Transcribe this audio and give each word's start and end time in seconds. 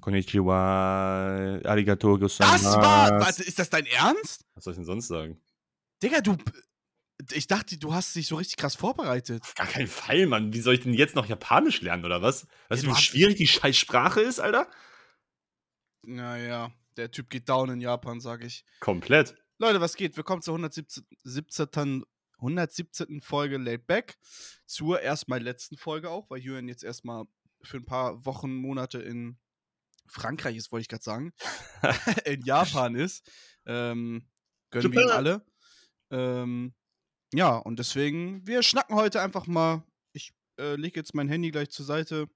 Konnichiwa, 0.00 1.60
arigato 1.64 2.18
gozaimasu. 2.18 2.64
Das 2.64 2.76
war. 2.76 3.20
Warte, 3.20 3.42
ist 3.42 3.58
das 3.58 3.70
dein 3.70 3.86
Ernst? 3.86 4.44
Was 4.54 4.64
soll 4.64 4.72
ich 4.72 4.78
denn 4.78 4.84
sonst 4.84 5.08
sagen? 5.08 5.40
Digga, 6.02 6.20
du. 6.20 6.36
Ich 7.32 7.46
dachte, 7.46 7.78
du 7.78 7.92
hast 7.92 8.16
dich 8.16 8.26
so 8.28 8.36
richtig 8.36 8.56
krass 8.56 8.76
vorbereitet. 8.76 9.42
Auf 9.42 9.54
gar 9.54 9.66
keinen 9.66 9.88
Fall, 9.88 10.26
Mann. 10.26 10.54
Wie 10.54 10.60
soll 10.60 10.74
ich 10.74 10.80
denn 10.80 10.94
jetzt 10.94 11.14
noch 11.14 11.26
Japanisch 11.26 11.82
lernen, 11.82 12.06
oder 12.06 12.22
was? 12.22 12.46
Weißt 12.70 12.82
Ja, 12.82 12.88
du, 12.88 12.96
wie 12.96 13.00
schwierig 13.00 13.36
die 13.36 13.46
scheiß 13.46 13.76
Sprache 13.76 14.22
ist, 14.22 14.40
Alter? 14.40 14.66
Naja, 16.02 16.72
der 16.96 17.10
Typ 17.10 17.28
geht 17.28 17.48
down 17.48 17.68
in 17.68 17.80
Japan, 17.80 18.20
sag 18.20 18.42
ich. 18.42 18.64
Komplett. 18.80 19.36
Leute, 19.58 19.82
was 19.82 19.96
geht? 19.96 20.16
Willkommen 20.16 20.40
zur 20.40 20.54
117. 20.54 21.04
17. 21.24 22.04
117. 22.38 23.20
Folge 23.20 23.58
Laid 23.58 23.86
Back. 23.86 24.16
Zur 24.64 25.02
erstmal 25.02 25.42
letzten 25.42 25.76
Folge 25.76 26.08
auch, 26.08 26.30
weil 26.30 26.38
Jürgen 26.38 26.68
jetzt 26.68 26.84
erstmal 26.84 27.24
für 27.62 27.76
ein 27.76 27.84
paar 27.84 28.24
Wochen, 28.24 28.54
Monate 28.54 28.98
in 28.98 29.36
Frankreich 30.10 30.56
ist, 30.56 30.72
wollte 30.72 30.82
ich 30.82 30.88
gerade 30.88 31.02
sagen. 31.04 31.32
in 32.24 32.42
Japan 32.42 32.94
ist. 32.94 33.28
Ähm, 33.66 34.28
gönnen 34.70 34.92
wir 34.92 35.02
ihm 35.02 35.08
Japan. 35.08 35.16
alle. 35.26 35.46
Ähm, 36.10 36.74
ja, 37.32 37.56
und 37.56 37.78
deswegen, 37.78 38.46
wir 38.46 38.62
schnacken 38.62 38.96
heute 38.96 39.20
einfach 39.20 39.46
mal. 39.46 39.84
Ich 40.12 40.32
äh, 40.58 40.74
lege 40.74 40.98
jetzt 40.98 41.14
mein 41.14 41.28
Handy 41.28 41.50
gleich 41.52 41.70
zur 41.70 41.86
Seite, 41.86 42.28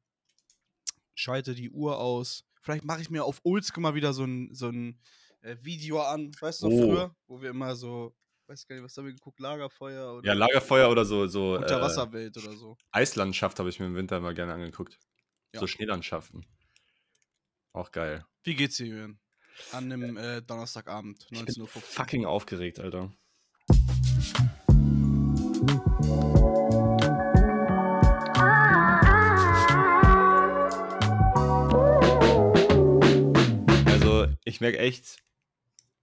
schalte 1.14 1.54
die 1.54 1.70
Uhr 1.70 1.98
aus. 1.98 2.44
Vielleicht 2.60 2.84
mache 2.84 3.02
ich 3.02 3.10
mir 3.10 3.24
auf 3.24 3.40
Oldschool 3.44 3.82
mal 3.82 3.94
wieder 3.94 4.12
so 4.14 4.24
ein, 4.24 4.54
so 4.54 4.68
ein 4.68 5.00
äh, 5.42 5.56
Video 5.60 6.00
an. 6.02 6.32
Weißt 6.40 6.62
du, 6.62 6.68
Oh. 6.68 6.78
früher, 6.80 7.16
wo 7.26 7.42
wir 7.42 7.50
immer 7.50 7.74
so, 7.76 8.16
weiß 8.46 8.66
gar 8.66 8.76
nicht, 8.76 8.84
was 8.84 8.96
haben 8.96 9.06
wir 9.06 9.12
geguckt, 9.12 9.40
Lagerfeuer 9.40 10.14
oder 10.14 10.26
Ja, 10.26 10.34
Lagerfeuer 10.34 10.88
oder 10.90 11.04
so, 11.04 11.26
so 11.26 11.54
äh, 11.56 11.58
Unterwasserwelt 11.58 12.36
oder 12.38 12.56
so. 12.56 12.76
Eislandschaft 12.92 13.58
habe 13.58 13.68
ich 13.68 13.80
mir 13.80 13.86
im 13.86 13.94
Winter 13.96 14.20
mal 14.20 14.34
gerne 14.34 14.54
angeguckt. 14.54 14.98
Ja. 15.52 15.60
So 15.60 15.66
Schneelandschaften. 15.66 16.46
Auch 17.74 17.90
geil. 17.90 18.24
Wie 18.44 18.54
geht's 18.54 18.76
dir, 18.76 18.86
Jürgen? 18.86 19.20
An 19.72 19.92
einem 19.92 20.16
äh, 20.16 20.40
Donnerstagabend, 20.42 21.26
Ich 21.30 21.44
bin 21.44 21.54
19.15 21.54 21.60
Uhr. 21.60 21.66
fucking 21.68 22.24
aufgeregt, 22.24 22.78
Alter. 22.78 23.12
Also, 33.86 34.26
ich 34.44 34.60
merke 34.60 34.78
echt, 34.78 35.22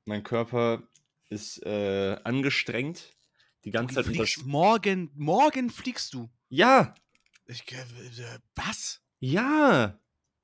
mein 0.05 0.23
Körper 0.23 0.83
ist 1.29 1.63
äh, 1.65 2.17
angestrengt. 2.23 3.15
Die 3.63 3.71
ganze 3.71 3.95
Zeit. 3.95 4.05
fliegst 4.07 4.45
morgen, 4.45 5.11
morgen 5.15 5.69
fliegst 5.69 6.13
du. 6.13 6.29
Ja, 6.49 6.95
Ich, 7.45 7.63
äh, 7.71 7.77
äh, 7.77 8.39
was? 8.55 9.01
ja. 9.19 9.97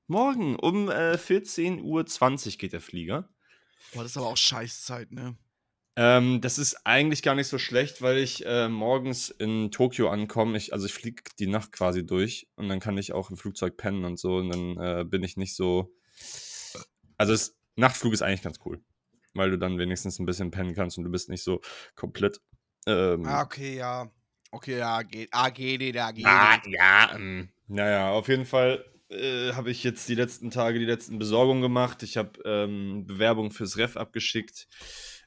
Morgen 0.08 0.55
um 0.55 0.89
äh, 0.89 1.16
14.20 1.16 1.81
Uhr 1.83 2.58
geht 2.58 2.73
der 2.73 2.81
Flieger. 2.81 3.30
Boah, 3.94 4.03
das 4.03 4.11
ist 4.11 4.17
aber 4.17 4.27
auch 4.27 4.38
Scheißzeit, 4.38 5.11
ne? 5.11 5.38
Ähm, 5.97 6.39
das 6.41 6.59
ist 6.59 6.86
eigentlich 6.86 7.23
gar 7.23 7.36
nicht 7.36 7.47
so 7.47 7.58
schlecht, 7.58 8.02
weil 8.02 8.17
ich 8.17 8.45
äh, 8.45 8.69
morgens 8.69 9.30
in 9.30 9.72
Tokio 9.72 10.09
ankomme. 10.09 10.55
Ich, 10.58 10.72
also 10.72 10.86
ich 10.86 10.94
fliege 10.94 11.23
die 11.39 11.47
Nacht 11.47 11.72
quasi 11.72 12.05
durch 12.05 12.47
und 12.55 12.69
dann 12.69 12.80
kann 12.80 12.97
ich 12.97 13.14
auch 13.14 13.31
im 13.31 13.38
Flugzeug 13.38 13.75
pennen 13.75 14.05
und 14.05 14.17
so 14.17 14.38
und 14.38 14.49
dann 14.49 14.77
äh, 14.77 15.03
bin 15.03 15.23
ich 15.23 15.36
nicht 15.36 15.55
so. 15.55 15.91
Also 17.17 17.33
das 17.33 17.58
Nachtflug 17.75 18.14
ist 18.14 18.21
eigentlich 18.21 18.44
ganz 18.44 18.59
cool, 18.64 18.81
weil 19.33 19.49
du 19.49 19.58
dann 19.58 19.77
wenigstens 19.80 20.19
ein 20.19 20.25
bisschen 20.25 20.52
pennen 20.52 20.75
kannst 20.75 20.97
und 20.97 21.03
du 21.03 21.09
bist 21.09 21.30
nicht 21.30 21.44
so 21.44 21.61
komplett. 21.95 22.39
Ähm, 22.86 23.25
Ah, 23.25 23.42
okay, 23.42 23.75
ja. 23.75 24.09
Okay, 24.52 24.77
ja, 24.77 25.02
geht. 25.02 25.30
Ah, 25.31 25.49
geht, 25.49 25.95
da 25.95 26.11
geht. 26.11 26.25
Ah, 26.25 26.61
ja, 26.66 27.16
ähm, 27.16 27.49
naja, 27.67 28.11
auf 28.11 28.27
jeden 28.30 28.45
Fall 28.45 28.86
äh, 29.09 29.53
habe 29.53 29.72
ich 29.72 29.83
jetzt 29.83 30.08
die 30.09 30.16
letzten 30.16 30.52
Tage 30.52 30.80
die 30.80 30.86
letzten 30.86 31.19
Besorgungen 31.19 31.61
gemacht. 31.61 32.03
Ich 32.03 32.17
habe 32.17 32.39
ähm, 32.45 33.05
Bewerbung 33.05 33.52
fürs 33.52 33.77
Ref 33.77 33.97
abgeschickt. 33.97 34.67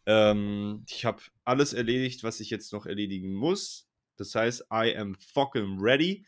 Ähm, 0.06 0.84
ich 0.89 1.05
habe 1.05 1.22
alles 1.45 1.72
erledigt, 1.72 2.25
was 2.25 2.41
ich 2.41 2.50
jetzt 2.50 2.72
noch 2.72 2.87
erledigen 2.87 3.32
muss. 3.32 3.88
Das 4.16 4.34
heißt, 4.34 4.66
I 4.72 4.97
am 4.97 5.15
fucking 5.15 5.78
ready. 5.81 6.27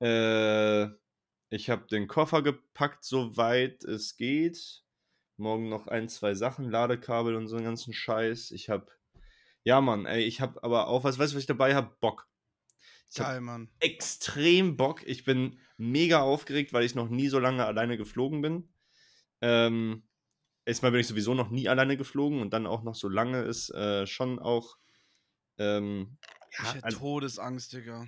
äh, 0.00 0.88
ich 1.52 1.68
habe 1.68 1.86
den 1.88 2.06
Koffer 2.06 2.42
gepackt, 2.42 3.04
soweit 3.04 3.84
es 3.84 4.16
geht. 4.16 4.84
Morgen 5.36 5.68
noch 5.68 5.86
ein, 5.88 6.08
zwei 6.08 6.34
Sachen, 6.34 6.70
Ladekabel 6.70 7.34
und 7.34 7.48
so 7.48 7.56
einen 7.56 7.64
ganzen 7.64 7.92
Scheiß. 7.92 8.52
Ich 8.52 8.68
habe, 8.68 8.86
ja 9.64 9.80
Mann, 9.80 10.06
ey, 10.06 10.22
ich 10.22 10.40
habe 10.40 10.62
aber 10.62 10.88
auch, 10.88 11.02
was 11.02 11.18
weißt 11.18 11.32
du, 11.32 11.36
was 11.36 11.42
ich 11.42 11.46
dabei 11.46 11.74
habe? 11.74 11.96
Bock. 12.00 12.29
Geil, 13.14 13.40
Mann. 13.40 13.68
extrem 13.80 14.76
Bock. 14.76 15.02
Ich 15.06 15.24
bin 15.24 15.58
mega 15.76 16.20
aufgeregt, 16.20 16.72
weil 16.72 16.84
ich 16.84 16.94
noch 16.94 17.08
nie 17.08 17.28
so 17.28 17.38
lange 17.38 17.64
alleine 17.66 17.96
geflogen 17.96 18.40
bin. 18.42 18.68
Ähm, 19.40 20.04
erstmal 20.64 20.92
bin 20.92 21.00
ich 21.00 21.06
sowieso 21.08 21.34
noch 21.34 21.50
nie 21.50 21.68
alleine 21.68 21.96
geflogen 21.96 22.40
und 22.40 22.50
dann 22.52 22.66
auch 22.66 22.82
noch 22.82 22.94
so 22.94 23.08
lange 23.08 23.42
ist 23.42 23.70
äh, 23.70 24.06
schon 24.06 24.38
auch. 24.38 24.76
Ähm, 25.58 26.18
Ich 26.58 26.58
ja, 26.64 26.74
hätte 26.74 26.96
Todesangst, 26.96 27.72
Digga. 27.72 28.06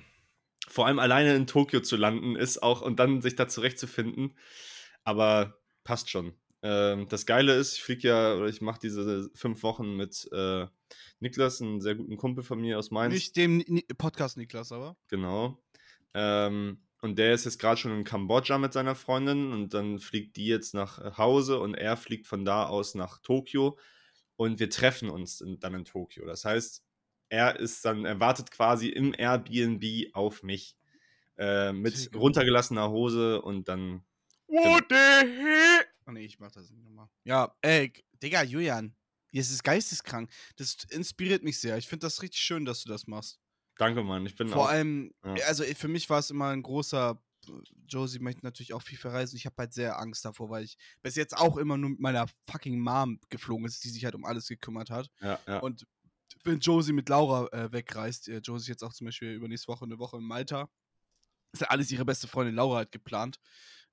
vor 0.68 0.86
allem 0.86 0.98
alleine 0.98 1.34
in 1.34 1.46
Tokio 1.46 1.80
zu 1.80 1.96
landen, 1.96 2.36
ist 2.36 2.62
auch 2.62 2.82
und 2.82 2.98
dann 3.00 3.22
sich 3.22 3.34
da 3.36 3.48
zurechtzufinden. 3.48 4.36
Aber 5.04 5.58
passt 5.84 6.10
schon. 6.10 6.34
Ähm, 6.62 7.08
das 7.08 7.26
Geile 7.26 7.54
ist, 7.54 7.74
ich 7.74 7.82
fliege 7.82 8.08
ja, 8.08 8.34
oder 8.34 8.46
ich 8.46 8.60
mache 8.60 8.78
diese 8.80 9.30
fünf 9.34 9.62
Wochen 9.64 9.96
mit 9.96 10.28
äh, 10.32 10.66
Niklas, 11.20 11.60
einem 11.60 11.80
sehr 11.80 11.94
guten 11.94 12.16
Kumpel 12.16 12.44
von 12.44 12.60
mir 12.60 12.78
aus 12.78 12.90
Mainz. 12.90 13.14
Nicht 13.14 13.36
dem 13.36 13.58
Ni 13.58 13.82
Podcast 13.96 14.36
Niklas, 14.36 14.72
aber. 14.72 14.96
Genau. 15.08 15.62
Ähm, 16.14 16.82
und 17.00 17.18
der 17.18 17.34
ist 17.34 17.44
jetzt 17.44 17.58
gerade 17.58 17.78
schon 17.78 17.96
in 17.96 18.04
Kambodscha 18.04 18.58
mit 18.58 18.72
seiner 18.72 18.94
Freundin 18.94 19.52
und 19.52 19.74
dann 19.74 19.98
fliegt 19.98 20.36
die 20.36 20.46
jetzt 20.46 20.72
nach 20.72 20.98
äh, 20.98 21.12
Hause 21.18 21.58
und 21.58 21.74
er 21.74 21.96
fliegt 21.96 22.26
von 22.26 22.44
da 22.44 22.66
aus 22.66 22.94
nach 22.94 23.18
Tokio 23.18 23.78
und 24.36 24.60
wir 24.60 24.70
treffen 24.70 25.10
uns 25.10 25.40
in, 25.40 25.58
dann 25.58 25.74
in 25.74 25.84
Tokio. 25.84 26.24
Das 26.26 26.44
heißt, 26.44 26.84
er 27.28 27.58
ist 27.58 27.84
dann, 27.84 28.04
er 28.04 28.20
wartet 28.20 28.50
quasi 28.50 28.88
im 28.88 29.14
Airbnb 29.16 30.14
auf 30.14 30.42
mich 30.42 30.76
äh, 31.38 31.72
mit 31.72 32.10
runtergelassener 32.14 32.90
Hose 32.90 33.42
und 33.42 33.68
dann. 33.68 34.04
What 34.46 34.84
the 34.90 34.96
hell? 34.96 35.84
Oh 36.06 36.10
nee, 36.12 36.24
ich 36.24 36.38
mach 36.38 36.52
das 36.52 36.70
nicht 36.70 36.84
nochmal. 36.84 37.08
Ja, 37.24 37.54
ey, 37.62 37.92
Digga, 38.22 38.42
Julian. 38.42 38.94
Jetzt 39.32 39.50
ist 39.50 39.64
geisteskrank. 39.64 40.30
Das 40.56 40.76
inspiriert 40.90 41.42
mich 41.42 41.58
sehr. 41.58 41.78
Ich 41.78 41.88
finde 41.88 42.06
das 42.06 42.22
richtig 42.22 42.40
schön, 42.40 42.64
dass 42.64 42.82
du 42.82 42.88
das 42.88 43.06
machst. 43.06 43.40
Danke, 43.78 44.02
Mann. 44.02 44.26
Ich 44.26 44.36
bin 44.36 44.48
Vor 44.48 44.64
auch. 44.64 44.68
allem, 44.68 45.12
ja. 45.24 45.46
also 45.46 45.64
für 45.64 45.88
mich 45.88 46.08
war 46.10 46.18
es 46.18 46.30
immer 46.30 46.48
ein 46.48 46.62
großer. 46.62 47.20
Josie 47.88 48.20
möchte 48.20 48.44
natürlich 48.44 48.72
auch 48.72 48.82
viel 48.82 48.98
verreisen. 48.98 49.36
Ich 49.36 49.46
habe 49.46 49.56
halt 49.58 49.72
sehr 49.72 49.98
Angst 49.98 50.24
davor, 50.24 50.48
weil 50.48 50.62
ich 50.62 50.76
bis 51.00 51.16
jetzt 51.16 51.36
auch 51.36 51.56
immer 51.56 51.76
nur 51.76 51.90
mit 51.90 51.98
meiner 51.98 52.26
fucking 52.48 52.78
Mom 52.78 53.18
geflogen 53.30 53.66
ist, 53.66 53.82
die 53.82 53.88
sich 53.88 54.04
halt 54.04 54.14
um 54.14 54.24
alles 54.24 54.46
gekümmert 54.46 54.90
hat. 54.90 55.10
Ja, 55.20 55.40
ja. 55.48 55.58
Und 55.58 55.84
wenn 56.44 56.60
Josie 56.60 56.92
mit 56.92 57.08
Laura 57.08 57.48
äh, 57.52 57.72
wegreist, 57.72 58.28
äh, 58.28 58.38
Josie 58.38 58.70
jetzt 58.70 58.84
auch 58.84 58.92
zum 58.92 59.06
Beispiel 59.06 59.32
übernächste 59.32 59.68
Woche 59.68 59.84
eine 59.84 59.98
Woche 59.98 60.18
in 60.18 60.24
Malta, 60.24 60.68
ist 61.52 61.62
ja 61.62 61.68
alles 61.68 61.90
ihre 61.90 62.04
beste 62.04 62.28
Freundin 62.28 62.54
Laura 62.54 62.80
hat 62.80 62.92
geplant. 62.92 63.38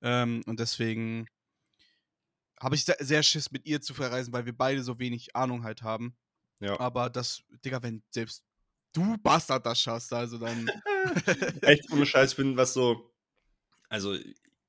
Ähm, 0.00 0.42
und 0.46 0.60
deswegen 0.60 1.26
habe 2.60 2.74
ich 2.74 2.84
sehr, 2.84 3.22
Schiss, 3.22 3.50
mit 3.50 3.66
ihr 3.66 3.80
zu 3.80 3.94
verreisen, 3.94 4.32
weil 4.32 4.46
wir 4.46 4.56
beide 4.56 4.82
so 4.82 4.98
wenig 4.98 5.34
Ahnung 5.34 5.64
halt 5.64 5.82
haben. 5.82 6.16
ja. 6.60 6.78
Aber 6.78 7.10
das, 7.10 7.42
Digga, 7.64 7.82
wenn 7.82 8.02
selbst 8.10 8.44
du 8.92 9.16
Bastard 9.18 9.64
das 9.64 9.80
schaffst, 9.80 10.12
also 10.12 10.38
dann. 10.38 10.70
echt 11.62 11.90
ohne 11.90 12.06
Scheiß 12.06 12.34
bin, 12.34 12.56
was 12.56 12.74
so. 12.74 13.12
Also, 13.88 14.16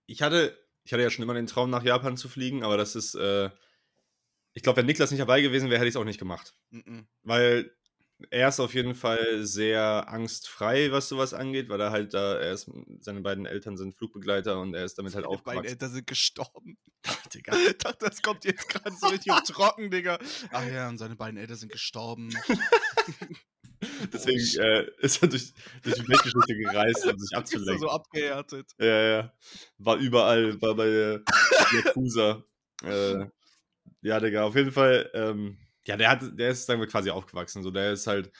ich 0.05 0.21
hatte, 0.21 0.57
ich 0.83 0.93
hatte 0.93 1.03
ja 1.03 1.09
schon 1.09 1.23
immer 1.23 1.33
den 1.33 1.47
Traum, 1.47 1.69
nach 1.69 1.83
Japan 1.83 2.17
zu 2.17 2.29
fliegen, 2.29 2.63
aber 2.63 2.77
das 2.77 2.95
ist, 2.95 3.13
äh, 3.15 3.49
ich 4.53 4.63
glaube, 4.63 4.77
wenn 4.77 4.85
Niklas 4.85 5.11
nicht 5.11 5.21
dabei 5.21 5.41
gewesen 5.41 5.69
wäre, 5.69 5.79
hätte 5.79 5.87
ich 5.87 5.95
es 5.95 5.99
auch 5.99 6.05
nicht 6.05 6.19
gemacht. 6.19 6.55
Mhm. 6.69 7.07
Weil 7.23 7.71
er 8.29 8.49
ist 8.49 8.59
auf 8.59 8.73
jeden 8.73 8.95
Fall 8.95 9.43
sehr 9.45 10.07
angstfrei, 10.07 10.91
was 10.91 11.09
sowas 11.09 11.33
angeht, 11.33 11.69
weil 11.69 11.81
er 11.81 11.91
halt 11.91 12.13
da, 12.13 12.35
er 12.39 12.53
ist, 12.53 12.69
seine 12.99 13.21
beiden 13.21 13.45
Eltern 13.45 13.77
sind 13.77 13.95
Flugbegleiter 13.95 14.59
und 14.59 14.73
er 14.73 14.85
ist 14.85 14.97
damit 14.97 15.15
halt 15.15 15.25
Meine 15.25 15.37
beiden 15.37 15.39
aufgewachsen. 15.59 15.69
Eltern 15.69 15.91
sind 15.91 16.07
gestorben. 16.07 16.77
Digga. 17.33 17.53
Ich 17.71 17.77
dachte, 17.77 18.05
das 18.09 18.21
kommt 18.21 18.45
jetzt 18.45 18.67
gerade 18.69 18.95
so 18.95 19.07
richtig 19.07 19.31
auf 19.31 19.41
trocken, 19.43 19.89
Digga. 19.91 20.19
Ach 20.51 20.65
ja, 20.65 20.89
und 20.89 20.97
seine 20.97 21.15
beiden 21.15 21.37
Eltern 21.37 21.57
sind 21.57 21.71
gestorben. 21.71 22.29
Deswegen 24.13 24.39
shit. 24.39 24.59
äh, 24.59 24.91
ist 24.99 25.21
er 25.23 25.27
durch, 25.29 25.53
durch 25.81 25.95
die 25.95 26.07
Weltgeschichte 26.07 26.55
gereist, 26.55 27.05
um 27.05 27.17
sich 27.17 27.23
Ist 27.31 27.33
er 27.33 27.37
abzulenken. 27.39 27.79
so 27.79 27.89
abgehärtet. 27.89 28.71
Ja, 28.79 29.01
ja. 29.01 29.33
War 29.79 29.97
überall, 29.97 30.61
war 30.61 30.75
bei 30.75 30.85
der 30.85 31.23
Yakuza. 31.73 32.43
äh, 32.83 33.25
ja, 34.01 34.19
Digga, 34.19 34.43
auf 34.43 34.55
jeden 34.55 34.71
Fall. 34.71 35.09
Ähm, 35.13 35.57
ja, 35.87 35.97
der 35.97 36.09
hat, 36.09 36.21
der 36.39 36.51
ist, 36.51 36.65
sagen 36.65 36.79
wir, 36.81 36.87
quasi 36.87 37.09
aufgewachsen. 37.09 37.63
So, 37.63 37.71
der 37.71 37.93
ist 37.93 38.07
halt. 38.07 38.31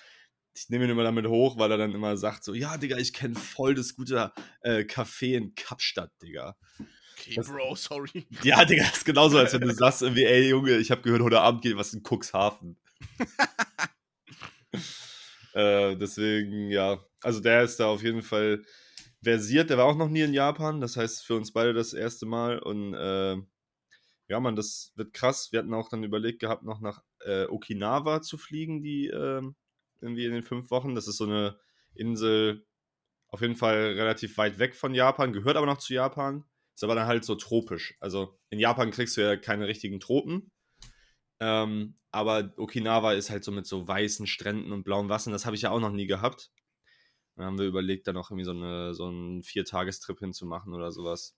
Ich 0.54 0.68
nehme 0.70 0.84
ihn 0.84 0.90
immer 0.92 1.04
damit 1.04 1.26
hoch, 1.28 1.58
weil 1.58 1.72
er 1.72 1.78
dann 1.78 1.94
immer 1.94 2.18
sagt: 2.18 2.44
so, 2.44 2.54
ja, 2.54 2.78
Digga, 2.78 2.98
ich 2.98 3.14
kenne 3.14 3.36
voll 3.36 3.74
das 3.74 3.96
gute 3.96 4.34
äh, 4.62 4.80
Café 4.80 5.38
in 5.38 5.56
Kapstadt, 5.56 6.12
Digga. 6.22 6.58
Okay, 7.18 7.36
Das- 7.36 7.48
Bro, 7.48 7.76
sorry. 7.76 8.28
Ja, 8.44 8.66
Digga, 8.66 8.84
das 8.84 8.98
ist 8.98 9.06
genauso, 9.06 9.38
als 9.38 9.54
wenn 9.54 9.62
du 9.62 9.70
sagst, 9.74 10.02
irgendwie, 10.02 10.26
ey, 10.26 10.50
Junge, 10.50 10.78
ich 10.78 10.92
habe 10.92 11.02
gehört, 11.04 11.22
heute 11.22 11.40
Abend 11.40 11.62
geht 11.62 11.78
was 11.78 11.94
in 11.94 12.04
Cuxhaven. 12.04 12.78
äh, 15.54 15.96
deswegen, 15.96 16.70
ja. 16.70 17.00
Also 17.22 17.40
der 17.40 17.64
ist 17.64 17.80
da 17.80 17.86
auf 17.88 18.04
jeden 18.04 18.24
Fall 18.24 18.62
versiert. 19.24 19.70
Der 19.70 19.78
war 19.78 19.86
auch 19.86 19.96
noch 19.98 20.10
nie 20.10 20.22
in 20.22 20.34
Japan. 20.34 20.82
Das 20.82 20.98
heißt, 20.98 21.26
für 21.26 21.36
uns 21.36 21.54
beide 21.54 21.74
das 21.74 21.94
erste 21.94 22.26
Mal. 22.26 22.60
Und 22.60 22.94
äh, 22.94 23.38
Ja, 24.32 24.40
Mann, 24.40 24.56
das 24.56 24.94
wird 24.96 25.12
krass. 25.12 25.52
Wir 25.52 25.60
hatten 25.60 25.74
auch 25.74 25.90
dann 25.90 26.06
überlegt 26.06 26.40
gehabt, 26.40 26.64
noch 26.64 26.80
nach 26.80 27.04
äh, 27.26 27.48
Okinawa 27.48 28.22
zu 28.22 28.38
fliegen, 28.38 28.82
die 28.82 29.08
ähm, 29.08 29.58
irgendwie 30.00 30.24
in 30.24 30.32
den 30.32 30.42
fünf 30.42 30.72
Wochen. 30.72 30.96
Das 30.96 31.10
ist 31.10 31.18
so 31.18 31.26
eine 31.26 31.60
Insel, 31.94 32.66
auf 33.28 33.42
jeden 33.42 33.58
Fall 33.58 33.76
relativ 33.76 34.38
weit 34.38 34.58
weg 34.58 34.74
von 34.74 34.96
Japan, 34.96 35.34
gehört 35.34 35.58
aber 35.58 35.66
noch 35.66 35.80
zu 35.80 35.94
Japan. 35.94 36.46
Ist 36.74 36.86
aber 36.86 36.96
dann 36.96 37.08
halt 37.08 37.26
so 37.26 37.36
tropisch. 37.36 37.98
Also 38.00 38.40
in 38.50 38.58
Japan 38.58 38.92
kriegst 38.92 39.18
du 39.18 39.22
ja 39.22 39.36
keine 39.36 39.68
richtigen 39.68 40.00
Tropen. 40.00 40.50
Ähm, 41.42 41.96
aber 42.12 42.54
Okinawa 42.56 43.12
ist 43.12 43.32
halt 43.32 43.44
so 43.44 43.52
mit 43.52 43.66
so 43.66 43.86
weißen 43.86 44.28
Stränden 44.28 44.72
und 44.72 44.84
blauem 44.84 45.10
Wasser. 45.10 45.32
Das 45.32 45.46
habe 45.46 45.58
ich 45.58 45.64
ja 45.64 45.72
auch 45.72 45.82
noch 45.82 45.92
nie 45.92 46.08
gehabt. 46.08 46.54
Dann 47.36 47.48
haben 47.48 47.60
wir 47.60 47.66
überlegt, 47.66 48.08
da 48.08 48.14
noch 48.14 48.32
irgendwie 48.32 48.46
so, 48.46 48.52
eine, 48.52 48.94
so 48.94 49.08
einen 49.08 49.44
Viertagestrip 49.44 50.20
hinzumachen 50.20 50.74
oder 50.74 50.94
sowas. 50.94 51.36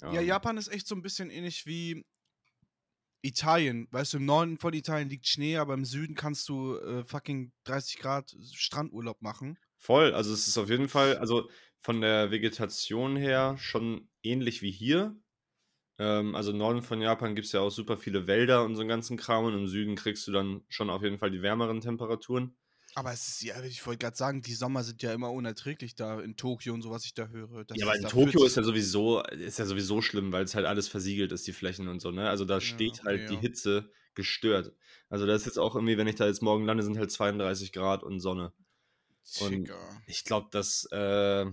Ja, 0.00 0.20
Ähm, 0.20 0.26
Japan 0.26 0.56
ist 0.56 0.68
echt 0.68 0.86
so 0.86 0.94
ein 0.94 1.02
bisschen 1.02 1.28
ähnlich 1.28 1.66
wie 1.66 2.06
Italien. 3.24 3.88
Weißt 3.90 4.12
du, 4.12 4.18
im 4.18 4.26
Norden 4.26 4.58
von 4.58 4.74
Italien 4.74 5.08
liegt 5.08 5.26
Schnee, 5.26 5.56
aber 5.56 5.74
im 5.74 5.84
Süden 5.84 6.14
kannst 6.14 6.48
du 6.48 6.76
äh, 6.76 7.04
fucking 7.04 7.52
30 7.64 7.98
Grad 7.98 8.36
Strandurlaub 8.52 9.22
machen. 9.22 9.58
Voll, 9.78 10.14
also 10.14 10.32
es 10.32 10.46
ist 10.46 10.58
auf 10.58 10.70
jeden 10.70 10.88
Fall, 10.88 11.16
also 11.16 11.48
von 11.80 12.00
der 12.00 12.30
Vegetation 12.30 13.16
her 13.16 13.56
schon 13.58 14.08
ähnlich 14.22 14.62
wie 14.62 14.70
hier. 14.70 15.16
Ähm, 15.98 16.34
also 16.34 16.50
im 16.50 16.58
Norden 16.58 16.82
von 16.82 17.00
Japan 17.00 17.34
gibt 17.34 17.46
es 17.46 17.52
ja 17.52 17.60
auch 17.60 17.70
super 17.70 17.96
viele 17.96 18.26
Wälder 18.26 18.64
und 18.64 18.74
so 18.74 18.80
einen 18.80 18.88
ganzen 18.88 19.16
Kram 19.16 19.44
und 19.44 19.54
im 19.54 19.68
Süden 19.68 19.94
kriegst 19.94 20.26
du 20.26 20.32
dann 20.32 20.62
schon 20.68 20.90
auf 20.90 21.02
jeden 21.02 21.18
Fall 21.18 21.30
die 21.30 21.42
wärmeren 21.42 21.80
Temperaturen. 21.80 22.56
Aber 22.94 23.12
es 23.12 23.26
ist, 23.28 23.42
ja, 23.42 23.62
ich 23.64 23.84
wollte 23.86 23.98
gerade 23.98 24.16
sagen, 24.16 24.42
die 24.42 24.54
Sommer 24.54 24.84
sind 24.84 25.02
ja 25.02 25.12
immer 25.12 25.30
unerträglich 25.32 25.94
da 25.96 26.20
in 26.20 26.36
Tokio 26.36 26.74
und 26.74 26.82
so, 26.82 26.90
was 26.90 27.04
ich 27.04 27.14
da 27.14 27.28
höre. 27.28 27.64
Das 27.64 27.76
Ja, 27.76 27.86
aber 27.86 27.96
in 27.96 28.06
Tokio 28.06 28.44
40 28.44 28.46
ist 28.46 28.56
ja 28.56 28.62
sowieso, 28.62 29.20
ist 29.24 29.58
ja 29.58 29.66
sowieso 29.66 30.00
schlimm, 30.00 30.30
weil 30.32 30.44
es 30.44 30.54
halt 30.54 30.64
alles 30.66 30.86
versiegelt 30.88 31.32
ist, 31.32 31.46
die 31.46 31.52
Flächen 31.52 31.88
und 31.88 32.00
so, 32.00 32.12
ne? 32.12 32.28
Also 32.28 32.44
da 32.44 32.60
Ja, 32.60 32.60
steht 32.60 33.02
halt 33.04 33.28
die 33.28 33.36
ja. 33.36 33.40
Hitze 33.40 33.90
gestört. 34.14 34.72
Also 35.08 35.26
das 35.26 35.40
ist 35.42 35.46
jetzt 35.46 35.58
auch 35.58 35.74
irgendwie, 35.74 35.98
wenn 35.98 36.06
ich 36.06 36.14
da 36.14 36.26
jetzt 36.26 36.40
morgen 36.42 36.64
lande, 36.66 36.84
sind 36.84 36.96
halt 36.98 37.10
32 37.10 37.72
Grad 37.72 38.04
und 38.04 38.20
Sonne. 38.20 38.52
Und 39.34 39.66
Digga. 39.66 40.02
ich 40.06 40.24
glaube, 40.24 40.48
das 40.52 40.86
äh, 40.92 41.46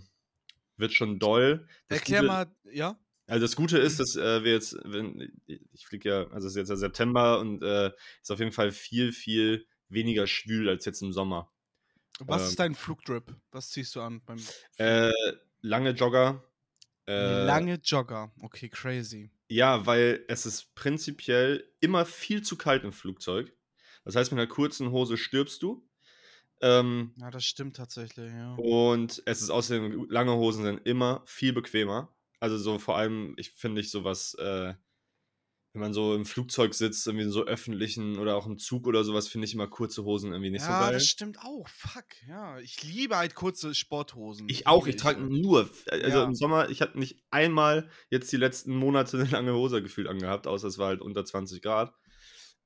wird 0.77 0.93
schon 0.93 1.19
doll. 1.19 1.67
Das 1.87 1.99
Erklär 1.99 2.21
Gute- 2.21 2.27
mal, 2.27 2.55
ja? 2.71 2.99
Also 3.27 3.45
das 3.45 3.55
Gute 3.55 3.77
ist, 3.77 3.99
dass 3.99 4.15
äh, 4.17 4.43
wir 4.43 4.51
jetzt, 4.53 4.75
wenn, 4.83 5.31
ich 5.47 5.87
fliege 5.87 6.09
ja, 6.09 6.27
also 6.31 6.47
es 6.47 6.53
ist 6.53 6.57
jetzt 6.57 6.69
ja 6.69 6.75
September 6.75 7.39
und 7.39 7.63
äh, 7.63 7.91
ist 8.21 8.31
auf 8.31 8.39
jeden 8.39 8.51
Fall 8.51 8.71
viel, 8.71 9.13
viel 9.13 9.67
weniger 9.91 10.27
schwül 10.27 10.69
als 10.69 10.85
jetzt 10.85 11.01
im 11.01 11.13
Sommer. 11.13 11.51
Was 12.19 12.43
Ähm, 12.43 12.47
ist 12.49 12.59
dein 12.59 12.75
Flugdrip? 12.75 13.35
Was 13.51 13.69
ziehst 13.69 13.95
du 13.95 14.01
an 14.01 14.21
beim 14.25 14.37
Äh, 14.77 15.11
lange 15.61 15.91
Jogger. 15.91 16.43
Äh, 17.07 17.45
Lange 17.45 17.75
Jogger. 17.83 18.31
Okay, 18.41 18.69
crazy. 18.69 19.31
Ja, 19.49 19.85
weil 19.85 20.23
es 20.27 20.45
ist 20.45 20.75
prinzipiell 20.75 21.71
immer 21.79 22.05
viel 22.05 22.41
zu 22.43 22.57
kalt 22.57 22.83
im 22.83 22.93
Flugzeug. 22.93 23.53
Das 24.05 24.15
heißt, 24.15 24.31
mit 24.31 24.39
einer 24.39 24.47
kurzen 24.47 24.91
Hose 24.91 25.17
stirbst 25.17 25.61
du. 25.63 25.87
Ähm, 26.61 27.13
Ja, 27.17 27.31
das 27.31 27.43
stimmt 27.45 27.75
tatsächlich, 27.75 28.31
ja. 28.31 28.53
und 28.55 29.21
es 29.25 29.41
ist 29.41 29.49
außerdem, 29.49 30.07
lange 30.09 30.33
Hosen 30.35 30.63
sind 30.63 30.85
immer 30.85 31.23
viel 31.25 31.53
bequemer. 31.53 32.15
Also 32.39 32.57
so 32.57 32.77
vor 32.79 32.97
allem, 32.97 33.33
ich 33.37 33.51
finde 33.51 33.81
ich 33.81 33.89
sowas, 33.91 34.35
äh, 34.35 34.73
wenn 35.73 35.81
man 35.81 35.93
so 35.93 36.15
im 36.15 36.25
Flugzeug 36.25 36.73
sitzt, 36.73 37.07
irgendwie 37.07 37.25
in 37.25 37.31
so 37.31 37.45
öffentlichen 37.45 38.17
oder 38.19 38.35
auch 38.35 38.45
im 38.45 38.57
Zug 38.57 38.87
oder 38.87 39.03
sowas, 39.03 39.27
finde 39.27 39.47
ich 39.47 39.53
immer 39.53 39.67
kurze 39.67 40.03
Hosen 40.03 40.31
irgendwie 40.31 40.51
nicht 40.51 40.63
so 40.63 40.73
ja, 40.73 40.79
geil. 40.79 40.93
das 40.93 41.05
stimmt 41.05 41.39
auch. 41.39 41.67
Fuck, 41.69 42.05
ja. 42.27 42.59
Ich 42.59 42.83
liebe 42.83 43.15
halt 43.17 43.35
kurze 43.35 43.73
Sporthosen. 43.73 44.49
Ich 44.49 44.67
auch, 44.67 44.85
ich 44.87 44.97
trage 44.97 45.21
nur, 45.21 45.69
also 45.89 46.09
Ja. 46.09 46.23
im 46.23 46.35
Sommer, 46.35 46.69
ich 46.69 46.81
habe 46.81 46.99
nicht 46.99 47.23
einmal 47.31 47.89
jetzt 48.09 48.31
die 48.31 48.37
letzten 48.37 48.75
Monate 48.75 49.17
eine 49.19 49.29
lange 49.29 49.53
Hose 49.53 49.81
gefühlt 49.81 50.07
angehabt, 50.07 50.47
außer 50.47 50.67
es 50.67 50.77
war 50.77 50.87
halt 50.87 51.01
unter 51.01 51.23
20 51.25 51.61
Grad. 51.61 51.93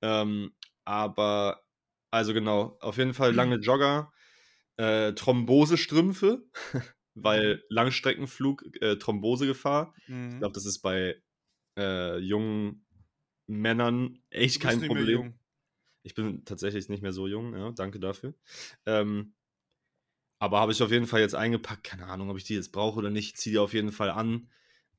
Ähm, 0.02 0.54
aber, 0.86 1.64
also 2.12 2.34
genau, 2.34 2.78
auf 2.82 2.98
jeden 2.98 3.14
Fall 3.14 3.34
lange 3.34 3.58
Jogger, 3.62 4.12
äh, 4.78 5.14
Thrombosestrümpfe, 5.14 6.50
weil 7.16 7.64
Langstreckenflug, 7.70 8.64
äh, 8.82 8.98
Thrombosegefahr. 8.98 9.94
Ich 9.98 10.08
Mhm. 10.08 10.40
glaube, 10.40 10.54
das 10.54 10.66
ist 10.66 10.82
bei 10.82 11.22
äh, 11.78 12.18
jungen 12.20 12.85
Männern 13.48 14.22
echt 14.30 14.62
kein 14.62 14.82
Problem. 14.82 15.36
Ich 16.04 16.14
bin 16.14 16.46
tatsächlich 16.46 16.88
nicht 16.88 17.02
mehr 17.02 17.14
so 17.14 17.28
jung, 17.28 17.56
ja, 17.56 17.72
danke 17.72 18.00
dafür. 18.00 18.36
Ähm, 18.86 19.34
aber 20.40 20.60
habe 20.60 20.72
ich 20.72 20.84
auf 20.84 20.92
jeden 20.92 21.08
Fall 21.08 21.22
jetzt 21.22 21.36
eingepackt. 21.36 21.84
Keine 21.84 22.06
Ahnung, 22.06 22.30
ob 22.30 22.38
ich 22.38 22.44
die 22.44 22.56
jetzt 22.56 22.72
brauche 22.72 23.00
oder 23.00 23.10
nicht. 23.10 23.38
Ziehe 23.38 23.54
die 23.54 23.60
auf 23.60 23.74
jeden 23.74 23.92
Fall 23.92 24.12
an. 24.12 24.50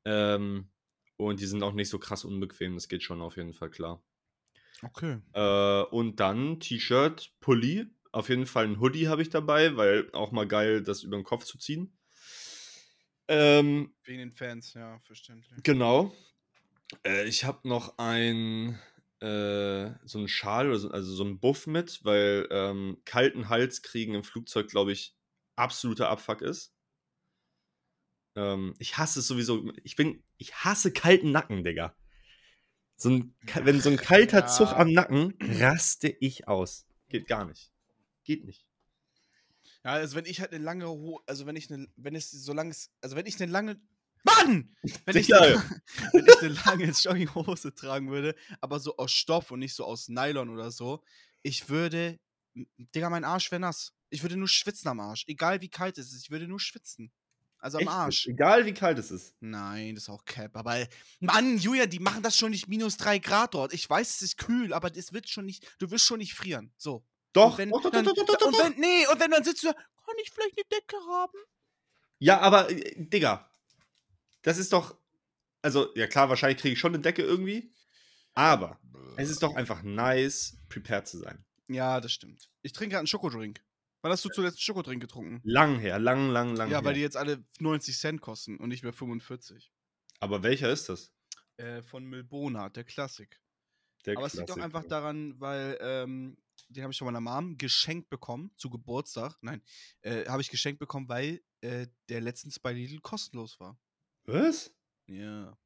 Ähm, 0.04 0.70
und 1.16 1.40
die 1.40 1.46
sind 1.46 1.62
auch 1.62 1.72
nicht 1.72 1.88
so 1.88 1.98
krass 1.98 2.24
unbequem. 2.24 2.74
Das 2.74 2.88
geht 2.88 3.02
schon 3.02 3.22
auf 3.22 3.36
jeden 3.36 3.52
Fall 3.52 3.70
klar. 3.70 4.02
Okay. 4.82 5.18
Äh, 5.32 5.82
und 5.94 6.20
dann 6.20 6.60
T-Shirt, 6.60 7.32
Pulli. 7.40 7.86
Auf 8.12 8.28
jeden 8.28 8.46
Fall 8.46 8.64
ein 8.64 8.80
Hoodie 8.80 9.08
habe 9.08 9.22
ich 9.22 9.28
dabei, 9.28 9.76
weil 9.76 10.10
auch 10.12 10.32
mal 10.32 10.48
geil, 10.48 10.82
das 10.82 11.02
über 11.02 11.16
den 11.16 11.24
Kopf 11.24 11.44
zu 11.44 11.58
ziehen. 11.58 11.96
Ähm, 13.28 13.94
Wegen 14.04 14.18
den 14.18 14.32
Fans, 14.32 14.74
ja, 14.74 14.98
verständlich. 15.00 15.62
Genau. 15.62 16.14
Äh, 17.04 17.24
ich 17.26 17.44
habe 17.44 17.68
noch 17.68 17.98
ein 17.98 18.78
äh, 19.20 19.90
so 20.04 20.18
einen 20.18 20.28
Schal 20.28 20.68
oder 20.68 20.78
so, 20.78 20.90
also 20.90 21.14
so 21.14 21.24
einen 21.24 21.40
Buff 21.40 21.66
mit, 21.66 22.04
weil 22.04 22.46
ähm, 22.50 22.98
kalten 23.04 23.48
Hals 23.48 23.82
kriegen 23.82 24.14
im 24.14 24.24
Flugzeug, 24.24 24.68
glaube 24.68 24.92
ich, 24.92 25.14
absoluter 25.56 26.08
Abfuck 26.10 26.42
ist. 26.42 26.72
Ähm, 28.36 28.74
ich 28.78 28.98
hasse 28.98 29.20
es 29.20 29.26
sowieso. 29.26 29.72
Ich 29.82 29.96
bin, 29.96 30.22
ich 30.36 30.54
hasse 30.54 30.92
kalten 30.92 31.32
Nacken, 31.32 31.64
Digga. 31.64 31.96
So 32.96 33.10
ein, 33.10 33.34
wenn 33.54 33.80
so 33.80 33.90
ein 33.90 33.96
kalter 33.96 34.46
Zug 34.46 34.70
Ja. 34.70 34.76
am 34.76 34.92
Nacken, 34.92 35.34
raste 35.40 36.08
ich 36.08 36.48
aus. 36.48 36.86
Geht 37.08 37.26
gar 37.26 37.44
nicht. 37.44 37.72
Geht 38.24 38.44
nicht. 38.44 38.66
Ja, 39.84 39.92
also 39.92 40.16
wenn 40.16 40.24
ich 40.24 40.40
halt 40.40 40.52
eine 40.52 40.64
lange 40.64 40.86
also 41.26 41.46
wenn 41.46 41.56
ich 41.56 41.72
eine, 41.72 41.88
wenn 41.96 42.14
es 42.16 42.30
so 42.30 42.52
lang 42.52 42.70
ist, 42.70 42.92
also 43.00 43.16
wenn 43.16 43.26
ich 43.26 43.40
eine 43.40 43.50
lange, 43.50 43.80
Mann! 44.24 44.76
Wenn 45.04 45.16
ich, 45.16 45.26
Sicher. 45.26 45.62
wenn 46.12 46.26
ich 46.26 46.38
eine 46.38 46.48
lange 46.66 46.84
Jogginghose 46.90 47.74
tragen 47.74 48.10
würde, 48.10 48.34
aber 48.60 48.80
so 48.80 48.96
aus 48.96 49.12
Stoff 49.12 49.50
und 49.50 49.60
nicht 49.60 49.74
so 49.74 49.84
aus 49.84 50.08
Nylon 50.08 50.50
oder 50.50 50.70
so, 50.70 51.02
ich 51.42 51.68
würde, 51.68 52.18
Digga, 52.54 53.10
mein 53.10 53.24
Arsch 53.24 53.50
wäre 53.50 53.60
nass. 53.60 53.92
Ich 54.10 54.22
würde 54.22 54.36
nur 54.36 54.48
schwitzen 54.48 54.88
am 54.88 55.00
Arsch. 55.00 55.24
Egal 55.26 55.60
wie 55.60 55.68
kalt 55.68 55.98
es 55.98 56.12
ist, 56.12 56.24
ich 56.24 56.30
würde 56.30 56.48
nur 56.48 56.60
schwitzen. 56.60 57.12
Also 57.58 57.78
am 57.78 57.84
Echt? 57.84 57.92
Arsch. 57.92 58.26
Egal 58.26 58.66
wie 58.66 58.74
kalt 58.74 58.98
es 58.98 59.10
ist. 59.10 59.34
Nein, 59.40 59.94
das 59.94 60.04
ist 60.04 60.10
auch 60.10 60.24
Cap. 60.24 60.56
Aber 60.56 60.86
Mann, 61.20 61.58
Julia, 61.58 61.86
die 61.86 61.98
machen 61.98 62.22
das 62.22 62.36
schon 62.36 62.50
nicht 62.50 62.68
minus 62.68 62.96
drei 62.96 63.18
Grad 63.18 63.54
dort. 63.54 63.72
Ich 63.72 63.88
weiß, 63.88 64.08
es 64.16 64.22
ist 64.22 64.38
kühl, 64.38 64.72
aber 64.72 64.94
es 64.94 65.12
wird 65.12 65.28
schon 65.28 65.46
nicht, 65.46 65.66
du 65.78 65.90
wirst 65.90 66.04
schon 66.04 66.18
nicht 66.18 66.34
frieren. 66.34 66.72
So. 66.76 67.04
Doch, 67.32 67.52
und 67.52 67.58
wenn, 67.58 67.70
doch, 67.70 67.82
doch, 67.82 67.90
dann, 67.90 68.04
doch, 68.04 68.14
doch, 68.14 68.24
doch, 68.24 68.36
doch, 68.36 68.46
und 68.46 68.58
wenn, 68.58 68.80
nee, 68.80 69.06
und 69.06 69.20
wenn 69.20 69.30
dann 69.30 69.44
sitzt 69.44 69.62
du 69.62 69.68
da, 69.68 69.74
kann 69.74 70.14
ich 70.22 70.30
vielleicht 70.30 70.56
eine 70.56 70.64
Decke 70.80 70.96
haben? 71.10 71.38
Ja, 72.18 72.40
aber, 72.40 72.70
äh, 72.70 72.94
Digga, 72.96 73.50
das 74.46 74.58
ist 74.58 74.72
doch. 74.72 74.96
Also, 75.60 75.92
ja 75.96 76.06
klar, 76.06 76.28
wahrscheinlich 76.28 76.60
kriege 76.60 76.74
ich 76.74 76.78
schon 76.78 76.94
eine 76.94 77.02
Decke 77.02 77.22
irgendwie. 77.22 77.72
Aber 78.34 78.78
es 79.16 79.28
ist 79.28 79.42
doch 79.42 79.56
einfach 79.56 79.82
nice, 79.82 80.56
prepared 80.68 81.08
zu 81.08 81.18
sein. 81.18 81.44
Ja, 81.68 82.00
das 82.00 82.12
stimmt. 82.12 82.48
Ich 82.62 82.72
trinke 82.72 82.90
gerade 82.90 83.00
einen 83.00 83.06
Schokodrink. 83.08 83.64
Wann 84.02 84.12
hast 84.12 84.24
du 84.24 84.28
zuletzt 84.28 84.58
einen 84.58 84.62
Schokodrink 84.62 85.00
getrunken? 85.00 85.40
Lang 85.42 85.80
her, 85.80 85.98
lang, 85.98 86.28
lang, 86.28 86.54
lang 86.54 86.70
ja, 86.70 86.78
her. 86.78 86.84
weil 86.84 86.94
die 86.94 87.00
jetzt 87.00 87.16
alle 87.16 87.44
90 87.58 87.98
Cent 87.98 88.20
kosten 88.20 88.58
und 88.58 88.68
nicht 88.68 88.84
mehr 88.84 88.92
45. 88.92 89.72
aber 90.20 90.44
welcher 90.44 90.70
ist 90.70 90.88
das? 90.88 91.12
Äh, 91.56 91.82
von 91.82 92.04
Milbona, 92.04 92.68
der 92.68 92.84
Klassik. 92.84 93.40
Der 94.04 94.16
Aber 94.16 94.26
es 94.26 94.34
liegt 94.34 94.46
Klassiker. 94.46 94.64
einfach 94.64 94.84
daran, 94.84 95.40
weil 95.40 95.76
ähm, 95.80 96.36
den 96.68 96.84
habe 96.84 96.92
ich 96.92 96.98
von 96.98 97.06
meiner 97.06 97.20
Mom 97.20 97.58
geschenkt 97.58 98.10
bekommen 98.10 98.52
zu 98.56 98.70
Geburtstag. 98.70 99.36
Nein, 99.40 99.60
äh, 100.02 100.26
habe 100.26 100.42
ich 100.42 100.50
geschenkt 100.50 100.78
bekommen, 100.78 101.08
weil 101.08 101.42
äh, 101.62 101.88
der 102.08 102.20
letztens 102.20 102.60
bei 102.60 102.72
Lidl 102.72 103.00
kostenlos 103.00 103.58
war. 103.58 103.76
Was? 104.26 104.74
Ja. 105.06 105.56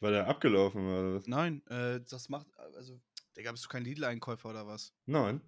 War 0.00 0.10
der 0.10 0.26
abgelaufen 0.26 0.86
oder 0.86 1.14
was? 1.14 1.26
Nein, 1.26 1.64
äh, 1.68 2.00
das 2.08 2.28
macht, 2.28 2.46
also, 2.58 3.00
Digga, 3.36 3.52
bist 3.52 3.64
du 3.64 3.68
kein 3.68 3.84
Lidl-Einkäufer 3.84 4.50
oder 4.50 4.66
was? 4.66 4.92
Nein. 5.06 5.40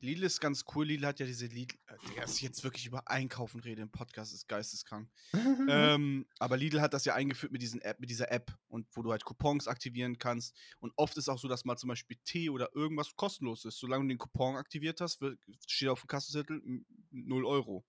Lidl 0.00 0.24
ist 0.24 0.38
ganz 0.40 0.64
cool. 0.74 0.84
Lidl 0.86 1.06
hat 1.06 1.18
ja 1.18 1.26
diese 1.26 1.46
Lidl. 1.46 1.76
Äh, 1.86 1.96
Digga, 2.08 2.20
dass 2.22 2.36
ich 2.36 2.42
jetzt 2.42 2.62
wirklich 2.62 2.86
über 2.86 3.08
Einkaufen 3.08 3.60
rede 3.60 3.80
im 3.82 3.90
Podcast 3.90 4.34
ist 4.34 4.46
geisteskrank. 4.48 5.08
ähm, 5.68 6.26
aber 6.38 6.56
Lidl 6.56 6.80
hat 6.80 6.92
das 6.94 7.04
ja 7.04 7.14
eingeführt 7.14 7.52
mit, 7.52 7.62
diesen 7.62 7.80
App, 7.80 7.98
mit 8.00 8.10
dieser 8.10 8.30
App 8.30 8.52
und 8.68 8.86
wo 8.92 9.02
du 9.02 9.10
halt 9.12 9.24
Coupons 9.24 9.66
aktivieren 9.66 10.18
kannst. 10.18 10.54
Und 10.78 10.92
oft 10.96 11.16
ist 11.16 11.28
auch 11.28 11.38
so, 11.38 11.48
dass 11.48 11.64
mal 11.64 11.76
zum 11.78 11.88
Beispiel 11.88 12.18
Tee 12.24 12.50
oder 12.50 12.68
irgendwas 12.74 13.14
kostenlos 13.16 13.64
ist. 13.64 13.78
Solange 13.78 14.04
du 14.04 14.08
den 14.08 14.18
Coupon 14.18 14.56
aktiviert 14.56 15.00
hast, 15.00 15.20
wird, 15.20 15.40
steht 15.66 15.88
auf 15.88 16.02
dem 16.02 16.08
Kassenzettel 16.08 16.58
m- 16.64 16.84
0 17.12 17.44
Euro. 17.46 17.84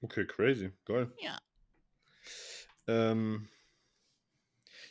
Okay, 0.00 0.26
crazy. 0.26 0.72
Geil. 0.84 1.14
Ja. 1.22 1.38
Ähm, 2.86 3.48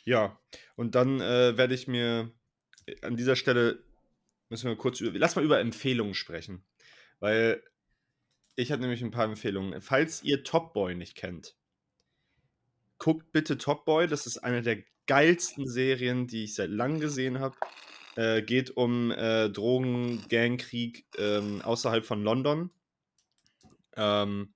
ja, 0.04 0.38
und 0.76 0.94
dann 0.94 1.20
äh, 1.20 1.56
werde 1.56 1.74
ich 1.74 1.86
mir 1.86 2.32
äh, 2.86 3.00
an 3.02 3.16
dieser 3.16 3.36
Stelle 3.36 3.82
müssen 4.48 4.68
wir 4.68 4.76
kurz 4.76 5.00
über. 5.00 5.18
Lass 5.18 5.36
mal 5.36 5.44
über 5.44 5.60
Empfehlungen 5.60 6.14
sprechen. 6.14 6.64
Weil 7.20 7.62
ich 8.56 8.70
habe 8.72 8.82
nämlich 8.82 9.02
ein 9.02 9.10
paar 9.10 9.24
Empfehlungen. 9.24 9.80
Falls 9.80 10.22
ihr 10.22 10.44
Top 10.44 10.74
Boy 10.74 10.94
nicht 10.94 11.16
kennt, 11.16 11.56
guckt 12.98 13.32
bitte 13.32 13.58
Top 13.58 13.84
Boy. 13.84 14.06
Das 14.06 14.26
ist 14.26 14.38
eine 14.38 14.62
der 14.62 14.82
geilsten 15.06 15.66
Serien, 15.66 16.26
die 16.26 16.44
ich 16.44 16.54
seit 16.54 16.70
langem 16.70 17.00
gesehen 17.00 17.40
habe. 17.40 17.56
Äh, 18.14 18.42
geht 18.42 18.76
um 18.76 19.10
äh, 19.10 19.48
Drogen, 19.48 20.26
Gangkrieg 20.28 21.06
ähm, 21.16 21.62
außerhalb 21.62 22.04
von 22.04 22.22
London. 22.22 22.70
Ähm, 23.96 24.52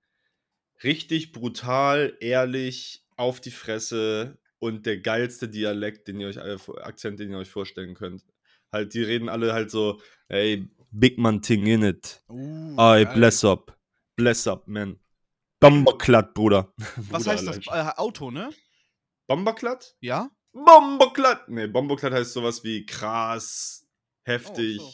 richtig 0.82 1.32
brutal, 1.32 2.16
ehrlich, 2.20 3.05
auf 3.16 3.40
die 3.40 3.50
Fresse 3.50 4.38
und 4.58 4.86
der 4.86 4.98
geilste 4.98 5.48
Dialekt, 5.48 6.08
den 6.08 6.20
ihr 6.20 6.28
euch 6.28 6.40
alle, 6.40 6.58
Akzent, 6.82 7.20
den 7.20 7.30
ihr 7.30 7.38
euch 7.38 7.50
vorstellen 7.50 7.94
könnt. 7.94 8.24
Halt, 8.72 8.94
die 8.94 9.02
reden 9.02 9.28
alle 9.28 9.52
halt 9.52 9.70
so, 9.70 10.00
hey, 10.28 10.68
big 10.90 11.18
man 11.18 11.42
thing 11.42 11.66
in 11.66 11.82
it. 11.82 12.22
Uh, 12.28 12.74
I 12.74 13.04
geil. 13.04 13.14
bless 13.14 13.44
up. 13.44 13.78
Bless 14.16 14.46
up, 14.46 14.66
man. 14.66 14.98
Bomberklatt, 15.60 16.34
Bruder. 16.34 16.72
Was 16.76 17.24
Bruder, 17.24 17.30
heißt 17.32 17.46
das? 17.46 17.68
Alter. 17.68 17.90
Äh, 17.90 17.92
Auto, 17.96 18.30
ne? 18.30 18.50
Bomberklatt? 19.26 19.96
Ja? 20.00 20.30
Bomberklatt! 20.52 21.48
Nee, 21.48 21.66
Bomberklatt 21.66 22.12
heißt 22.12 22.32
sowas 22.32 22.64
wie 22.64 22.86
krass, 22.86 23.86
heftig. 24.24 24.78
Oh, 24.80 24.84
so. 24.84 24.92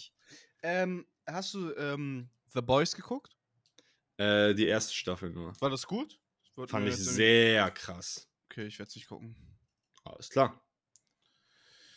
Ähm, 0.64 1.07
hast 1.26 1.55
du 1.55 1.73
ähm, 1.76 2.29
The 2.52 2.61
Boys 2.61 2.95
geguckt? 2.95 3.37
äh, 4.19 4.55
die 4.55 4.67
erste 4.67 4.95
Staffel 4.95 5.31
nur. 5.31 5.52
War 5.61 5.71
das 5.71 5.87
gut? 5.87 6.19
Fand 6.66 6.88
ich 6.88 6.97
sehr 6.97 7.71
krass. 7.71 8.28
Okay, 8.50 8.66
ich 8.66 8.78
werde 8.78 8.88
es 8.88 8.97
nicht 8.97 9.09
gucken. 9.09 9.37
Alles 10.04 10.28
klar. 10.30 10.61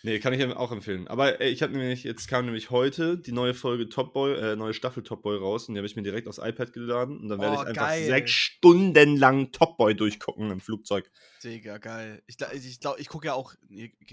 Nee, 0.03 0.19
kann 0.19 0.33
ich 0.33 0.45
auch 0.55 0.71
empfehlen. 0.71 1.07
Aber 1.07 1.41
äh, 1.41 1.49
ich 1.49 1.63
habe 1.63 1.73
nämlich, 1.73 2.03
jetzt 2.03 2.27
kam 2.27 2.45
nämlich 2.45 2.69
heute 2.69 3.17
die 3.17 3.31
neue 3.31 3.55
Folge 3.55 3.89
Top 3.89 4.13
Boy, 4.13 4.35
äh, 4.35 4.55
neue 4.55 4.75
Staffel 4.75 5.01
Top 5.01 5.23
Boy 5.23 5.35
raus 5.35 5.67
und 5.67 5.73
die 5.73 5.79
habe 5.79 5.87
ich 5.87 5.95
mir 5.95 6.03
direkt 6.03 6.27
aufs 6.27 6.37
iPad 6.37 6.73
geladen 6.73 7.19
und 7.19 7.27
dann 7.27 7.39
werde 7.41 7.57
Oh, 7.57 7.61
ich 7.63 7.67
einfach 7.69 7.87
geil. 7.87 8.05
sechs 8.05 8.29
Stunden 8.29 9.17
lang 9.17 9.51
Top 9.51 9.77
Boy 9.77 9.95
durchgucken 9.95 10.51
im 10.51 10.59
Flugzeug. 10.59 11.11
Digga, 11.43 11.79
geil. 11.79 12.21
Ich 12.27 12.37
glaube, 12.37 12.55
ich, 12.55 12.79
glaub, 12.79 12.99
ich 12.99 13.09
gucke 13.09 13.25
ja 13.25 13.33
auch. 13.33 13.55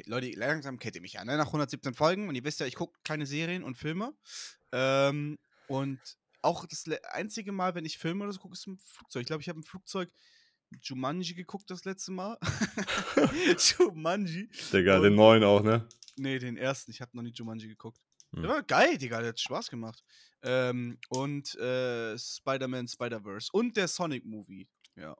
Leute, 0.06 0.30
langsam 0.30 0.78
kennt 0.78 0.96
ihr 0.96 1.02
mich 1.02 1.12
ja, 1.12 1.26
ne? 1.26 1.36
Nach 1.36 1.48
117 1.48 1.92
Folgen 1.92 2.26
und 2.30 2.36
ihr 2.36 2.44
wisst 2.44 2.60
ja, 2.60 2.66
ich 2.66 2.74
gucke 2.74 2.98
keine 3.04 3.26
Serien 3.26 3.62
und 3.62 3.76
Filme. 3.76 4.14
Ähm, 4.72 5.38
und 5.68 6.00
auch 6.42 6.66
das 6.66 6.84
einzige 7.12 7.52
Mal, 7.52 7.74
wenn 7.74 7.84
ich 7.84 7.98
Filme 7.98 8.24
oder 8.24 8.32
so 8.32 8.40
gucke, 8.40 8.54
ist 8.54 8.66
im 8.66 8.78
Flugzeug. 8.78 9.22
Ich 9.22 9.26
glaube, 9.26 9.42
ich 9.42 9.48
habe 9.48 9.58
im 9.58 9.64
Flugzeug 9.64 10.10
Jumanji 10.82 11.34
geguckt 11.34 11.70
das 11.70 11.84
letzte 11.84 12.12
Mal. 12.12 12.38
Jumanji. 13.78 14.48
Digga, 14.72 14.96
Und- 14.96 15.02
den 15.04 15.14
neuen 15.14 15.44
auch, 15.44 15.62
ne? 15.62 15.86
Nee, 16.16 16.38
den 16.38 16.56
ersten. 16.56 16.90
Ich 16.90 17.00
habe 17.00 17.10
noch 17.16 17.22
nie 17.22 17.32
Jumanji 17.32 17.68
geguckt. 17.68 17.98
Hm. 18.34 18.42
Der 18.42 18.50
war 18.50 18.62
geil, 18.62 18.98
Digga. 18.98 19.20
Der 19.20 19.30
hat 19.30 19.40
Spaß 19.40 19.70
gemacht. 19.70 20.02
Ähm, 20.42 20.98
und 21.08 21.54
äh, 21.56 22.18
Spider-Man, 22.18 22.88
Spider-Verse. 22.88 23.48
Und 23.52 23.76
der 23.76 23.88
Sonic-Movie. 23.88 24.68
Ja. 24.96 25.16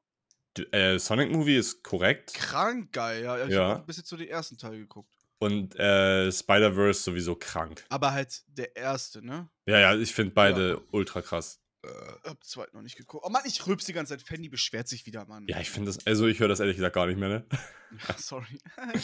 D- 0.57 0.65
Äh, 0.73 0.99
Sonic 0.99 1.31
Movie 1.31 1.57
ist 1.57 1.83
korrekt 1.83 2.35
Krank 2.35 2.93
geil, 2.93 3.25
ja. 3.25 3.45
Ich 3.47 3.53
Ja. 3.55 3.69
habe 3.69 3.87
bis 3.87 3.97
jetzt 3.97 4.09
so 4.11 4.17
den 4.17 4.29
ersten 4.29 4.59
Teil 4.59 4.77
geguckt. 4.77 5.15
Und 5.43 5.75
äh, 5.75 6.31
Spider-Verse 6.31 7.03
sowieso 7.03 7.35
krank. 7.35 7.85
Aber 7.89 8.13
halt 8.13 8.43
der 8.47 8.77
erste, 8.77 9.27
ne? 9.27 9.51
Ja, 9.67 9.81
ja, 9.81 9.97
ich 9.97 10.15
finde 10.15 10.33
beide 10.35 10.81
ultra 10.93 11.21
krass. 11.21 11.61
Äh, 11.85 11.89
hab 12.29 12.45
zweiten 12.45 12.77
noch 12.77 12.83
nicht 12.83 12.97
geguckt. 12.97 13.25
Oh 13.27 13.29
Mann, 13.29 13.43
ich 13.45 13.67
rülps 13.67 13.85
die 13.87 13.93
ganze 13.93 14.17
Zeit. 14.17 14.25
Fanny 14.25 14.49
beschwert 14.49 14.87
sich 14.87 15.05
wieder, 15.05 15.27
Mann. 15.27 15.47
Ja, 15.49 15.59
ich 15.59 15.69
finde 15.69 15.93
das, 15.93 16.07
also 16.07 16.29
ich 16.29 16.39
höre 16.39 16.47
das 16.47 16.61
ehrlich 16.61 16.77
gesagt 16.77 16.95
gar 16.95 17.07
nicht 17.09 17.19
mehr, 17.19 17.29
ne? 17.29 17.47
Sorry. 18.17 18.59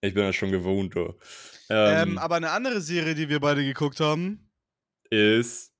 Ich 0.00 0.14
bin 0.14 0.22
das 0.22 0.36
schon 0.36 0.52
gewohnt, 0.52 0.94
du. 0.94 1.18
ähm, 1.70 2.10
Ähm, 2.10 2.18
aber 2.18 2.36
eine 2.36 2.52
andere 2.52 2.80
Serie, 2.80 3.16
die 3.16 3.28
wir 3.28 3.40
beide 3.40 3.64
geguckt 3.64 3.98
haben. 3.98 4.48
ist. 5.10 5.72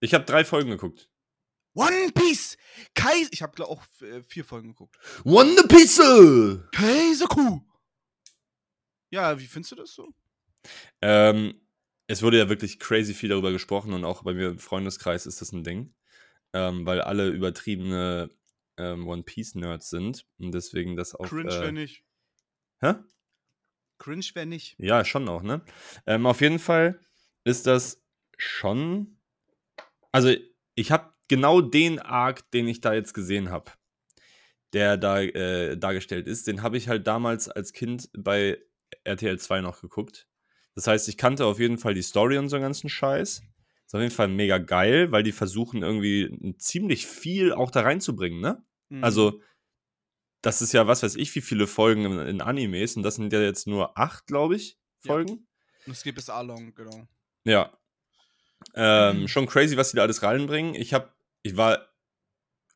Ich 0.00 0.14
habe 0.14 0.24
drei 0.24 0.42
Folgen 0.42 0.70
geguckt. 0.70 1.10
One 1.74 2.10
Piece! 2.14 2.56
Kaiser. 2.94 3.28
Ich 3.30 3.42
habe 3.42 3.62
auch 3.66 3.82
äh, 4.00 4.22
vier 4.22 4.46
Folgen 4.46 4.68
geguckt. 4.68 4.96
One 5.24 5.62
Piece! 5.68 6.00
Kaiserkuh! 6.72 7.60
Ja, 9.10 9.38
wie 9.38 9.46
findest 9.46 9.72
du 9.72 9.76
das 9.76 9.94
so? 9.94 10.14
Ähm, 11.00 11.60
es 12.06 12.22
wurde 12.22 12.38
ja 12.38 12.48
wirklich 12.48 12.78
crazy 12.78 13.14
viel 13.14 13.28
darüber 13.28 13.52
gesprochen 13.52 13.92
und 13.92 14.04
auch 14.04 14.22
bei 14.22 14.34
mir 14.34 14.48
im 14.48 14.58
Freundeskreis 14.58 15.26
ist 15.26 15.40
das 15.40 15.52
ein 15.52 15.64
Ding. 15.64 15.94
Ähm, 16.54 16.86
weil 16.86 17.02
alle 17.02 17.28
übertriebene 17.28 18.30
ähm, 18.78 19.06
One 19.06 19.22
Piece 19.22 19.54
Nerds 19.54 19.90
sind 19.90 20.26
und 20.38 20.52
deswegen 20.52 20.96
das 20.96 21.14
auch. 21.14 21.26
Cringe 21.26 21.54
äh, 21.54 21.60
wäre 21.60 21.72
nicht. 21.72 22.04
Hä? 22.80 22.94
Cringe 23.98 24.24
wäre 24.34 24.46
nicht. 24.46 24.76
Ja, 24.78 25.04
schon 25.04 25.28
auch, 25.28 25.42
ne? 25.42 25.62
Ähm, 26.06 26.24
auf 26.24 26.40
jeden 26.40 26.58
Fall 26.58 27.00
ist 27.44 27.66
das 27.66 28.02
schon. 28.38 29.18
Also, 30.12 30.34
ich 30.74 30.90
habe 30.90 31.12
genau 31.26 31.60
den 31.60 31.98
Arc, 31.98 32.50
den 32.52 32.68
ich 32.68 32.80
da 32.80 32.94
jetzt 32.94 33.12
gesehen 33.12 33.50
habe, 33.50 33.72
der 34.72 34.96
da 34.96 35.20
äh, 35.20 35.76
dargestellt 35.76 36.26
ist, 36.26 36.46
den 36.46 36.62
habe 36.62 36.76
ich 36.78 36.88
halt 36.88 37.06
damals 37.06 37.48
als 37.48 37.72
Kind 37.72 38.08
bei 38.16 38.62
RTL 39.04 39.38
2 39.38 39.60
noch 39.60 39.80
geguckt. 39.80 40.26
Das 40.74 40.86
heißt, 40.86 41.08
ich 41.08 41.16
kannte 41.16 41.44
auf 41.44 41.58
jeden 41.58 41.78
Fall 41.78 41.94
die 41.94 42.02
Story 42.02 42.38
und 42.38 42.48
so 42.48 42.56
einen 42.56 42.62
ganzen 42.64 42.88
Scheiß. 42.88 43.42
Ist 43.86 43.94
auf 43.94 44.00
jeden 44.00 44.14
Fall 44.14 44.28
mega 44.28 44.58
geil, 44.58 45.10
weil 45.12 45.22
die 45.22 45.32
versuchen 45.32 45.82
irgendwie 45.82 46.54
ziemlich 46.58 47.06
viel 47.06 47.52
auch 47.52 47.70
da 47.70 47.80
reinzubringen, 47.80 48.40
ne? 48.40 48.62
Mhm. 48.90 49.02
Also, 49.02 49.42
das 50.42 50.62
ist 50.62 50.72
ja, 50.72 50.86
was 50.86 51.02
weiß 51.02 51.16
ich, 51.16 51.34
wie 51.34 51.40
viele 51.40 51.66
Folgen 51.66 52.04
in, 52.04 52.18
in 52.26 52.40
Animes 52.40 52.96
und 52.96 53.02
das 53.02 53.16
sind 53.16 53.32
ja 53.32 53.40
jetzt 53.40 53.66
nur 53.66 53.98
acht, 53.98 54.26
glaube 54.26 54.56
ich, 54.56 54.78
Ja. 55.02 55.12
Folgen. 55.12 55.46
Und 55.86 55.92
es 55.92 56.02
gibt 56.02 56.18
es 56.18 56.28
Along, 56.30 56.74
genau. 56.74 57.08
Ja. 57.44 57.72
Ähm, 58.74 59.22
Mhm. 59.22 59.28
Schon 59.28 59.46
crazy, 59.46 59.76
was 59.76 59.90
die 59.90 59.96
da 59.96 60.02
alles 60.02 60.22
reinbringen. 60.22 60.74
Ich 60.74 60.92
habe, 60.94 61.12
ich 61.42 61.56
war, 61.56 61.88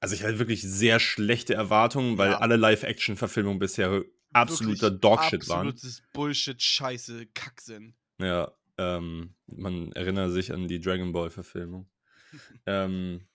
also 0.01 0.15
ich 0.15 0.23
hatte 0.25 0.39
wirklich 0.39 0.63
sehr 0.63 0.99
schlechte 0.99 1.55
Erwartungen, 1.55 2.19
weil 2.19 2.31
Ja. 2.31 2.39
alle 2.39 2.57
Live-Action-Verfilmungen 2.57 3.59
bisher 3.59 4.03
absoluter 4.33 4.91
Dogshit 4.91 5.49
waren. 5.49 5.69
Absolutes 5.69 6.03
Bullshit, 6.13 6.61
Scheiße, 6.61 7.27
Kacksinn. 7.35 7.95
Ja, 8.19 8.53
ähm, 8.79 9.35
man 9.47 9.93
erinnert 9.93 10.33
sich 10.33 10.53
an 10.53 10.69
die 10.69 10.81
Dragon 10.81 11.13
Ball-Verfilmung. 11.13 11.89
ähm, 12.67 13.27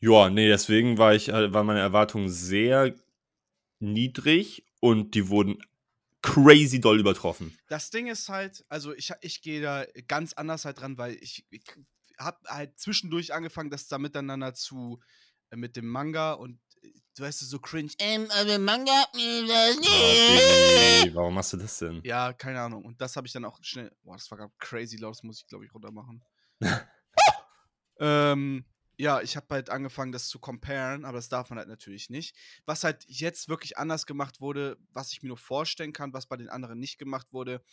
ja, 0.00 0.30
nee, 0.30 0.48
deswegen 0.48 0.98
war 0.98 1.14
ich, 1.14 1.28
äh, 1.28 1.52
war 1.52 1.64
meine 1.64 1.80
Erwartung 1.80 2.28
sehr 2.28 2.94
niedrig 3.78 4.64
und 4.80 5.14
die 5.14 5.28
wurden 5.28 5.62
crazy 6.22 6.80
doll 6.80 7.00
übertroffen. 7.00 7.56
Das 7.68 7.90
Ding 7.90 8.06
ist 8.06 8.28
halt, 8.28 8.64
also 8.68 8.94
ich, 8.94 9.12
ich 9.20 9.42
gehe 9.42 9.60
da 9.60 9.84
ganz 10.08 10.32
anders 10.32 10.64
halt 10.64 10.80
dran, 10.80 10.96
weil 10.98 11.16
ich, 11.20 11.44
ich 11.50 11.62
habe 12.18 12.38
halt 12.46 12.78
zwischendurch 12.78 13.34
angefangen, 13.34 13.70
das 13.70 13.88
da 13.88 13.98
miteinander 13.98 14.54
zu, 14.54 15.00
äh, 15.50 15.56
mit 15.56 15.76
dem 15.76 15.86
Manga 15.86 16.32
und 16.32 16.58
du 17.16 17.22
weißt 17.22 17.40
so 17.40 17.58
cringe. 17.58 17.92
Ähm, 17.98 18.28
aber 18.30 18.58
Manga, 18.58 19.04
äh, 19.14 19.46
das 19.46 19.76
Oh, 19.76 19.80
nicht. 19.80 21.04
Diggi, 21.04 21.14
warum 21.14 21.34
machst 21.34 21.52
du 21.52 21.56
das 21.56 21.78
denn? 21.78 22.00
Ja, 22.04 22.32
keine 22.32 22.60
Ahnung. 22.60 22.84
Und 22.84 23.00
das 23.00 23.16
habe 23.16 23.26
ich 23.26 23.32
dann 23.32 23.44
auch 23.44 23.58
schnell. 23.62 23.94
Boah, 24.02 24.16
das 24.16 24.30
war 24.30 24.38
gerade 24.38 24.52
crazy 24.58 24.96
laut, 24.96 25.14
das 25.16 25.22
muss 25.22 25.40
ich, 25.40 25.46
glaube 25.46 25.64
ich, 25.64 25.74
runter 25.74 25.90
machen. 25.90 26.24
ähm, 28.00 28.64
ja, 28.98 29.20
ich 29.20 29.36
habe 29.36 29.46
halt 29.50 29.70
angefangen, 29.70 30.12
das 30.12 30.28
zu 30.28 30.38
comparen, 30.38 31.04
aber 31.04 31.18
das 31.18 31.28
darf 31.28 31.50
man 31.50 31.58
halt 31.58 31.68
natürlich 31.68 32.10
nicht. 32.10 32.36
Was 32.66 32.84
halt 32.84 33.04
jetzt 33.08 33.48
wirklich 33.48 33.78
anders 33.78 34.06
gemacht 34.06 34.40
wurde, 34.40 34.78
was 34.92 35.12
ich 35.12 35.22
mir 35.22 35.28
nur 35.28 35.38
vorstellen 35.38 35.92
kann, 35.92 36.12
was 36.12 36.26
bei 36.26 36.36
den 36.36 36.48
anderen 36.48 36.78
nicht 36.78 36.98
gemacht 36.98 37.32
wurde, 37.32 37.64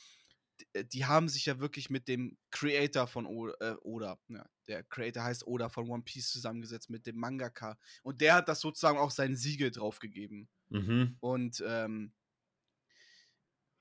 die 0.94 1.06
haben 1.06 1.30
sich 1.30 1.46
ja 1.46 1.60
wirklich 1.60 1.90
mit 1.90 2.08
dem 2.08 2.38
Creator 2.52 3.08
von 3.08 3.26
o 3.26 3.50
äh, 3.50 3.76
Oda, 3.82 4.20
ja, 4.28 4.46
der 4.68 4.84
Creator 4.84 5.24
heißt 5.24 5.48
Oda 5.48 5.70
von 5.70 5.90
One 5.90 6.04
Piece 6.04 6.32
zusammengesetzt, 6.32 6.90
mit 6.90 7.06
dem 7.08 7.18
Mangaka. 7.18 7.78
Und 8.04 8.22
der 8.22 8.36
hat 8.36 8.50
das 8.50 8.62
sozusagen 8.62 8.98
auch 8.98 9.12
sein 9.12 9.36
Siegel 9.36 9.72
drauf 9.72 10.00
gegeben. 10.00 10.48
Mhm. 10.70 11.18
Und 11.20 11.64
ähm, 11.66 12.14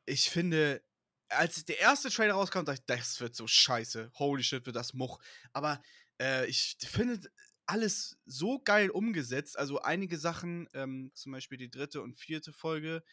ich 0.06 0.30
finde, 0.30 0.82
als 1.28 1.64
der 1.64 1.78
erste 1.78 2.10
Trailer 2.10 2.34
rauskam, 2.34 2.64
dachte 2.64 2.80
ich, 2.80 2.86
das 2.86 3.20
wird 3.20 3.34
so 3.34 3.46
scheiße. 3.46 4.10
Holy 4.14 4.42
shit, 4.42 4.64
wird 4.64 4.76
das 4.76 4.94
Much. 4.94 5.18
Aber 5.52 5.82
äh, 6.20 6.46
ich 6.46 6.76
finde 6.80 7.20
alles 7.66 8.18
so 8.24 8.58
geil 8.60 8.88
umgesetzt. 8.88 9.58
Also 9.58 9.82
einige 9.82 10.16
Sachen, 10.16 10.68
ähm, 10.72 11.10
zum 11.14 11.32
Beispiel 11.32 11.58
die 11.58 11.70
dritte 11.70 12.00
und 12.00 12.16
vierte 12.16 12.52
Folge, 12.52 13.04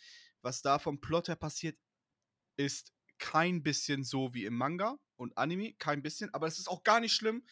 was 0.41 0.61
da 0.61 0.79
vom 0.79 1.01
Plot 1.01 1.27
her 1.27 1.35
passiert, 1.35 1.77
ist 2.57 2.94
kein 3.19 3.63
bisschen 3.63 4.03
so 4.03 4.33
wie 4.33 4.45
im 4.45 4.55
Manga 4.55 4.97
und 5.15 5.37
Anime, 5.37 5.73
kein 5.75 6.01
bisschen, 6.01 6.33
aber 6.33 6.47
es 6.47 6.59
ist 6.59 6.67
auch 6.69 6.83
gar 6.83 6.99
nicht 6.99 7.13
schlimm, 7.13 7.43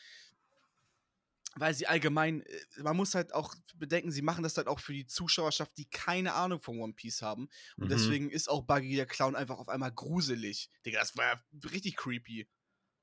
weil 1.55 1.73
sie 1.73 1.85
allgemein, 1.87 2.41
äh, 2.41 2.59
man 2.81 2.97
muss 2.97 3.13
halt 3.15 3.33
auch 3.33 3.53
bedenken, 3.75 4.11
sie 4.11 4.21
machen 4.23 4.43
das 4.43 4.57
halt 4.57 4.67
auch 4.67 4.79
für 4.79 4.93
die 4.93 5.05
Zuschauerschaft, 5.05 5.77
die 5.77 5.85
keine 5.89 6.33
Ahnung 6.33 6.59
von 6.59 6.79
One 6.79 6.93
Piece 6.93 7.21
haben. 7.21 7.47
Und 7.79 7.89
Mhm. 7.89 7.91
deswegen 7.91 8.31
ist 8.31 8.49
auch 8.49 8.63
Buggy 8.63 8.95
der 8.95 9.05
Clown 9.05 9.35
einfach 9.35 9.59
auf 9.59 9.69
einmal 9.69 9.91
gruselig. 9.91 10.69
Digga, 10.85 10.99
das 10.99 11.15
war 11.15 11.25
ja 11.25 11.43
richtig 11.71 11.95
creepy. 11.95 12.47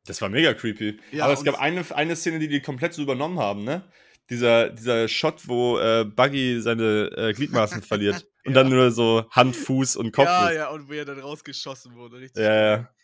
Das 0.07 0.21
war 0.23 0.29
mega 0.31 0.55
creepy. 0.55 0.99
Ja, 1.11 1.25
Aber 1.25 1.33
es 1.35 1.45
gab 1.45 1.61
eine, 1.61 1.85
eine 1.95 2.17
Szene, 2.17 2.39
die 2.39 2.49
die 2.49 2.61
komplett 2.63 2.95
so 2.95 3.03
übernommen 3.03 3.39
haben, 3.39 3.65
ne? 3.65 3.85
Dieser, 4.31 4.71
dieser 4.71 5.09
Shot, 5.09 5.47
wo 5.49 5.79
äh, 5.79 6.05
Buggy 6.05 6.61
seine 6.63 7.11
äh, 7.17 7.33
Gliedmaßen 7.33 7.83
verliert. 7.83 8.27
Und 8.47 8.55
Ja. 8.55 8.63
dann 8.63 8.71
nur 8.73 8.91
so 8.91 9.29
Hand, 9.33 9.55
Fuß 9.55 9.97
und 9.97 10.13
Kopf. 10.13 10.25
ja, 10.25 10.49
ist. 10.49 10.57
ja, 10.57 10.69
und 10.71 10.89
wo 10.89 10.93
er 10.95 11.05
dann 11.05 11.19
rausgeschossen 11.19 11.95
wurde, 11.95 12.21
richtig. 12.21 12.43
Ja, 12.43 12.55
ja. 12.79 12.95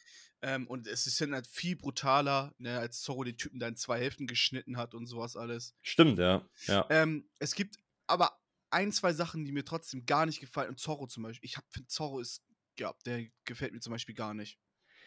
Ähm, 0.40 0.66
und 0.66 0.86
es 0.86 1.06
ist 1.06 1.20
dann 1.20 1.34
halt 1.34 1.46
viel 1.46 1.76
brutaler, 1.76 2.54
ne, 2.56 2.78
als 2.78 3.02
Zorro 3.02 3.22
die 3.22 3.36
Typen 3.36 3.58
da 3.58 3.68
in 3.68 3.76
zwei 3.76 3.98
Hälften 4.00 4.26
geschnitten 4.26 4.78
hat 4.78 4.94
und 4.94 5.06
sowas 5.06 5.36
alles. 5.36 5.74
Stimmt, 5.82 6.18
ja. 6.18 6.48
ja. 6.68 6.86
Ähm, 6.88 7.28
es 7.38 7.54
gibt 7.54 7.76
aber 8.06 8.32
ein, 8.70 8.92
zwei 8.92 9.12
Sachen, 9.12 9.44
die 9.44 9.52
mir 9.52 9.64
trotzdem 9.66 10.06
gar 10.06 10.24
nicht 10.24 10.40
gefallen. 10.40 10.70
Und 10.70 10.80
Zorro 10.80 11.06
zum 11.06 11.22
Beispiel. 11.24 11.46
Ich 11.50 11.56
finde, 11.68 11.88
Zorro 11.88 12.20
ist, 12.20 12.42
ja, 12.78 12.94
der 13.04 13.26
gefällt 13.44 13.74
mir 13.74 13.80
zum 13.80 13.92
Beispiel 13.92 14.14
gar 14.14 14.32
nicht. 14.32 14.58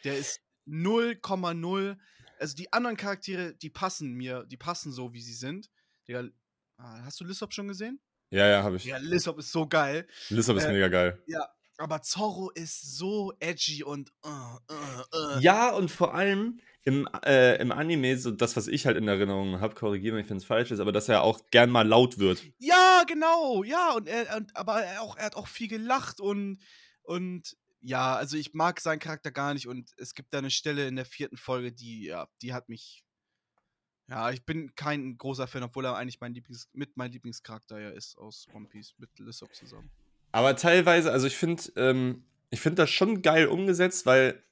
Der 0.04 0.16
ist 0.16 0.42
0,0. 0.68 1.98
Also 2.40 2.56
die 2.56 2.72
anderen 2.72 2.98
Charaktere, 2.98 3.56
die 3.56 3.70
passen 3.70 4.14
mir, 4.14 4.46
die 4.46 4.58
passen 4.58 4.92
so, 4.92 5.12
wie 5.14 5.22
sie 5.22 5.34
sind. 5.34 5.70
Digga, 6.10 6.24
ah, 6.78 7.04
hast 7.06 7.20
du 7.20 7.24
Lissop 7.24 7.54
schon 7.54 7.68
gesehen? 7.68 8.00
Ja, 8.32 8.48
ja, 8.48 8.64
habe 8.64 8.78
ich. 8.78 8.86
Ja, 8.86 8.98
Lissop 8.98 9.38
ist 9.38 9.52
so 9.52 9.68
geil. 9.68 10.08
Lissop 10.30 10.58
ist 10.58 10.66
Äh, 10.66 10.74
mega 10.74 10.88
geil. 10.88 11.22
Ja, 11.28 11.48
aber 11.78 12.02
Zorro 12.02 12.50
ist 12.50 12.98
so 12.98 13.32
edgy 13.40 13.84
und. 13.84 14.12
Uh, 14.26 14.30
uh, 14.30 15.36
uh. 15.36 15.40
Ja, 15.40 15.70
und 15.70 15.92
vor 15.92 16.16
allem 16.16 16.60
im, 16.84 17.08
äh, 17.24 17.62
im 17.62 17.72
Anime, 17.72 18.18
so 18.18 18.32
das, 18.32 18.56
was 18.58 18.68
ich 18.68 18.88
halt 18.88 18.98
in 18.98 19.08
Erinnerung 19.08 19.62
habe, 19.62 19.76
korrigiere 19.76 20.16
mich, 20.16 20.28
wenn 20.32 20.38
es 20.38 20.46
falsch 20.46 20.72
ist, 20.72 20.80
aber 20.80 20.92
dass 20.92 21.10
er 21.10 21.22
auch 21.22 21.42
gern 21.52 21.70
mal 21.70 21.88
laut 21.88 22.18
wird. 22.18 22.44
Ja, 22.58 23.04
genau, 23.08 23.64
ja, 23.64 23.92
und 23.94 24.08
er, 24.08 24.36
und, 24.36 24.56
aber 24.56 24.82
er, 24.82 25.04
auch, 25.04 25.16
er 25.16 25.26
hat 25.26 25.36
auch 25.36 25.48
viel 25.48 25.68
gelacht 25.68 26.20
und, 26.20 26.60
und 27.04 27.56
ja, 27.82 28.16
also 28.16 28.36
ich 28.36 28.56
mag 28.56 28.80
seinen 28.80 29.00
Charakter 29.00 29.32
gar 29.32 29.54
nicht 29.54 29.68
und 29.68 29.92
es 29.98 30.16
gibt 30.16 30.34
da 30.34 30.40
eine 30.40 30.50
Stelle 30.50 30.88
in 30.88 30.96
der 30.96 31.06
vierten 31.06 31.38
Folge, 31.38 31.72
die, 31.72 32.06
ja, 32.06 32.28
die 32.42 32.54
hat 32.54 32.68
mich. 32.68 33.06
Ja, 34.10 34.32
ich 34.32 34.44
bin 34.44 34.74
kein 34.76 35.18
großer 35.18 35.48
Fan, 35.48 35.64
obwohl 35.64 35.86
er 35.86 35.96
eigentlich 35.96 36.20
mein 36.20 36.34
Lieblings, 36.34 36.68
mit 36.74 36.98
mein 36.98 37.12
Lieblingscharakter 37.12 37.80
ja 37.80 37.90
ist 37.90 38.18
aus 38.18 38.48
One 38.54 38.68
Piece, 38.68 38.96
mit 38.98 39.10
Lissop 39.20 39.54
zusammen. 39.54 39.90
Aber 40.32 40.56
teilweise, 40.56 41.12
also 41.12 41.28
ich 41.28 41.38
finde, 41.38 41.64
ähm, 41.76 42.24
ich 42.50 42.60
finde 42.60 42.78
das 42.78 42.90
schon 42.90 43.22
geil 43.22 43.48
umgesetzt, 43.48 44.06
weil 44.06 44.44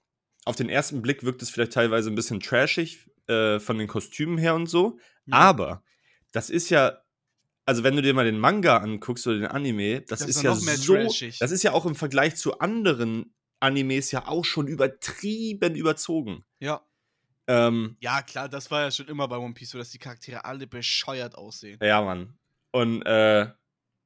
auf 0.46 0.56
den 0.56 0.70
ersten 0.70 1.02
Blick 1.02 1.24
wirkt 1.24 1.42
es 1.42 1.50
vielleicht 1.50 1.74
teilweise 1.74 2.10
ein 2.10 2.16
bisschen 2.16 2.40
trashig 2.40 3.10
äh, 3.28 3.60
von 3.60 3.78
den 3.78 3.88
Kostümen 3.88 4.38
her 4.38 4.56
und 4.56 4.68
so. 4.68 5.00
Mhm. 5.26 5.34
Aber 5.34 5.84
das 6.32 6.50
ist 6.50 6.70
ja, 6.70 7.02
also 7.66 7.84
wenn 7.84 7.96
du 7.96 8.02
dir 8.02 8.14
mal 8.14 8.26
den 8.26 8.40
Manga 8.40 8.78
anguckst 8.78 9.26
oder 9.28 9.38
den 9.38 9.48
Anime, 9.48 10.02
das, 10.02 10.20
Das 10.20 10.30
ist 10.30 10.38
ist 10.38 10.44
ja 10.44 10.54
noch 10.54 10.62
mehr 10.62 10.78
so, 10.78 10.94
trashig. 10.94 11.40
das 11.40 11.52
ist 11.52 11.64
ja 11.64 11.74
auch 11.74 11.86
im 11.86 11.96
Vergleich 11.96 12.36
zu 12.36 12.60
anderen 12.60 13.34
Animes 13.60 14.12
ja 14.12 14.28
auch 14.28 14.46
schon 14.46 14.68
übertrieben 14.68 15.76
überzogen. 15.76 16.46
Ja. 16.60 16.87
Ähm, 17.48 17.96
Ja, 18.02 18.22
klar, 18.22 18.50
das 18.50 18.70
war 18.72 18.82
ja 18.82 18.92
schon 18.92 19.08
immer 19.08 19.28
bei 19.28 19.38
One 19.38 19.54
Piece 19.54 19.72
so, 19.72 19.78
dass 19.78 19.90
die 19.92 20.00
Charaktere 20.00 20.44
alle 20.46 20.68
bescheuert 20.68 21.36
aussehen. 21.36 21.80
ja, 21.82 22.02
Mann. 22.02 22.38
Und 22.72 23.02
äh, 23.06 23.50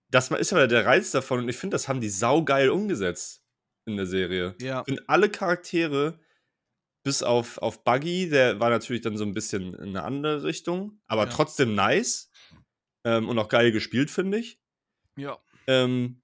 das 0.10 0.30
ist 0.32 0.54
aber 0.54 0.68
der 0.68 0.86
Reiz 0.86 1.12
davon 1.12 1.40
und 1.40 1.50
ich 1.50 1.58
finde, 1.58 1.76
das 1.76 1.88
haben 1.88 2.02
die 2.02 2.10
saugeil 2.10 2.70
umgesetzt 2.70 3.44
in 3.86 3.98
der 3.98 4.06
Serie. 4.06 4.56
Ja. 4.62 4.82
Ich 4.82 4.86
finde 4.86 5.04
alle 5.08 5.30
Charaktere, 5.30 6.20
bis 7.04 7.24
auf, 7.24 7.58
auf 7.58 7.84
Buggy, 7.84 8.30
der 8.30 8.60
war 8.60 8.70
natürlich 8.70 9.02
dann 9.02 9.18
so 9.18 9.24
ein 9.26 9.34
bisschen 9.34 9.74
in 9.74 9.90
eine 9.90 10.04
andere 10.04 10.44
Richtung, 10.44 11.02
aber 11.08 11.24
Ja. 11.26 11.30
trotzdem 11.32 11.74
nice 11.74 12.30
ähm, 13.04 13.28
und 13.28 13.40
auch 13.40 13.50
geil 13.50 13.72
gespielt, 13.72 14.12
finde 14.12 14.38
ich. 14.38 14.60
Ja. 15.18 15.40
Ähm, 15.66 16.22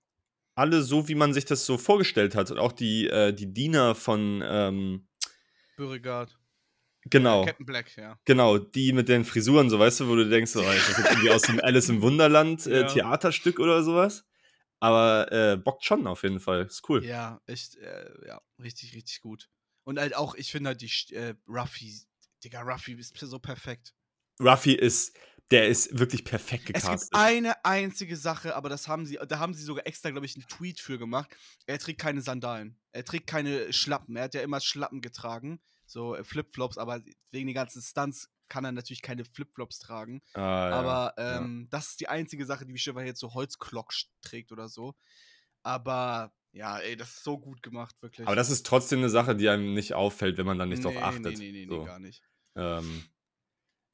alle 0.55 0.83
so, 0.83 1.07
wie 1.07 1.15
man 1.15 1.33
sich 1.33 1.45
das 1.45 1.65
so 1.65 1.77
vorgestellt 1.77 2.35
hat. 2.35 2.51
Und 2.51 2.59
auch 2.59 2.71
die, 2.71 3.07
äh, 3.07 3.33
die 3.33 3.51
Diener 3.53 3.95
von, 3.95 4.43
ähm, 4.45 5.07
Beauregard. 5.77 6.36
Genau, 7.09 7.45
Captain 7.45 7.65
Black, 7.65 7.95
ja. 7.97 8.19
genau, 8.25 8.57
die 8.57 8.93
mit 8.93 9.09
den 9.09 9.25
Frisuren, 9.25 9.69
so 9.69 9.79
weißt 9.79 10.01
du, 10.01 10.07
wo 10.09 10.15
du 10.15 10.27
denkst, 10.29 10.51
so, 10.51 10.61
das 10.61 10.89
ist 10.89 10.99
irgendwie 10.99 11.29
aus 11.31 11.41
dem 11.43 11.59
Alice 11.61 11.89
im 11.89 12.01
Wunderland 12.01 12.65
äh, 12.65 12.81
Ja. 12.81 12.87
Theaterstück 12.87 13.59
oder 13.59 13.83
sowas. 13.83 14.25
Aber 14.79 15.31
äh, 15.31 15.57
bockt 15.57 15.83
schon 15.85 16.05
auf 16.05 16.23
jeden 16.23 16.39
Fall. 16.39 16.65
Ist 16.65 16.87
cool. 16.87 17.03
Ja, 17.03 17.41
echt, 17.47 17.77
äh, 17.77 18.11
ja, 18.27 18.39
richtig, 18.61 18.93
richtig 18.93 19.21
gut. 19.21 19.49
Und 19.83 19.99
halt 19.99 20.15
auch, 20.15 20.35
ich 20.35 20.51
finde 20.51 20.69
halt 20.69 20.81
die 20.81 21.15
äh, 21.15 21.33
Ruffy, 21.47 21.93
Digga, 22.43 22.61
Ruffy 22.61 22.93
ist 22.93 23.17
so 23.17 23.39
perfekt. 23.39 23.95
Ruffy 24.39 24.73
ist, 24.73 25.17
der 25.49 25.67
ist 25.67 25.97
wirklich 25.97 26.25
perfekt 26.25 26.63
Es 26.73 26.83
gibt 26.83 26.83
gecastet. 26.83 27.09
eine 27.13 27.65
einzige 27.65 28.15
Sache, 28.17 28.55
aber 28.55 28.69
das 28.69 28.87
haben 28.87 29.05
sie, 29.05 29.17
da 29.27 29.39
haben 29.39 29.53
sie 29.53 29.63
sogar 29.63 29.87
extra, 29.87 30.11
glaube 30.11 30.25
ich, 30.25 30.35
einen 30.35 30.47
Tweet 30.47 30.79
für 30.79 30.99
gemacht. 30.99 31.35
Er 31.65 31.79
trägt 31.79 31.99
keine 31.99 32.21
Sandalen. 32.21 32.77
Er 32.91 33.03
trägt 33.05 33.27
keine 33.27 33.71
Schlappen. 33.73 34.15
Er 34.15 34.25
hat 34.25 34.35
ja 34.35 34.41
immer 34.41 34.59
Schlappen 34.59 35.01
getragen, 35.01 35.59
so 35.87 36.15
äh, 36.15 36.23
Flipflops, 36.23 36.77
aber 36.77 37.01
wegen 37.31 37.47
den 37.47 37.55
ganzen 37.55 37.81
Stunts 37.81 38.29
kann 38.49 38.65
er 38.65 38.71
natürlich 38.71 39.01
keine 39.01 39.25
Flipflops 39.25 39.79
tragen. 39.79 40.21
Ah, 40.33 40.39
ja. 40.39 40.71
Aber 40.71 41.13
ja. 41.17 41.37
ähm, 41.37 41.67
das 41.69 41.89
ist 41.89 41.99
die 41.99 42.07
einzige 42.07 42.45
Sache, 42.45 42.65
die 42.65 42.73
wie 42.73 42.77
Shiva 42.77 43.01
jetzt 43.01 43.19
so 43.19 43.33
Holzklock 43.33 43.93
trägt 44.21 44.51
oder 44.51 44.69
so. 44.69 44.95
Aber 45.63 46.33
ja, 46.51 46.77
ey, 46.79 46.95
das 46.95 47.09
ist 47.09 47.23
so 47.23 47.37
gut 47.37 47.61
gemacht, 47.61 47.95
wirklich. 48.01 48.25
Aber 48.27 48.35
das 48.35 48.49
ist 48.49 48.65
trotzdem 48.65 48.99
eine 48.99 49.09
Sache, 49.09 49.35
die 49.35 49.49
einem 49.49 49.73
nicht 49.73 49.93
auffällt, 49.93 50.37
wenn 50.37 50.45
man 50.45 50.57
dann 50.59 50.69
nicht 50.69 50.83
nee, 50.83 50.93
drauf 50.93 51.03
achtet. 51.03 51.37
Nee, 51.37 51.51
nee, 51.51 51.51
nee, 51.51 51.65
nee 51.65 51.75
so. 51.75 51.83
gar 51.83 51.99
nicht. 51.99 52.23
ähm, 52.55 53.03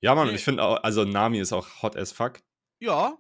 ja, 0.02 0.16
Mann, 0.16 0.28
Nee. 0.28 0.36
ich 0.36 0.44
finde 0.44 0.64
auch, 0.64 0.84
also 0.84 1.06
Nami 1.06 1.40
ist 1.40 1.54
auch 1.54 1.82
hot 1.82 1.96
as 1.96 2.12
fuck. 2.12 2.42
Ja, 2.80 3.18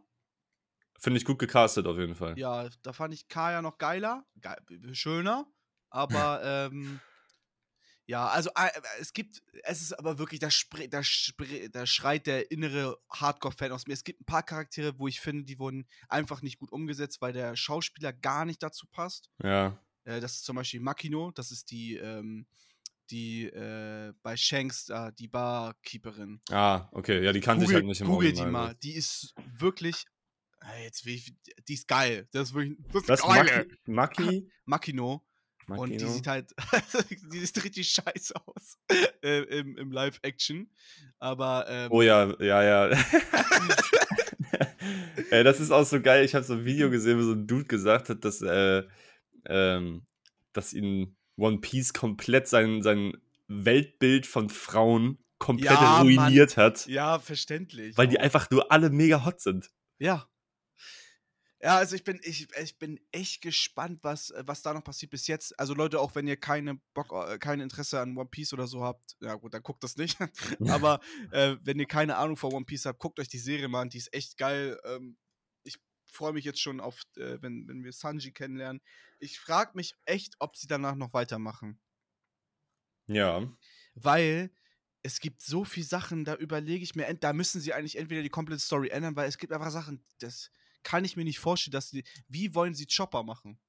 Finde 1.03 1.17
ich 1.17 1.25
gut 1.25 1.37
gecastet 1.37 1.85
auf 1.85 1.97
jeden 1.97 2.15
Fall. 2.15 2.39
ja, 2.39 2.69
da 2.81 2.93
fand 2.93 3.13
ich 3.13 3.27
Kaya 3.27 3.61
noch 3.61 3.77
geiler, 3.77 4.25
ge 4.35 4.93
schöner, 4.93 5.45
aber 5.89 6.41
ähm, 6.71 7.01
ja, 8.05 8.27
also 8.27 8.49
äh, 8.55 8.69
es 8.99 9.13
gibt, 9.13 9.41
es 9.63 9.81
ist 9.81 9.93
aber 9.93 10.17
wirklich, 10.19 10.39
da, 10.39 10.49
da, 10.89 11.01
da 11.71 11.85
schreit 11.85 12.27
der 12.27 12.51
innere 12.51 12.97
Hardcore-Fan 13.09 13.71
aus 13.71 13.87
mir. 13.87 13.93
Es 13.93 14.03
gibt 14.03 14.21
ein 14.21 14.25
paar 14.25 14.43
Charaktere, 14.43 14.99
wo 14.99 15.07
ich 15.07 15.21
finde, 15.21 15.45
die 15.45 15.57
wurden 15.59 15.87
einfach 16.09 16.41
nicht 16.41 16.57
gut 16.59 16.71
umgesetzt, 16.71 17.21
weil 17.21 17.33
der 17.33 17.55
Schauspieler 17.55 18.11
gar 18.11 18.45
nicht 18.45 18.61
dazu 18.61 18.87
passt. 18.87 19.29
Ja. 19.41 19.77
Äh, 20.03 20.19
das 20.19 20.33
ist 20.35 20.45
zum 20.45 20.57
Beispiel 20.57 20.81
Makino, 20.81 21.31
das 21.31 21.51
ist 21.51 21.71
die, 21.71 21.95
ähm, 21.95 22.45
die 23.09 23.45
äh, 23.45 24.13
bei 24.21 24.35
Shanks, 24.35 24.85
da, 24.85 25.11
die 25.11 25.27
Barkeeperin. 25.27 26.41
Ah, 26.49 26.89
okay. 26.91 27.23
Ja, 27.23 27.31
die 27.31 27.41
kannte 27.41 27.65
ich 27.65 27.73
halt 27.73 27.85
nicht 27.85 28.01
im 28.01 28.07
Google 28.07 28.33
die 28.33 28.45
mal. 28.45 28.75
Die 28.75 28.93
ist 28.93 29.33
wirklich. 29.57 30.05
äh, 30.61 30.83
Jetzt 30.83 31.05
will 31.05 31.15
ich, 31.15 31.33
die 31.67 31.73
ist 31.73 31.87
geil. 31.87 32.27
Das 32.31 32.49
ist 32.49 32.53
wirklich. 32.53 32.77
Das 32.91 33.01
ist 33.03 33.09
Das 33.09 33.19
ist 33.21 33.27
geil. 33.27 33.67
Maki, 33.85 34.23
Maki, 34.23 34.51
Makino. 34.65 35.25
Und 35.67 35.89
die 35.89 35.99
sieht 36.07 36.27
halt. 36.27 36.53
die 37.33 37.39
sieht 37.39 37.63
richtig 37.63 37.89
scheiße 37.89 38.33
aus. 38.45 38.77
äh, 39.23 39.39
Im, 39.59 39.77
im 39.77 39.91
Live-Action. 39.91 40.69
Aber. 41.19 41.65
Ähm, 41.69 41.89
Oh 41.91 42.01
ja, 42.01 42.33
ja, 42.41 42.63
ja. 42.89 42.97
Ey, 45.31 45.43
das 45.43 45.59
ist 45.59 45.71
auch 45.71 45.85
so 45.85 46.01
geil. 46.01 46.25
Ich 46.25 46.35
habe 46.35 46.43
so 46.45 46.53
ein 46.53 46.65
Video 46.65 46.89
gesehen, 46.89 47.17
wo 47.17 47.23
so 47.23 47.31
ein 47.33 47.47
Dude 47.47 47.65
gesagt 47.65 48.09
hat, 48.09 48.23
dass, 48.25 48.41
äh, 48.41 48.83
ähm, 49.47 50.05
dass 50.51 50.73
ihn 50.73 51.15
One 51.37 51.59
Piece 51.59 51.93
komplett 51.93 52.47
sein, 52.47 52.81
sein 52.83 53.13
Weltbild 53.47 54.27
von 54.27 54.49
Frauen 54.49 55.17
komplett 55.39 55.71
Ja, 55.71 56.01
ruiniert 56.01 56.57
hat, 56.57 56.85
Ja, 56.87 57.19
verständlich. 57.19 57.97
weil 57.97 58.07
die 58.07 58.19
einfach 58.19 58.49
nur 58.51 58.71
alle 58.71 58.89
mega 58.89 59.25
hot 59.25 59.41
sind. 59.41 59.71
Ja. 59.99 60.27
Ja, 61.63 61.77
also 61.77 61.95
ich 61.95 62.03
bin, 62.03 62.19
ich, 62.23 62.49
ich 62.61 62.77
bin 62.77 62.99
echt 63.13 63.41
gespannt, 63.41 63.99
was, 64.01 64.31
äh, 64.31 64.43
was 64.45 64.61
da 64.61 64.73
noch 64.73 64.83
passiert 64.83 65.11
bis 65.11 65.27
jetzt. 65.27 65.57
Also 65.57 65.73
Leute, 65.73 66.01
auch 66.01 66.13
wenn 66.13 66.27
ihr 66.27 66.35
keine 66.35 66.75
Bock, 66.93 67.13
äh, 67.13 67.37
kein 67.37 67.61
Interesse 67.61 68.01
an 68.01 68.17
One 68.17 68.27
Piece 68.27 68.51
oder 68.51 68.67
so 68.67 68.83
habt, 68.83 69.15
ja 69.21 69.35
gut, 69.35 69.53
dann 69.53 69.63
guckt 69.63 69.81
das 69.81 69.95
nicht. 69.95 70.17
Aber 70.67 70.99
äh, 71.31 71.55
wenn 71.61 71.79
ihr 71.79 71.85
keine 71.85 72.17
Ahnung 72.17 72.35
von 72.35 72.51
One 72.51 72.65
Piece 72.65 72.85
habt, 72.85 72.99
guckt 72.99 73.17
euch 73.17 73.29
die 73.29 73.39
Serie 73.39 73.69
mal 73.69 73.83
an, 73.83 73.89
die 73.89 73.97
ist 73.97 74.13
echt 74.13 74.37
geil. 74.37 74.77
Ähm, 74.83 75.17
ich 75.63 75.77
freue 76.05 76.33
mich 76.33 76.43
jetzt 76.43 76.59
schon 76.59 76.81
auf, 76.81 77.01
äh, 77.15 77.41
wenn, 77.41 77.65
wenn 77.69 77.81
wir 77.81 77.93
Sanji 77.93 78.33
kennenlernen. 78.33 78.81
Ich 79.19 79.39
frage 79.39 79.71
mich 79.75 79.95
echt, 80.03 80.35
ob 80.39 80.57
sie 80.57 80.67
danach 80.67 80.95
noch 80.95 81.13
weitermachen. 81.13 81.79
Ja. 83.07 83.49
Weil 83.95 84.51
es 85.01 85.21
gibt 85.21 85.41
so 85.41 85.63
viele 85.63 85.85
Sachen, 85.85 86.25
da 86.25 86.35
überlege 86.35 86.83
ich 86.83 86.95
mir, 86.95 87.13
da 87.13 87.31
müssen 87.31 87.61
sie 87.61 87.73
eigentlich 87.73 87.97
entweder 87.97 88.21
die 88.21 88.27
komplette 88.27 88.61
Story 88.61 88.89
ändern, 88.89 89.15
weil 89.15 89.29
es 89.29 89.37
gibt 89.37 89.53
einfach 89.53 89.71
Sachen, 89.71 90.03
das 90.19 90.51
kann 90.83 91.05
ich 91.05 91.15
mir 91.17 91.23
nicht 91.25 91.39
vorstellen, 91.39 91.73
dass 91.73 91.89
sie, 91.89 92.03
wie 92.27 92.53
wollen 92.55 92.75
sie 92.75 92.87
Chopper 92.87 93.23
machen? 93.23 93.59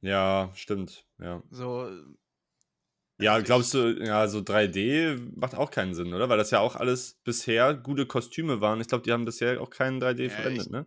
Ja, 0.00 0.50
stimmt. 0.54 1.04
Ja. 1.18 1.42
So, 1.50 1.86
äh, 1.88 2.02
Ja, 3.20 3.32
also 3.34 3.44
glaubst 3.44 3.74
du, 3.74 4.04
ja, 4.04 4.28
so 4.28 4.40
3D 4.42 5.16
macht 5.34 5.54
auch 5.56 5.70
keinen 5.72 5.92
Sinn, 5.94 6.14
oder? 6.14 6.28
Weil 6.28 6.38
das 6.38 6.52
ja 6.52 6.60
auch 6.60 6.76
alles 6.76 7.18
bisher 7.24 7.74
gute 7.74 8.06
Kostüme 8.06 8.60
waren. 8.60 8.80
Ich 8.80 8.86
glaube, 8.86 9.02
die 9.02 9.12
haben 9.12 9.24
bisher 9.24 9.60
auch 9.60 9.70
keinen 9.70 9.98
3D 9.98 10.26
Ja, 10.26 10.30
verwendet, 10.30 10.66
ich- 10.66 10.70
ne? 10.70 10.86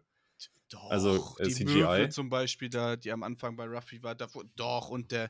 Doch, 0.69 0.89
Also, 0.89 1.35
äh, 1.39 1.45
die 1.47 1.51
CGI? 1.51 1.65
Möwe 1.65 2.09
zum 2.09 2.29
Beispiel, 2.29 2.69
da, 2.69 2.95
die 2.95 3.11
am 3.11 3.23
Anfang 3.23 3.57
bei 3.57 3.65
Ruffy 3.65 4.01
war, 4.03 4.15
davor, 4.15 4.45
doch, 4.55 4.89
und 4.89 5.11
der, 5.11 5.29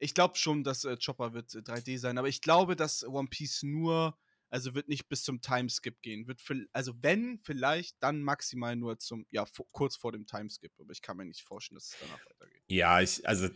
ich 0.00 0.14
glaube 0.14 0.36
schon, 0.36 0.64
dass 0.64 0.84
äh, 0.84 0.96
Chopper 1.04 1.32
wird 1.32 1.54
äh, 1.54 1.62
3D 1.62 1.96
sein, 1.98 2.18
aber 2.18 2.28
ich 2.28 2.40
glaube, 2.42 2.74
dass 2.74 3.04
One 3.06 3.28
Piece 3.28 3.62
nur, 3.62 4.18
also 4.50 4.74
wird 4.74 4.88
nicht 4.88 5.08
bis 5.08 5.22
zum 5.22 5.40
Timeskip 5.40 6.02
gehen, 6.02 6.26
wird, 6.26 6.40
vil- 6.40 6.68
also 6.72 6.92
wenn, 7.00 7.38
vielleicht, 7.38 7.96
dann 8.00 8.22
maximal 8.22 8.76
nur 8.76 8.98
zum, 8.98 9.26
ja, 9.30 9.46
kurz 9.72 9.96
vor 9.96 10.12
dem 10.12 10.26
Timeskip, 10.26 10.72
aber 10.78 10.92
ich 10.92 11.02
kann 11.02 11.16
mir 11.16 11.24
nicht 11.24 11.42
vorstellen, 11.42 11.76
dass 11.76 11.92
es 11.92 11.96
danach 12.00 12.20
weitergeht. 12.26 12.62
Ja, 12.68 13.00
ich, 13.00 13.26
also, 13.26 13.48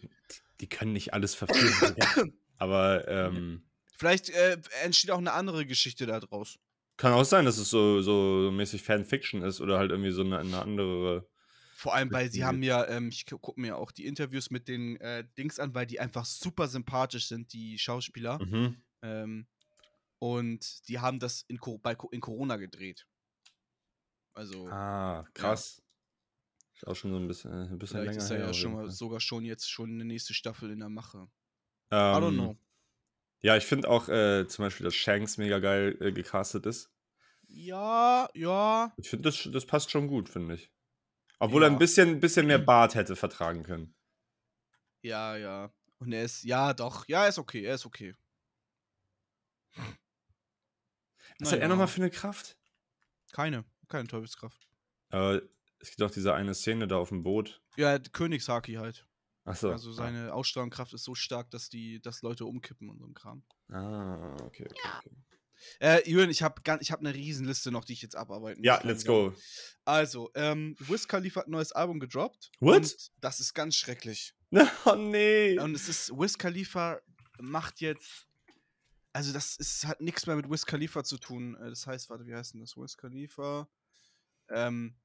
die 0.61 0.69
können 0.69 0.93
nicht 0.93 1.13
alles 1.13 1.35
verführen. 1.35 1.95
Digga. 1.95 2.25
Aber 2.59 3.07
ähm, 3.09 3.65
Vielleicht 3.97 4.31
äh, 4.31 4.61
entsteht 4.83 5.11
auch 5.11 5.19
eine 5.19 5.33
andere 5.33 5.67
Geschichte 5.67 6.07
da 6.07 6.21
draus. 6.21 6.59
kann 6.97 7.13
auch 7.13 7.25
sein, 7.25 7.45
dass 7.45 7.59
es 7.59 7.69
so, 7.69 8.01
so 8.01 8.51
mäßig 8.53 8.83
Fanfiction 8.83 9.43
ist 9.43 9.61
oder 9.61 9.79
halt 9.79 9.91
irgendwie 9.91 10.13
so 10.13 10.23
eine, 10.23 10.39
eine 10.39 10.63
andere. 10.63 11.29
Vor 11.75 11.95
allem, 11.95 12.13
weil 12.13 12.31
sie 12.31 12.45
haben 12.45 12.63
ja, 12.63 12.87
ähm, 12.89 13.09
ich 13.09 13.27
gucke 13.27 13.61
mir 13.61 13.77
auch 13.77 13.91
die 13.91 14.07
Interviews 14.07 14.51
mit 14.51 14.69
den 14.69 14.97
äh, 15.01 15.25
Dings 15.37 15.59
an, 15.59 15.75
weil 15.75 15.87
die 15.87 16.01
einfach 16.01 16.25
super 16.25 16.69
sympathisch 16.69 17.27
sind, 17.27 17.53
die 17.53 17.79
Schauspieler. 17.79 18.39
Mhm. 18.43 18.77
Ähm, 19.03 19.47
und 20.19 20.89
die 20.89 21.01
haben 21.01 21.19
das 21.19 21.43
in, 21.49 21.59
bei, 21.83 21.97
in 22.11 22.21
Corona 22.21 22.57
gedreht. 22.57 23.07
Also, 24.35 24.69
Ah, 24.69 25.25
krass. 25.35 25.81
Ist 26.75 26.87
auch 26.87 26.97
schon 26.97 27.13
so 27.13 27.19
ein 27.19 27.29
bisschen, 27.29 27.53
äh, 27.53 27.69
ein 27.71 27.79
bisschen 27.79 28.01
Vielleicht 28.01 28.17
länger 28.17 28.25
ist 28.25 28.31
er 28.31 28.37
her. 28.39 28.45
ja 28.47 28.51
auf 28.51 28.57
schon 28.57 28.73
mal, 28.73 28.91
sogar 28.91 29.21
schon 29.21 29.45
jetzt 29.45 29.71
schon 29.71 29.91
eine 29.91 30.05
nächste 30.05 30.35
Staffel 30.35 30.71
in 30.71 30.81
der 30.81 30.89
Mache. 30.89 31.29
I 31.93 31.95
don't 31.95 32.29
Ähm, 32.29 32.35
know. 32.35 32.57
Ja, 33.43 33.57
ich 33.57 33.65
finde 33.67 33.89
auch 33.91 34.09
äh, 34.09 34.47
zum 34.49 34.65
Beispiel, 34.65 34.85
dass 34.85 34.95
Shanks 34.95 35.37
mega 35.39 35.59
geil 35.61 35.97
äh, 36.01 36.13
gecastet 36.13 36.67
ist. 36.67 36.91
Ja, 37.47 38.29
ja. 38.35 38.93
Ich 38.97 39.09
finde, 39.11 39.31
das, 39.31 39.49
das 39.53 39.67
passt 39.67 39.91
schon 39.91 40.09
gut, 40.09 40.29
finde 40.29 40.55
ich. 40.55 40.73
Obwohl 41.39 41.63
er 41.65 41.69
Ja. 41.69 41.73
ein 41.73 41.79
bisschen, 41.79 42.21
bisschen 42.21 42.47
mehr 42.47 42.59
Bart 42.59 42.95
hätte 42.95 43.17
vertragen 43.17 43.63
können. 43.63 43.95
Ja, 45.03 45.37
ja. 45.37 45.73
Und 45.99 46.13
er 46.13 46.25
ist, 46.25 46.43
ja, 46.45 46.73
doch. 46.75 47.07
Ja, 47.09 47.23
er 47.25 47.29
ist 47.29 47.39
okay, 47.39 47.65
er 47.65 47.75
ist 47.77 47.87
okay. 47.87 48.15
Was 51.41 51.49
hat 51.53 51.55
er 51.55 51.59
Naja. 51.61 51.69
nochmal 51.69 51.89
für 51.89 52.01
eine 52.03 52.11
Kraft? 52.11 52.57
Keine, 53.33 53.65
keine 53.89 54.09
Teufelskraft. 54.09 54.69
Äh, 55.11 55.41
es 55.81 55.91
gibt 55.91 56.03
auch 56.03 56.11
diese 56.11 56.35
eine 56.35 56.55
Szene 56.55 56.87
da 56.89 56.97
auf 56.97 57.09
dem 57.11 57.23
Boot. 57.23 57.61
Ja, 57.77 57.99
Königshaki 57.99 58.75
halt. 58.75 59.07
Achso. 59.45 59.71
Also 59.71 59.93
seine 59.93 60.33
Ausstrahlungskraft 60.33 60.95
ist 60.95 61.05
so 61.05 61.15
stark, 61.15 61.51
dass 61.51 61.69
die, 61.69 62.01
dass 62.01 62.23
Leute 62.23 62.47
umkippen 62.47 62.89
und 62.89 62.99
so 62.99 63.07
ein 63.07 63.13
Kram. 63.15 63.43
Ah, 63.71 64.35
okay, 64.45 64.65
okay. 64.71 64.89
okay. 64.99 65.11
Äh, 65.81 66.09
Jürgen, 66.11 66.31
ich 66.31 66.43
habe 66.43 66.61
ich 66.81 66.93
hab 66.93 67.01
eine 67.01 67.15
Riesenliste 67.15 67.71
noch, 67.71 67.85
die 67.85 67.93
ich 67.95 68.03
jetzt 68.03 68.17
abarbeiten 68.17 68.63
Ja, 68.65 68.77
muss 68.77 68.85
let's 68.85 69.05
langsam. 69.05 69.33
go. 69.33 69.37
Also, 69.85 70.31
ähm, 70.35 70.77
Wiz 70.79 71.09
Khalifa 71.09 71.41
hat 71.41 71.49
ein 71.49 71.53
neues 71.53 71.73
Album 71.73 72.01
gedroppt. 72.01 72.51
What? 72.61 72.77
Und 72.77 73.11
das 73.21 73.41
ist 73.41 73.55
ganz 73.55 73.75
schrecklich. 73.77 74.35
Oh 74.87 74.95
nee. 74.95 75.59
Und 75.59 75.75
es 75.75 75.89
ist, 75.89 76.11
Wiz 76.11 76.39
Khalifa 76.39 77.01
macht 77.41 77.81
jetzt, 77.81 78.29
also 79.15 79.33
das 79.33 79.57
ist, 79.57 79.87
hat 79.87 80.01
nichts 80.01 80.27
mehr 80.27 80.35
mit 80.35 80.51
Wiz 80.51 80.67
Khalifa 80.67 81.05
zu 81.05 81.19
tun. 81.19 81.55
Äh, 81.55 81.71
Das 81.71 81.87
heißt, 81.87 82.11
warte, 82.11 82.27
wie 82.27 82.35
heißt 82.35 82.55
denn 82.55 82.61
das? 82.61 82.77
Wiz 82.77 82.97
Khalifa, 82.97 83.69
ähm, 84.51 84.97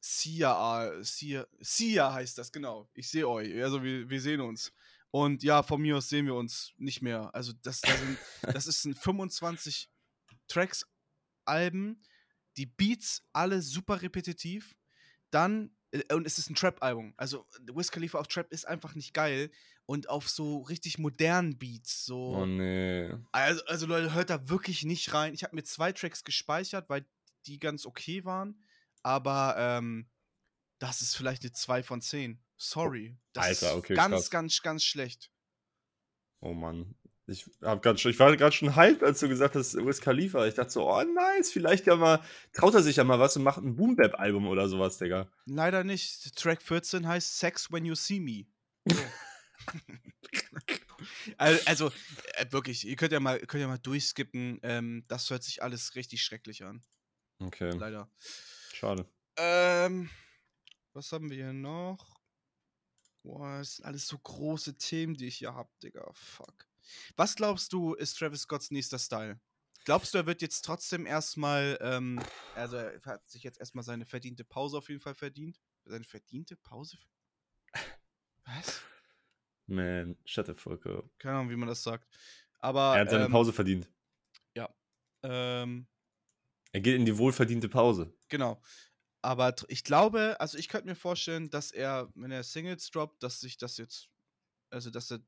Sia, 0.00 0.90
Sia, 1.02 1.46
Sia 1.60 2.12
heißt 2.12 2.38
das, 2.38 2.50
genau. 2.50 2.88
Ich 2.94 3.10
sehe 3.10 3.28
euch, 3.28 3.62
also 3.62 3.82
wir, 3.82 4.08
wir 4.08 4.20
sehen 4.20 4.40
uns. 4.40 4.72
Und 5.10 5.42
ja, 5.42 5.62
von 5.62 5.82
mir 5.82 5.98
aus 5.98 6.08
sehen 6.08 6.24
wir 6.24 6.34
uns 6.34 6.72
nicht 6.78 7.02
mehr. 7.02 7.34
Also 7.34 7.52
das, 7.62 7.82
das, 7.82 8.00
sind, 8.00 8.18
das 8.54 8.66
ist 8.66 8.84
ein 8.86 8.94
25 8.94 9.90
Tracks 10.48 10.86
Alben, 11.44 12.02
die 12.56 12.66
Beats 12.66 13.22
alle 13.32 13.60
super 13.60 14.00
repetitiv. 14.00 14.74
Dann 15.30 15.76
und 16.12 16.26
es 16.26 16.38
ist 16.38 16.50
ein 16.50 16.54
Trap-Album. 16.54 17.14
Also 17.16 17.46
Wiz 17.72 17.90
Khalifa 17.90 18.18
auf 18.18 18.28
Trap 18.28 18.50
ist 18.52 18.66
einfach 18.66 18.94
nicht 18.94 19.12
geil 19.12 19.50
und 19.86 20.08
auf 20.08 20.28
so 20.28 20.58
richtig 20.58 20.98
modernen 20.98 21.58
Beats 21.58 22.04
so. 22.04 22.36
Oh 22.36 22.46
nee. 22.46 23.10
Also, 23.32 23.64
also 23.66 23.86
Leute, 23.86 24.14
hört 24.14 24.30
da 24.30 24.48
wirklich 24.48 24.84
nicht 24.84 25.12
rein. 25.12 25.34
Ich 25.34 25.42
habe 25.42 25.56
mir 25.56 25.64
zwei 25.64 25.92
Tracks 25.92 26.22
gespeichert, 26.22 26.88
weil 26.88 27.04
die 27.46 27.58
ganz 27.58 27.86
okay 27.86 28.24
waren. 28.24 28.62
Aber 29.02 29.56
ähm, 29.58 30.08
das 30.78 31.02
ist 31.02 31.16
vielleicht 31.16 31.42
eine 31.42 31.52
2 31.52 31.82
von 31.82 32.00
10. 32.00 32.42
Sorry. 32.56 33.16
Das 33.32 33.46
Alter, 33.46 33.70
ist 33.70 33.76
okay, 33.76 33.94
ganz, 33.94 34.12
krass. 34.12 34.30
ganz, 34.30 34.62
ganz 34.62 34.84
schlecht. 34.84 35.30
Oh 36.40 36.52
Mann. 36.52 36.94
Ich, 37.30 37.48
hab 37.62 37.80
grad 37.82 38.00
schon, 38.00 38.10
ich 38.10 38.18
war 38.18 38.36
gerade 38.36 38.54
schon 38.54 38.74
hyped, 38.74 39.02
als 39.04 39.20
du 39.20 39.28
gesagt 39.28 39.54
hast, 39.54 39.76
Wiz 39.76 40.00
Khalifa. 40.00 40.46
Ich 40.46 40.54
dachte 40.54 40.70
so, 40.72 40.90
oh 40.90 41.02
nice, 41.02 41.50
vielleicht 41.52 41.86
ja 41.86 41.94
mal, 41.96 42.22
traut 42.52 42.74
er 42.74 42.82
sich 42.82 42.96
ja 42.96 43.04
mal 43.04 43.20
was 43.20 43.36
und 43.36 43.44
macht 43.44 43.62
ein 43.62 43.76
Boom-Bap-Album 43.76 44.48
oder 44.48 44.68
sowas, 44.68 44.98
Digga. 44.98 45.30
Leider 45.46 45.84
nicht. 45.84 46.36
Track 46.36 46.60
14 46.60 47.06
heißt 47.06 47.38
Sex 47.38 47.70
When 47.70 47.84
You 47.84 47.94
See 47.94 48.18
Me. 48.20 48.46
So. 48.88 48.96
Al- 51.38 51.60
also, 51.66 51.90
äh, 52.34 52.46
wirklich, 52.50 52.86
ihr 52.86 52.96
könnt 52.96 53.12
ja 53.12 53.20
mal, 53.20 53.38
könnt 53.40 53.60
ja 53.62 53.68
mal 53.68 53.78
durchskippen. 53.78 54.58
Ähm, 54.62 55.04
das 55.08 55.30
hört 55.30 55.42
sich 55.44 55.62
alles 55.62 55.94
richtig 55.94 56.22
schrecklich 56.22 56.64
an. 56.64 56.82
Okay, 57.38 57.70
Leider. 57.70 58.10
schade. 58.74 59.06
Ähm, 59.36 60.10
was 60.92 61.12
haben 61.12 61.30
wir 61.30 61.36
hier 61.36 61.52
noch? 61.52 62.20
Boah, 63.22 63.58
das 63.58 63.76
sind 63.76 63.84
alles 63.86 64.06
so 64.08 64.18
große 64.18 64.76
Themen, 64.76 65.14
die 65.14 65.26
ich 65.26 65.36
hier 65.36 65.54
hab, 65.54 65.78
Digga. 65.80 66.10
Fuck. 66.12 66.66
Was 67.16 67.36
glaubst 67.36 67.72
du, 67.72 67.94
ist 67.94 68.18
Travis 68.18 68.42
Scotts 68.42 68.70
nächster 68.70 68.98
Style? 68.98 69.40
Glaubst 69.84 70.12
du, 70.12 70.18
er 70.18 70.26
wird 70.26 70.42
jetzt 70.42 70.62
trotzdem 70.62 71.06
erstmal, 71.06 71.78
ähm, 71.80 72.20
also 72.54 72.76
er 72.76 73.00
hat 73.04 73.28
sich 73.28 73.42
jetzt 73.42 73.58
erstmal 73.58 73.84
seine 73.84 74.04
verdiente 74.04 74.44
Pause 74.44 74.78
auf 74.78 74.88
jeden 74.88 75.00
Fall 75.00 75.14
verdient? 75.14 75.58
Seine 75.84 76.04
verdiente 76.04 76.56
Pause? 76.56 76.98
Was? 78.44 78.82
Man, 79.66 80.16
shut 80.24 80.46
the 80.46 80.54
fuck 80.54 80.84
up. 80.86 81.08
Keine 81.18 81.36
Ahnung, 81.36 81.50
wie 81.50 81.56
man 81.56 81.68
das 81.68 81.82
sagt. 81.82 82.06
Aber, 82.58 82.94
Er 82.94 83.02
hat 83.02 83.10
seine 83.10 83.24
ähm, 83.24 83.32
Pause 83.32 83.52
verdient. 83.52 83.88
ähm, 85.22 85.86
Er 86.72 86.80
geht 86.80 86.96
in 86.96 87.04
die 87.04 87.16
wohlverdiente 87.18 87.68
Pause. 87.68 88.12
Genau. 88.28 88.62
Aber 89.22 89.54
ich 89.68 89.84
glaube, 89.84 90.40
also 90.40 90.56
ich 90.56 90.68
könnte 90.68 90.86
mir 90.88 90.94
vorstellen, 90.94 91.50
dass 91.50 91.72
er, 91.72 92.10
wenn 92.14 92.30
er 92.30 92.42
Singles 92.42 92.90
droppt, 92.90 93.22
dass 93.22 93.40
sich 93.40 93.58
das 93.58 93.76
jetzt, 93.76 94.08
also 94.70 94.90
dass 94.90 95.10
er 95.10 95.20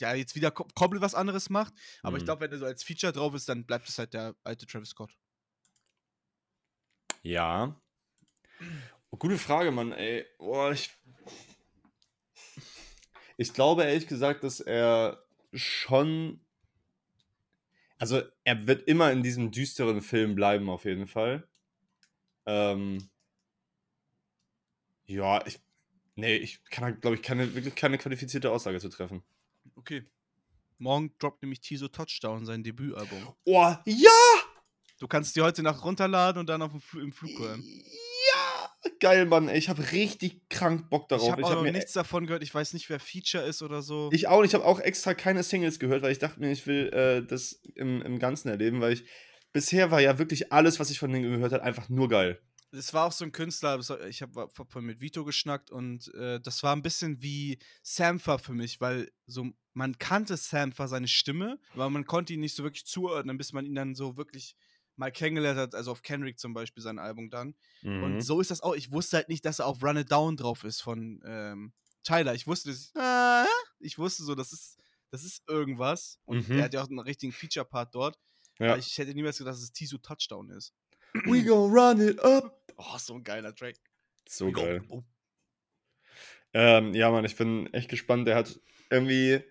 ja 0.00 0.14
jetzt 0.14 0.34
wieder 0.34 0.50
kom 0.50 0.68
komplett 0.74 1.02
was 1.02 1.14
anderes 1.14 1.50
macht. 1.50 1.72
Aber 2.02 2.16
ich 2.16 2.22
Mhm. 2.22 2.26
glaube, 2.26 2.40
wenn 2.42 2.52
er 2.52 2.58
so 2.58 2.66
als 2.66 2.82
Feature 2.82 3.12
drauf 3.12 3.34
ist, 3.34 3.48
dann 3.48 3.64
bleibt 3.66 3.88
es 3.88 3.98
halt 3.98 4.14
der 4.14 4.34
alte 4.44 4.66
Travis 4.66 4.90
Scott. 4.90 5.10
Ja. 7.22 7.80
Gute 9.10 9.38
Frage, 9.38 9.70
Mann, 9.70 9.92
ey. 9.92 10.26
Boah, 10.38 10.72
ich. 10.72 10.90
Ich 13.36 13.52
glaube 13.52 13.84
ehrlich 13.84 14.06
gesagt, 14.06 14.42
dass 14.44 14.60
er 14.60 15.22
schon. 15.52 16.40
Also, 17.98 18.22
er 18.44 18.66
wird 18.66 18.86
immer 18.86 19.10
in 19.12 19.22
diesem 19.22 19.50
düsteren 19.50 20.02
Film 20.02 20.34
bleiben, 20.34 20.68
auf 20.70 20.84
jeden 20.84 21.06
Fall. 21.06 21.48
Ähm. 22.46 23.08
Ja, 25.06 25.44
ich. 25.46 25.60
Nee, 26.16 26.36
ich 26.36 26.64
kann, 26.64 27.00
glaube 27.00 27.16
ich, 27.16 27.22
keine, 27.22 27.54
wirklich 27.54 27.74
keine 27.76 27.96
qualifizierte 27.96 28.50
Aussage 28.50 28.80
zu 28.80 28.88
treffen. 28.88 29.22
Okay. 29.74 30.04
Morgen 30.78 31.12
droppt 31.18 31.42
nämlich 31.42 31.60
Tiso 31.60 31.88
Touchdown 31.88 32.46
sein 32.46 32.62
Debütalbum. 32.62 33.34
Oh, 33.44 33.74
ja! 33.84 34.10
Du 35.00 35.06
kannst 35.06 35.36
die 35.36 35.42
heute 35.42 35.62
Nacht 35.62 35.84
runterladen 35.84 36.40
und 36.40 36.48
dann 36.48 36.62
auf 36.62 36.70
dem 36.70 36.80
Fl 36.80 37.00
im 37.00 37.12
Flug 37.12 37.38
hören. 37.38 37.62
Ja! 37.62 38.70
Geil, 39.00 39.26
Mann, 39.26 39.48
ey. 39.48 39.58
Ich 39.58 39.68
habe 39.68 39.92
richtig 39.92 40.48
krank 40.48 40.88
Bock 40.88 41.08
darauf. 41.08 41.26
Ich 41.26 41.32
habe 41.32 41.44
auch 41.44 41.54
noch 41.54 41.62
mir 41.62 41.72
nichts 41.72 41.92
davon 41.92 42.26
gehört. 42.26 42.42
Ich 42.42 42.54
weiß 42.54 42.72
nicht, 42.72 42.88
wer 42.90 43.00
Feature 43.00 43.44
ist 43.44 43.62
oder 43.62 43.82
so. 43.82 44.08
Ich 44.12 44.28
auch, 44.28 44.42
ich 44.44 44.54
habe 44.54 44.64
auch 44.64 44.80
extra 44.80 45.14
keine 45.14 45.42
Singles 45.42 45.78
gehört, 45.78 46.02
weil 46.02 46.12
ich 46.12 46.18
dachte 46.18 46.40
mir, 46.40 46.50
ich 46.50 46.66
will 46.66 46.88
äh, 46.92 47.24
das 47.24 47.60
im, 47.74 48.02
im 48.02 48.18
Ganzen 48.18 48.48
erleben, 48.48 48.80
weil 48.80 48.94
ich 48.94 49.04
bisher 49.52 49.90
war 49.90 50.00
ja 50.00 50.18
wirklich 50.18 50.52
alles, 50.52 50.78
was 50.78 50.90
ich 50.90 50.98
von 50.98 51.12
denen 51.12 51.30
gehört 51.30 51.52
habe, 51.52 51.62
einfach 51.62 51.88
nur 51.88 52.08
geil. 52.08 52.40
Es 52.70 52.92
war 52.92 53.06
auch 53.06 53.12
so 53.12 53.24
ein 53.24 53.32
Künstler, 53.32 53.76
das 53.78 53.90
ich 54.08 54.20
habe 54.20 54.48
vorhin 54.52 54.84
mit 54.86 55.00
Vito 55.00 55.24
geschnackt 55.24 55.70
und 55.70 56.12
äh, 56.14 56.38
das 56.40 56.62
war 56.62 56.76
ein 56.76 56.82
bisschen 56.82 57.22
wie 57.22 57.58
Sampher 57.82 58.38
für 58.38 58.52
mich, 58.52 58.80
weil 58.80 59.10
so 59.26 59.46
man 59.72 59.96
kannte 59.98 60.36
Sampher 60.36 60.86
seine 60.88 61.08
Stimme, 61.08 61.58
aber 61.72 61.88
man 61.88 62.04
konnte 62.04 62.34
ihn 62.34 62.40
nicht 62.40 62.54
so 62.54 62.62
wirklich 62.64 62.84
zuordnen, 62.84 63.38
bis 63.38 63.52
man 63.52 63.64
ihn 63.64 63.74
dann 63.74 63.94
so 63.94 64.16
wirklich 64.16 64.54
mal 64.96 65.12
kennengelernt 65.12 65.58
hat, 65.58 65.74
also 65.74 65.92
auf 65.92 66.02
Kendrick 66.02 66.38
zum 66.38 66.52
Beispiel 66.52 66.82
sein 66.82 66.98
Album 66.98 67.30
dann. 67.30 67.54
Mhm. 67.82 68.02
Und 68.02 68.20
so 68.20 68.40
ist 68.40 68.50
das 68.50 68.60
auch. 68.60 68.74
Ich 68.74 68.90
wusste 68.92 69.16
halt 69.18 69.28
nicht, 69.28 69.44
dass 69.44 69.60
er 69.60 69.66
auf 69.66 69.82
Run 69.82 69.96
It 69.96 70.10
Down 70.10 70.36
drauf 70.36 70.64
ist 70.64 70.80
von 70.82 71.22
ähm, 71.24 71.72
Tyler. 72.02 72.34
Ich 72.34 72.46
wusste, 72.48 72.70
das, 72.70 72.92
ah, 72.96 73.46
ich 73.78 73.96
wusste 73.98 74.24
so, 74.24 74.34
das 74.34 74.52
ist, 74.52 74.76
das 75.10 75.22
ist 75.24 75.42
irgendwas. 75.48 76.18
Und 76.24 76.48
Mhm. 76.48 76.58
er 76.58 76.64
hat 76.64 76.74
ja 76.74 76.82
auch 76.82 76.88
einen 76.88 76.98
richtigen 76.98 77.32
Feature-Part 77.32 77.94
dort. 77.94 78.18
ja. 78.58 78.76
Ich 78.76 78.98
hätte 78.98 79.14
niemals 79.14 79.38
gedacht, 79.38 79.54
dass 79.54 79.62
es 79.62 79.72
Tisu 79.72 79.98
Touchdown 79.98 80.50
ist. 80.50 80.74
We 81.24 81.42
gonna 81.46 81.72
run 81.90 82.00
it 82.00 82.18
up. 82.20 82.72
Oh, 82.76 82.96
so 82.98 83.14
ein 83.14 83.24
geiler 83.24 83.54
Track. 83.54 83.76
So 84.28 84.50
geil. 84.52 84.82
Oh, 84.88 85.02
Ähm, 86.54 86.94
ja, 86.94 87.10
Mann, 87.10 87.24
ich 87.24 87.36
bin 87.36 87.72
echt 87.72 87.88
gespannt. 87.90 88.26
Der 88.26 88.36
hat 88.36 88.60
irgendwie. 88.90 89.42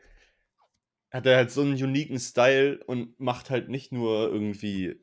Hat 1.11 1.25
er 1.25 1.37
halt 1.37 1.51
so 1.51 1.61
einen 1.61 1.81
uniken 1.81 2.19
Style 2.19 2.83
und 2.85 3.17
macht 3.19 3.49
halt 3.49 3.69
nicht 3.69 3.91
nur 3.93 4.29
irgendwie 4.29 4.99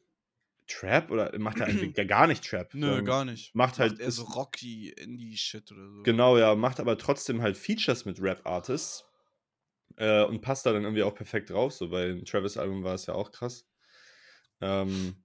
Trap 0.67 1.11
oder 1.11 1.37
macht 1.39 1.61
er 1.61 1.67
eigentlich 1.67 1.95
gar 2.09 2.27
nicht 2.27 2.45
Trap. 2.45 2.75
Nö, 2.75 3.03
gar 3.03 3.25
nicht. 3.25 3.55
macht 3.55 3.79
halt- 3.79 3.99
eher 3.99 4.09
ist- 4.09 4.17
so 4.17 4.25
Rocky 4.25 4.91
Indie-Shit 4.91 5.73
oder 5.73 5.89
so. 5.91 6.03
Genau, 6.03 6.37
ja, 6.37 6.55
macht 6.55 6.79
aber 6.79 6.99
trotzdem 6.99 7.41
halt 7.41 7.57
Features 7.57 8.05
mit 8.05 8.21
Rap-Artists 8.21 9.05
äh, 9.97 10.25
und 10.25 10.43
passt 10.43 10.67
da 10.67 10.73
dann 10.73 10.83
irgendwie 10.85 11.03
auch 11.03 11.15
perfekt 11.15 11.51
drauf. 11.51 11.73
So 11.73 11.89
bei 11.89 12.07
dem 12.07 12.25
Travis-Album 12.25 12.85
war 12.85 12.95
es 12.95 13.07
ja 13.07 13.15
auch 13.15 13.33
krass. 13.33 13.67
Ähm, 14.61 15.24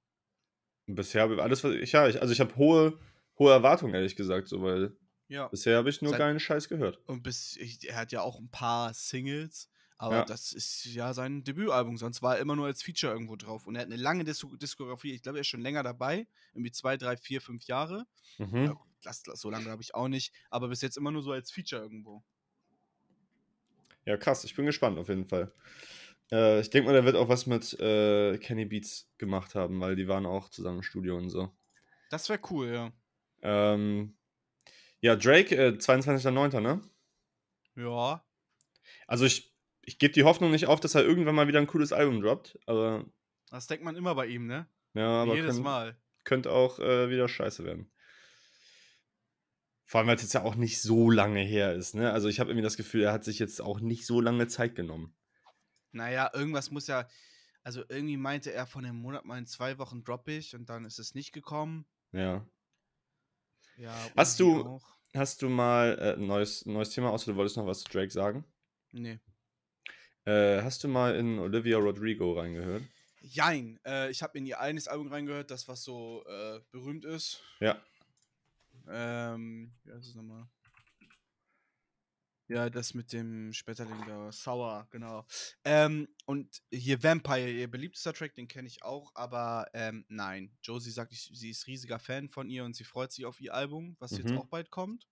bisher 0.95 1.21
habe 1.23 1.35
ich 1.35 1.41
alles, 1.41 1.63
was 1.63 1.73
ich, 1.75 1.91
ja, 1.91 2.07
ich, 2.07 2.21
also 2.21 2.31
ich 2.31 2.39
habe 2.39 2.55
hohe, 2.55 2.99
hohe 3.37 3.51
Erwartungen, 3.51 3.93
ehrlich 3.93 4.15
gesagt, 4.15 4.47
so, 4.47 4.61
weil 4.61 4.95
Ja. 5.27 5.47
bisher 5.47 5.77
habe 5.77 5.89
ich 5.89 6.01
nur 6.01 6.11
Sein- 6.11 6.19
geilen 6.19 6.39
Scheiß 6.39 6.69
gehört. 6.69 6.99
Und 7.07 7.23
bis, 7.23 7.55
ich, 7.57 7.87
er 7.87 7.95
hat 7.97 8.11
ja 8.11 8.21
auch 8.21 8.39
ein 8.39 8.49
paar 8.49 8.93
Singles, 8.93 9.69
aber 9.97 10.15
Ja. 10.17 10.25
das 10.25 10.53
ist 10.53 10.85
ja 10.85 11.13
sein 11.13 11.43
Debütalbum, 11.43 11.97
sonst 11.97 12.21
war 12.21 12.35
er 12.35 12.41
immer 12.41 12.55
nur 12.55 12.65
als 12.67 12.81
Feature 12.83 13.13
irgendwo 13.13 13.35
drauf. 13.35 13.67
Und 13.67 13.75
er 13.75 13.81
hat 13.81 13.87
eine 13.87 13.97
lange 13.97 14.23
Dis 14.23 14.45
Diskografie, 14.61 15.13
ich 15.13 15.21
glaube, 15.21 15.39
er 15.39 15.41
ist 15.41 15.47
schon 15.47 15.61
länger 15.61 15.83
dabei, 15.83 16.27
irgendwie 16.53 16.71
zwei, 16.71 16.97
drei, 16.97 17.17
vier, 17.17 17.41
fünf 17.41 17.63
Jahre. 17.65 18.05
Mhm. 18.37 18.65
Ja, 18.65 18.77
das, 19.03 19.23
das, 19.23 19.39
so 19.41 19.49
lange 19.49 19.65
glaube 19.65 19.81
ich 19.83 19.93
auch 19.95 20.07
nicht, 20.07 20.33
aber 20.49 20.69
bis 20.69 20.81
jetzt 20.81 20.97
immer 20.97 21.11
nur 21.11 21.21
so 21.21 21.31
als 21.31 21.51
Feature 21.51 21.81
irgendwo. 21.81 22.23
Ja, 24.05 24.17
krass, 24.17 24.43
ich 24.43 24.55
bin 24.55 24.65
gespannt 24.65 24.97
auf 24.97 25.09
jeden 25.09 25.25
Fall. 25.25 25.51
Äh, 26.31 26.59
ich 26.61 26.69
denke 26.69 26.87
mal, 26.87 26.93
der 26.93 27.05
wird 27.05 27.15
auch 27.15 27.29
was 27.29 27.45
mit 27.47 27.73
äh, 27.79 28.37
Kenny 28.37 28.65
Beats 28.65 29.11
gemacht 29.17 29.55
haben, 29.55 29.79
weil 29.79 29.95
die 29.95 30.07
waren 30.07 30.25
auch 30.25 30.49
zusammen 30.49 30.77
im 30.77 30.83
Studio 30.83 31.17
und 31.17 31.29
so. 31.29 31.51
Das 32.09 32.29
wäre 32.29 32.39
cool, 32.51 32.67
ja. 32.73 32.91
Ähm, 33.41 34.15
Ja, 35.01 35.15
Drake, 35.15 35.55
äh, 35.55 35.69
22.09., 35.77 36.59
ne? 36.61 36.81
Ja. 37.75 38.23
Also 39.07 39.25
ich, 39.25 39.55
ich 39.83 39.97
gebe 39.97 40.13
die 40.13 40.23
Hoffnung 40.23 40.51
nicht 40.51 40.67
auf, 40.67 40.79
dass 40.79 40.95
er 40.95 41.03
irgendwann 41.03 41.35
mal 41.35 41.47
wieder 41.47 41.59
ein 41.59 41.67
cooles 41.67 41.93
Album 41.93 42.21
droppt, 42.21 42.59
aber 42.65 43.05
Das 43.49 43.67
denkt 43.67 43.83
man 43.85 43.95
immer 43.95 44.13
bei 44.15 44.27
ihm, 44.27 44.45
ne? 44.47 44.67
ja, 44.93 45.23
aber 45.23 45.35
Jedes 45.35 45.53
könnt- 45.55 45.63
Mal. 45.63 45.97
könnte 46.25 46.51
auch 46.51 46.79
äh, 46.79 47.09
wieder 47.09 47.27
scheiße 47.27 47.63
werden. 47.63 47.91
Vor 49.85 49.99
allem, 49.99 50.07
weil 50.07 50.17
es 50.17 50.21
jetzt 50.21 50.33
ja 50.33 50.43
auch 50.43 50.55
nicht 50.55 50.81
so 50.81 51.09
lange 51.09 51.39
her 51.41 51.73
ist, 51.73 51.95
ne? 51.95 52.11
Also 52.11 52.27
ich 52.27 52.39
habe 52.39 52.51
irgendwie 52.51 52.63
das 52.63 52.77
Gefühl, 52.77 53.03
er 53.03 53.13
hat 53.13 53.23
sich 53.23 53.39
jetzt 53.39 53.59
auch 53.61 53.79
nicht 53.79 54.05
so 54.05 54.21
lange 54.21 54.47
Zeit 54.47 54.75
genommen. 54.75 55.15
Naja, 55.91 56.29
irgendwas 56.33 56.71
muss 56.71 56.87
ja. 56.87 57.07
Also 57.63 57.83
irgendwie 57.89 58.17
meinte 58.17 58.51
er 58.53 58.65
von 58.65 58.83
dem 58.83 58.95
Monat 58.95 59.25
mal 59.25 59.37
in 59.37 59.45
zwei 59.45 59.77
Wochen 59.77 60.03
droppe 60.03 60.31
ich 60.33 60.55
und 60.55 60.69
dann 60.69 60.85
ist 60.85 60.97
es 60.99 61.13
nicht 61.13 61.33
gekommen. 61.33 61.85
Ja. 62.11 62.45
Ja. 63.77 63.93
Hast 64.15 64.39
du- 64.39 64.65
Auch. 64.65 64.95
Hast 65.15 65.41
du 65.41 65.49
mal 65.49 65.97
äh, 65.99 66.13
ein 66.13 66.27
neues, 66.27 66.65
neues 66.67 66.91
Thema, 66.91 67.09
außer 67.09 67.31
du 67.31 67.35
wolltest 67.37 67.57
noch 67.57 67.65
was 67.65 67.79
zu 67.81 67.89
Drake 67.89 68.11
sagen? 68.11 68.45
Nee. 68.91 69.19
Äh, 70.25 70.61
hast 70.61 70.83
du 70.83 70.87
mal 70.87 71.15
in 71.15 71.39
Olivia 71.39 71.77
Rodrigo 71.79 72.33
reingehört? 72.33 72.83
Jein. 73.21 73.79
Äh, 73.85 74.11
ich 74.11 74.21
habe 74.21 74.37
in 74.37 74.45
ihr 74.45 74.59
eines 74.59 74.87
Album 74.87 75.07
reingehört, 75.07 75.49
das 75.49 75.67
was 75.67 75.83
so 75.83 76.23
äh, 76.27 76.59
berühmt 76.71 77.05
ist. 77.05 77.41
Ja. 77.59 77.81
Ähm, 78.87 79.71
wie 79.83 79.91
heißt 79.93 80.07
es 80.09 80.15
nochmal? 80.15 80.47
Ja, 82.49 82.69
das 82.69 82.95
mit 82.95 83.13
dem 83.13 83.53
Schmetterling 83.53 84.03
da, 84.07 84.31
Sour, 84.31 84.87
genau. 84.89 85.25
Ähm, 85.63 86.07
und 86.25 86.63
hier 86.71 87.01
Vampire, 87.03 87.47
ihr 87.49 87.69
beliebtester 87.69 88.11
Track, 88.11 88.33
den 88.33 88.47
kenne 88.47 88.67
ich 88.67 88.81
auch, 88.83 89.11
aber 89.13 89.67
ähm, 89.73 90.03
nein. 90.09 90.57
Josie 90.63 90.89
sagt, 90.89 91.13
ich, 91.13 91.29
sie 91.31 91.51
ist 91.51 91.67
riesiger 91.67 91.99
Fan 91.99 92.27
von 92.27 92.49
ihr 92.49 92.65
und 92.65 92.75
sie 92.75 92.83
freut 92.83 93.11
sich 93.11 93.25
auf 93.27 93.39
ihr 93.39 93.53
Album, 93.53 93.95
was 93.99 94.11
jetzt 94.17 94.31
Mhm. 94.31 94.39
auch 94.39 94.47
bald 94.47 94.71
kommt. 94.71 95.07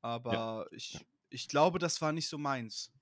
Aber 0.00 0.66
ich, 0.72 1.06
ich 1.30 1.48
glaube, 1.48 1.78
das 1.78 2.00
war 2.00 2.12
nicht 2.12 2.28
so 2.28 2.38
meins. 2.38 2.92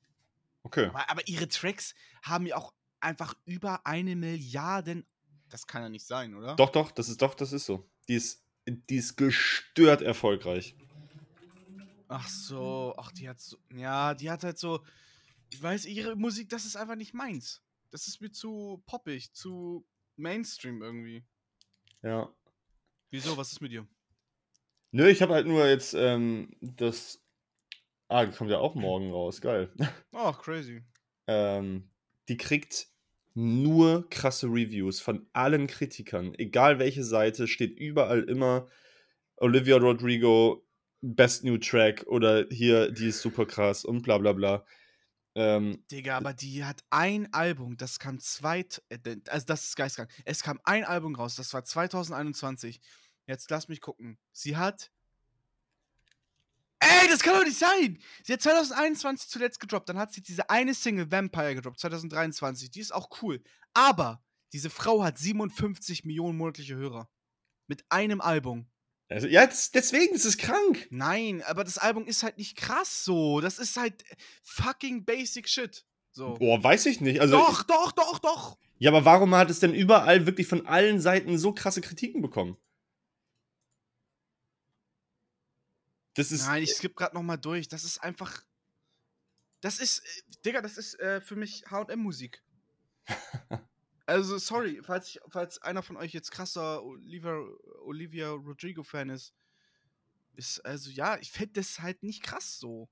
Okay. 0.63 0.87
Aber, 0.89 1.09
aber 1.11 1.27
ihre 1.27 1.49
Tracks 1.49 1.95
haben 2.23 2.47
ja 2.47 2.57
auch 2.57 2.75
einfach 3.01 3.35
über 3.47 3.87
eine 3.87 4.17
Milliarde. 4.17 5.05
Das 5.49 5.67
kann 5.67 5.83
ja 5.83 5.89
nicht 5.89 6.07
sein, 6.07 6.35
oder? 6.35 6.57
Doch, 6.57 6.71
doch, 6.71 6.91
das 6.91 7.09
ist 7.09 7.23
doch, 7.23 7.35
das 7.35 7.53
ist 7.53 7.67
so. 7.67 7.89
Die 8.09 8.15
ist, 8.15 8.45
die 8.67 8.97
ist 8.97 9.17
gestört 9.17 10.03
erfolgreich. 10.03 10.75
Ach 12.09 12.29
so, 12.29 12.95
ach, 12.97 13.11
die 13.13 13.29
hat 13.29 13.41
so. 13.41 13.57
Ja, 13.75 14.15
die 14.15 14.31
hat 14.31 14.45
halt 14.45 14.59
so. 14.59 14.85
Ich 15.51 15.63
weiß, 15.63 15.87
ihre 15.87 16.17
Musik, 16.17 16.49
das 16.49 16.65
ist 16.65 16.77
einfach 16.77 16.97
nicht 16.97 17.15
meins. 17.15 17.63
Das 17.91 18.07
ist 18.09 18.21
mir 18.21 18.31
zu 18.33 18.83
poppig, 18.87 19.33
zu 19.33 19.87
Mainstream 20.17 20.83
irgendwie. 20.83 21.25
Ja. 22.03 22.33
Wieso? 23.11 23.37
Was 23.37 23.53
ist 23.53 23.61
mit 23.61 23.73
dir? 23.73 23.87
Nö, 24.93 25.09
ich 25.09 25.23
habe 25.23 25.35
halt 25.35 25.47
nur 25.47 25.67
jetzt 25.67 25.95
ähm, 25.95 26.51
das. 26.61 27.23
Ah, 28.09 28.25
die 28.25 28.33
kommt 28.37 28.51
ja 28.51 28.59
auch 28.59 28.75
morgen 28.75 29.11
raus. 29.11 29.41
Geil. 29.41 29.73
Oh, 30.13 30.33
crazy. 30.33 30.83
ähm, 31.27 31.91
die 32.29 32.37
kriegt 32.37 32.89
nur 33.35 34.09
krasse 34.09 34.47
Reviews 34.47 35.01
von 35.01 35.29
allen 35.33 35.67
Kritikern. 35.67 36.35
Egal 36.35 36.79
welche 36.79 37.05
Seite, 37.05 37.47
steht 37.47 37.79
überall 37.79 38.23
immer 38.25 38.69
Olivia 39.37 39.77
Rodrigo, 39.77 40.66
Best 41.15 41.45
New 41.45 41.59
Track 41.59 42.05
oder 42.07 42.47
hier, 42.51 42.91
die 42.91 43.09
ist 43.09 43.21
super 43.21 43.47
krass 43.47 43.85
und 43.85 44.03
bla 44.03 44.19
bla 44.19 44.33
bla. 44.33 44.65
Ähm, 45.35 45.85
Digga, 45.91 46.17
aber 46.17 46.33
die 46.33 46.65
hat 46.65 46.83
ein 46.89 47.33
Album, 47.33 47.77
das 47.77 47.99
kam 47.99 48.19
zweit. 48.21 48.83
äh, 48.89 48.99
Also, 49.29 49.47
das 49.47 49.65
ist 49.65 49.77
geistkrank. 49.77 50.11
Es 50.25 50.43
kam 50.43 50.59
ein 50.65 50.85
Album 50.85 51.15
raus, 51.15 51.37
das 51.37 51.53
war 51.53 51.65
2021. 51.65 52.81
Jetzt 53.27 53.51
lass 53.51 53.69
mich 53.69 53.81
gucken. 53.81 54.19
Sie 54.33 54.57
hat. 54.57 54.91
Ey, 56.79 57.09
das 57.09 57.23
kann 57.23 57.35
doch 57.35 57.45
nicht 57.45 57.59
sein! 57.59 57.99
Sie 58.23 58.33
hat 58.33 58.43
2021 58.43 59.29
zuletzt 59.29 59.61
gedroppt. 59.61 59.89
Dann 59.89 59.99
hat 59.99 60.13
sie 60.13 60.23
diese 60.23 60.51
eine 60.51 60.75
Single 60.75 61.11
Vampire 61.11 61.55
gedroppt, 61.55 61.81
2023. 61.81 62.71
Die 62.71 62.81
ist 62.81 62.95
auch 62.95 63.09
cool. 63.23 63.43
Aber 63.75 64.23
diese 64.53 64.71
Frau 64.71 65.03
hat 65.03 65.19
57 65.19 66.05
Millionen 66.05 66.37
monatliche 66.39 66.77
Hörer. 66.77 67.11
Mit 67.67 67.85
einem 67.89 68.21
Album. 68.21 68.71
Also, 69.09 69.29
ja, 69.29 69.47
das, 69.47 69.71
deswegen 69.71 70.15
ist 70.15 70.25
es 70.25 70.37
krank. 70.37 70.89
Nein, 70.91 71.43
aber 71.47 71.63
das 71.63 71.79
Album 71.79 72.07
ist 72.07 72.23
halt 72.23 72.39
nicht 72.39 72.57
krass 72.57 73.05
so. 73.05 73.41
Das 73.41 73.59
ist 73.59 73.77
halt 73.77 74.05
fucking 74.43 75.05
basic 75.05 75.49
shit. 75.49 75.85
So. 76.11 76.35
Boah, 76.35 76.63
weiß 76.63 76.87
ich 76.87 77.01
nicht. 77.01 77.21
Also, 77.21 77.37
doch, 77.37 77.63
doch, 77.63 77.93
doch, 77.93 78.19
doch. 78.19 78.59
Ja, 78.79 78.91
aber 78.91 79.05
warum 79.05 79.35
hat 79.35 79.51
es 79.51 79.61
denn 79.61 79.75
überall 79.75 80.27
wirklich 80.27 80.47
von 80.47 80.67
allen 80.67 81.01
Seiten 81.01 81.39
so 81.39 81.53
krasse 81.53 81.81
Kritiken 81.81 82.21
bekommen? 82.21 82.57
Das 86.15 86.33
ist. 86.33 86.47
Nein, 86.47 86.63
ich 86.63 86.75
skipp 86.75 86.97
gerade 86.97 87.15
noch 87.15 87.23
mal 87.23 87.37
durch. 87.37 87.69
Das 87.69 87.85
ist 87.85 87.99
einfach. 87.99 88.43
Das 89.61 89.79
ist, 89.79 90.01
äh, 90.01 90.23
Digga, 90.45 90.63
das 90.63 90.79
ist 90.79 90.99
äh, 90.99 91.21
für 91.21 91.37
mich 91.37 91.65
HM-Musik. 91.71 92.43
also, 94.07 94.39
sorry, 94.39 94.81
falls, 94.83 95.09
ich, 95.09 95.21
falls 95.29 95.61
einer 95.63 95.83
von 95.83 95.97
euch 95.97 96.13
jetzt 96.13 96.31
krasser 96.31 96.83
Olivia, 96.85 97.37
Olivia 97.83 98.31
Rodrigo-Fan 98.31 99.11
ist. 99.11 99.35
Ist, 100.35 100.61
also, 100.61 100.91
ja, 100.91 101.19
ich 101.19 101.31
finde 101.31 101.55
das 101.55 101.81
halt 101.81 102.03
nicht 102.03 102.23
krass 102.23 102.59
so. 102.59 102.89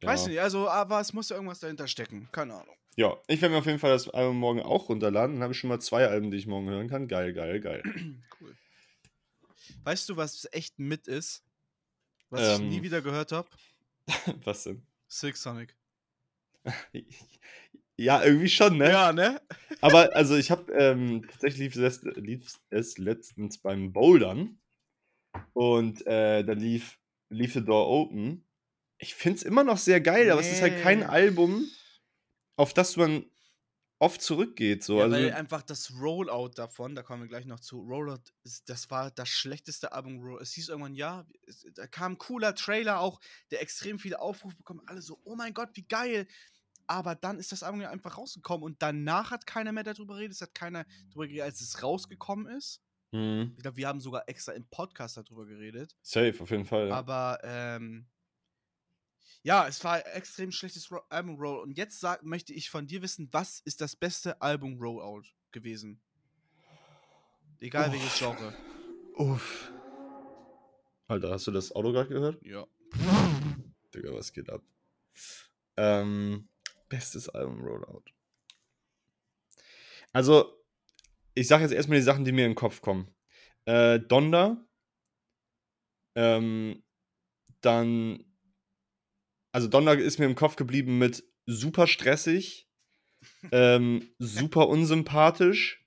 ja. 0.00 0.08
Weiß 0.08 0.26
nicht, 0.26 0.40
also, 0.40 0.68
aber 0.68 1.00
es 1.00 1.12
muss 1.12 1.28
ja 1.28 1.36
irgendwas 1.36 1.60
dahinter 1.60 1.88
stecken. 1.88 2.28
Keine 2.32 2.54
Ahnung. 2.54 2.76
Ja, 2.96 3.16
ich 3.26 3.40
werde 3.40 3.54
mir 3.54 3.58
auf 3.60 3.66
jeden 3.66 3.78
Fall 3.78 3.90
das 3.90 4.08
Album 4.08 4.38
morgen 4.38 4.60
auch 4.60 4.88
runterladen. 4.88 5.36
Dann 5.36 5.42
habe 5.42 5.52
ich 5.52 5.58
schon 5.58 5.68
mal 5.68 5.80
zwei 5.80 6.06
Alben, 6.06 6.30
die 6.30 6.36
ich 6.36 6.46
morgen 6.46 6.68
hören 6.68 6.88
kann. 6.88 7.08
Geil, 7.08 7.32
geil, 7.32 7.60
geil. 7.60 7.82
cool. 8.40 8.56
Weißt 9.84 10.08
du, 10.08 10.16
was 10.16 10.46
echt 10.52 10.78
mit 10.78 11.08
ist? 11.08 11.42
Was 12.30 12.54
ich 12.54 12.60
nie 12.60 12.76
Ähm. 12.78 12.82
wieder 12.82 13.02
gehört 13.02 13.32
habe? 13.32 13.48
Was 14.44 14.64
denn? 14.64 14.86
Silk 15.06 15.36
Sonic. 15.36 15.76
Ja, 17.98 18.22
irgendwie 18.22 18.48
schon, 18.48 18.78
ne? 18.78 18.90
Ja, 18.90 19.12
ne? 19.12 19.40
Aber 19.80 20.14
also 20.16 20.36
ich 20.36 20.50
habe 20.50 20.72
ähm, 20.72 21.26
tatsächlich 21.30 21.74
lief 21.74 21.76
es, 21.76 22.02
lief 22.02 22.58
es 22.70 22.98
letztens 22.98 23.58
beim 23.58 23.92
Bouldern 23.92 24.58
und 25.52 26.06
äh, 26.06 26.42
da 26.44 26.52
lief, 26.52 26.98
lief 27.30 27.54
The 27.54 27.64
Door 27.64 27.88
Open. 27.88 28.46
Ich 28.98 29.14
finde 29.14 29.38
es 29.38 29.42
immer 29.42 29.64
noch 29.64 29.78
sehr 29.78 30.00
geil, 30.00 30.30
aber 30.30 30.40
es 30.40 30.52
ist 30.52 30.62
halt 30.62 30.80
kein 30.82 31.00
Nee. 31.00 31.06
Album, 31.06 31.66
auf 32.56 32.72
das 32.72 32.96
man 32.96 33.24
oft 34.02 34.20
zurückgeht. 34.20 34.82
So. 34.82 34.98
ja, 34.98 35.04
also, 35.04 35.16
weil 35.16 35.32
einfach 35.32 35.62
das 35.62 35.92
Rollout 35.98 36.52
davon, 36.56 36.94
da 36.96 37.02
kommen 37.02 37.22
wir 37.22 37.28
gleich 37.28 37.46
noch 37.46 37.60
zu, 37.60 37.80
Rollout, 37.80 38.22
das 38.66 38.90
war 38.90 39.12
das 39.12 39.28
schlechteste 39.28 39.92
Album. 39.92 40.38
Es 40.40 40.52
hieß 40.52 40.70
irgendwann, 40.70 40.94
ja, 40.94 41.24
da 41.74 41.86
kam 41.86 42.12
ein 42.12 42.18
cooler 42.18 42.54
Trailer 42.54 43.00
auch, 43.00 43.20
der 43.52 43.62
extrem 43.62 44.00
viele 44.00 44.20
Aufrufe 44.20 44.56
bekommen, 44.56 44.82
alle 44.86 45.02
so, 45.02 45.20
oh 45.24 45.36
mein 45.36 45.54
Gott, 45.54 45.70
wie 45.74 45.86
geil. 45.86 46.26
Aber 46.86 47.14
dann 47.14 47.38
ist 47.38 47.52
das 47.52 47.62
Album 47.62 47.80
ja 47.80 47.90
einfach 47.90 48.18
rausgekommen 48.18 48.64
und 48.64 48.80
danach 48.82 49.30
hat 49.30 49.46
keiner 49.46 49.72
mehr 49.72 49.84
darüber 49.84 50.14
geredet, 50.14 50.32
es 50.34 50.40
hat 50.42 50.54
keiner 50.54 50.84
darüber 51.08 51.26
geredet, 51.26 51.44
als 51.44 51.60
es 51.60 51.82
rausgekommen 51.82 52.46
ist. 52.56 52.80
hm, 53.12 53.52
Ich 53.56 53.62
glaube, 53.62 53.76
wir 53.76 53.88
haben 53.88 54.00
sogar 54.00 54.28
extra 54.28 54.52
im 54.52 54.64
Podcast 54.66 55.16
darüber 55.16 55.46
geredet. 55.46 55.96
safe, 56.02 56.34
auf 56.40 56.50
jeden 56.50 56.64
Fall. 56.64 56.88
Ja. 56.88 56.94
Aber 56.96 57.38
ähm, 57.42 58.06
ja, 59.44 59.66
es 59.66 59.82
war 59.82 59.94
ein 59.94 60.02
extrem 60.14 60.52
schlechtes 60.52 60.90
Ro 60.92 61.00
Album 61.08 61.34
Roll. 61.36 61.60
Und 61.62 61.76
jetzt 61.76 61.98
sag, 62.00 62.22
möchte 62.22 62.52
ich 62.52 62.70
von 62.70 62.86
dir 62.86 63.02
wissen, 63.02 63.28
was 63.32 63.60
ist 63.60 63.80
das 63.80 63.96
beste 63.96 64.40
Album 64.40 64.78
Rollout 64.80 65.24
gewesen? 65.50 66.00
Egal 67.60 67.88
Uff. 67.88 67.92
welches 67.94 68.18
Genre. 68.18 68.54
Uff. 69.16 69.72
Alter, 71.08 71.30
hast 71.30 71.46
du 71.46 71.50
das 71.50 71.72
Auto 71.74 71.92
gerade 71.92 72.08
gehört? 72.08 72.42
Ja. 72.44 72.66
Digga, 73.94 74.12
was 74.14 74.32
geht 74.32 74.48
ab? 74.48 74.62
Ähm, 75.76 76.48
bestes 76.92 77.30
Album 77.30 77.62
Rollout. 77.62 78.04
Also, 80.12 80.62
ich 81.32 81.48
sag 81.48 81.62
jetzt 81.62 81.72
erstmal 81.72 81.98
die 81.98 82.04
Sachen, 82.04 82.26
die 82.26 82.32
mir 82.32 82.44
in 82.44 82.50
den 82.50 82.54
Kopf 82.54 82.82
kommen. 82.82 83.08
Äh, 83.64 83.98
Donda. 83.98 84.62
Ähm, 86.14 86.84
dann. 87.62 88.22
Also, 89.52 89.68
Donda 89.68 89.94
ist 89.94 90.18
mir 90.18 90.26
im 90.26 90.34
Kopf 90.34 90.56
geblieben 90.56 90.98
mit 90.98 91.24
super 91.46 91.86
stressig, 91.86 92.68
ähm, 93.52 94.14
super 94.18 94.68
unsympathisch, 94.68 95.86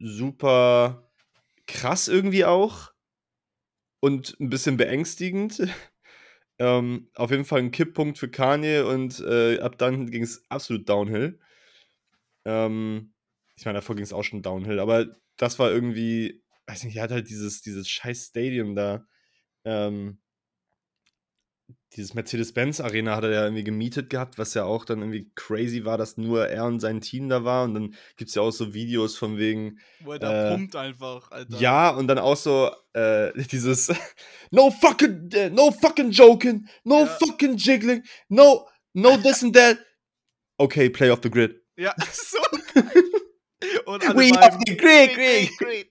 super 0.00 1.08
krass 1.68 2.08
irgendwie 2.08 2.44
auch 2.44 2.92
und 4.00 4.36
ein 4.40 4.50
bisschen 4.50 4.76
beängstigend. 4.76 5.68
Ähm, 6.62 7.08
auf 7.16 7.32
jeden 7.32 7.44
Fall 7.44 7.58
ein 7.58 7.72
Kipppunkt 7.72 8.18
für 8.18 8.30
Kanye 8.30 8.82
und 8.82 9.18
äh, 9.18 9.58
ab 9.58 9.78
dann 9.78 10.08
ging 10.08 10.22
es 10.22 10.48
absolut 10.48 10.88
downhill. 10.88 11.40
Ähm, 12.44 13.12
ich 13.56 13.64
meine, 13.64 13.78
davor 13.78 13.96
ging 13.96 14.04
es 14.04 14.12
auch 14.12 14.22
schon 14.22 14.42
downhill, 14.42 14.78
aber 14.78 15.06
das 15.36 15.58
war 15.58 15.72
irgendwie, 15.72 16.44
weiß 16.68 16.84
nicht, 16.84 16.96
er 16.96 17.02
hat 17.04 17.10
halt 17.10 17.28
dieses, 17.28 17.62
dieses 17.62 17.88
scheiß 17.88 18.26
Stadium 18.28 18.76
da. 18.76 19.04
Ähm, 19.64 20.21
dieses 21.96 22.14
Mercedes-Benz-Arena 22.14 23.16
hat 23.16 23.24
er 23.24 23.30
ja 23.30 23.44
irgendwie 23.44 23.64
gemietet 23.64 24.08
gehabt, 24.08 24.38
was 24.38 24.54
ja 24.54 24.64
auch 24.64 24.84
dann 24.84 25.00
irgendwie 25.00 25.30
crazy 25.34 25.84
war, 25.84 25.98
dass 25.98 26.16
nur 26.16 26.48
er 26.48 26.64
und 26.64 26.80
sein 26.80 27.00
Team 27.00 27.28
da 27.28 27.44
war. 27.44 27.64
Und 27.64 27.74
dann 27.74 27.94
gibt 28.16 28.30
es 28.30 28.34
ja 28.34 28.42
auch 28.42 28.50
so 28.50 28.72
Videos 28.72 29.16
von 29.16 29.36
wegen. 29.36 29.78
Wo 30.00 30.12
er 30.12 30.18
da 30.18 30.46
Äh, 30.46 30.50
pumpt 30.50 30.76
einfach, 30.76 31.30
Alter. 31.30 31.58
Ja, 31.58 31.90
und 31.90 32.06
dann 32.08 32.18
auch 32.18 32.36
so 32.36 32.70
äh, 32.94 33.32
dieses 33.50 33.92
No 34.50 34.70
fucking, 34.70 35.30
äh, 35.32 35.50
no 35.50 35.70
fucking 35.70 36.10
joking, 36.10 36.66
no 36.84 37.00
Ja. 37.00 37.06
fucking 37.06 37.56
jiggling, 37.56 38.02
no, 38.28 38.68
no 38.94 39.16
this 39.18 39.42
and 39.42 39.54
that. 39.54 39.78
Okay, 40.58 40.88
play 40.88 41.10
off 41.10 41.20
the 41.22 41.30
grid. 41.30 41.60
Ja, 41.76 41.94
so. 42.12 42.38
Und 43.86 44.06
alle 44.08 44.18
We 44.18 44.30
off 44.38 44.56
the 44.66 44.76
grid, 44.76 45.14
Grid, 45.14 45.50
grid. 45.58 45.88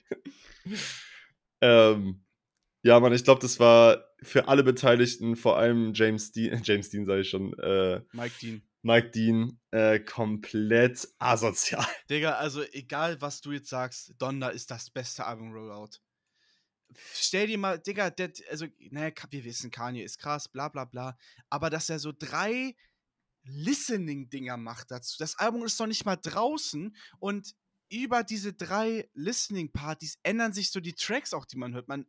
Ähm, 1.61 2.23
ja, 2.83 2.99
Mann, 2.99 3.13
ich 3.13 3.23
glaube, 3.23 3.41
das 3.41 3.59
war 3.59 4.10
für 4.23 4.47
alle 4.47 4.63
Beteiligten, 4.63 5.35
vor 5.35 5.57
allem 5.57 5.93
James 5.93 6.31
Dean, 6.31 6.61
James 6.63 6.89
Dean 6.89 7.05
sage 7.05 7.21
ich 7.21 7.29
schon, 7.29 7.57
äh, 7.59 8.01
Mike 8.13 8.35
Dean. 8.41 8.61
Mike 8.83 9.11
Dean, 9.11 9.59
äh, 9.71 9.99
komplett 9.99 11.07
asozial. 11.19 11.85
Digga, 12.09 12.33
also 12.33 12.63
egal, 12.71 13.21
was 13.21 13.41
du 13.41 13.51
jetzt 13.51 13.69
sagst, 13.69 14.13
Donda 14.17 14.49
ist 14.49 14.71
das 14.71 14.89
beste 14.89 15.25
Album 15.25 15.51
Rollout. 15.51 15.99
Stell 17.13 17.47
dir 17.47 17.57
mal, 17.57 17.79
Digga, 17.79 18.09
der, 18.09 18.31
also, 18.49 18.65
naja, 18.89 19.11
wir 19.29 19.43
wissen, 19.45 19.71
Kanye 19.71 20.03
ist 20.03 20.17
krass, 20.17 20.49
bla 20.49 20.67
bla 20.67 20.85
bla, 20.85 21.17
aber 21.49 21.69
dass 21.69 21.89
er 21.89 21.99
so 21.99 22.11
drei 22.11 22.75
Listening-Dinger 23.43 24.57
macht 24.57 24.91
dazu. 24.91 25.15
Das 25.19 25.37
Album 25.37 25.63
ist 25.63 25.79
noch 25.79 25.87
nicht 25.87 26.05
mal 26.05 26.17
draußen 26.17 26.95
und 27.19 27.55
über 27.91 28.23
diese 28.23 28.53
drei 28.53 29.09
Listening-Partys 29.13 30.17
ändern 30.23 30.53
sich 30.53 30.71
so 30.71 30.79
die 30.79 30.93
Tracks 30.93 31.33
auch, 31.33 31.45
die 31.45 31.57
man 31.57 31.73
hört. 31.73 31.89
Man 31.89 32.05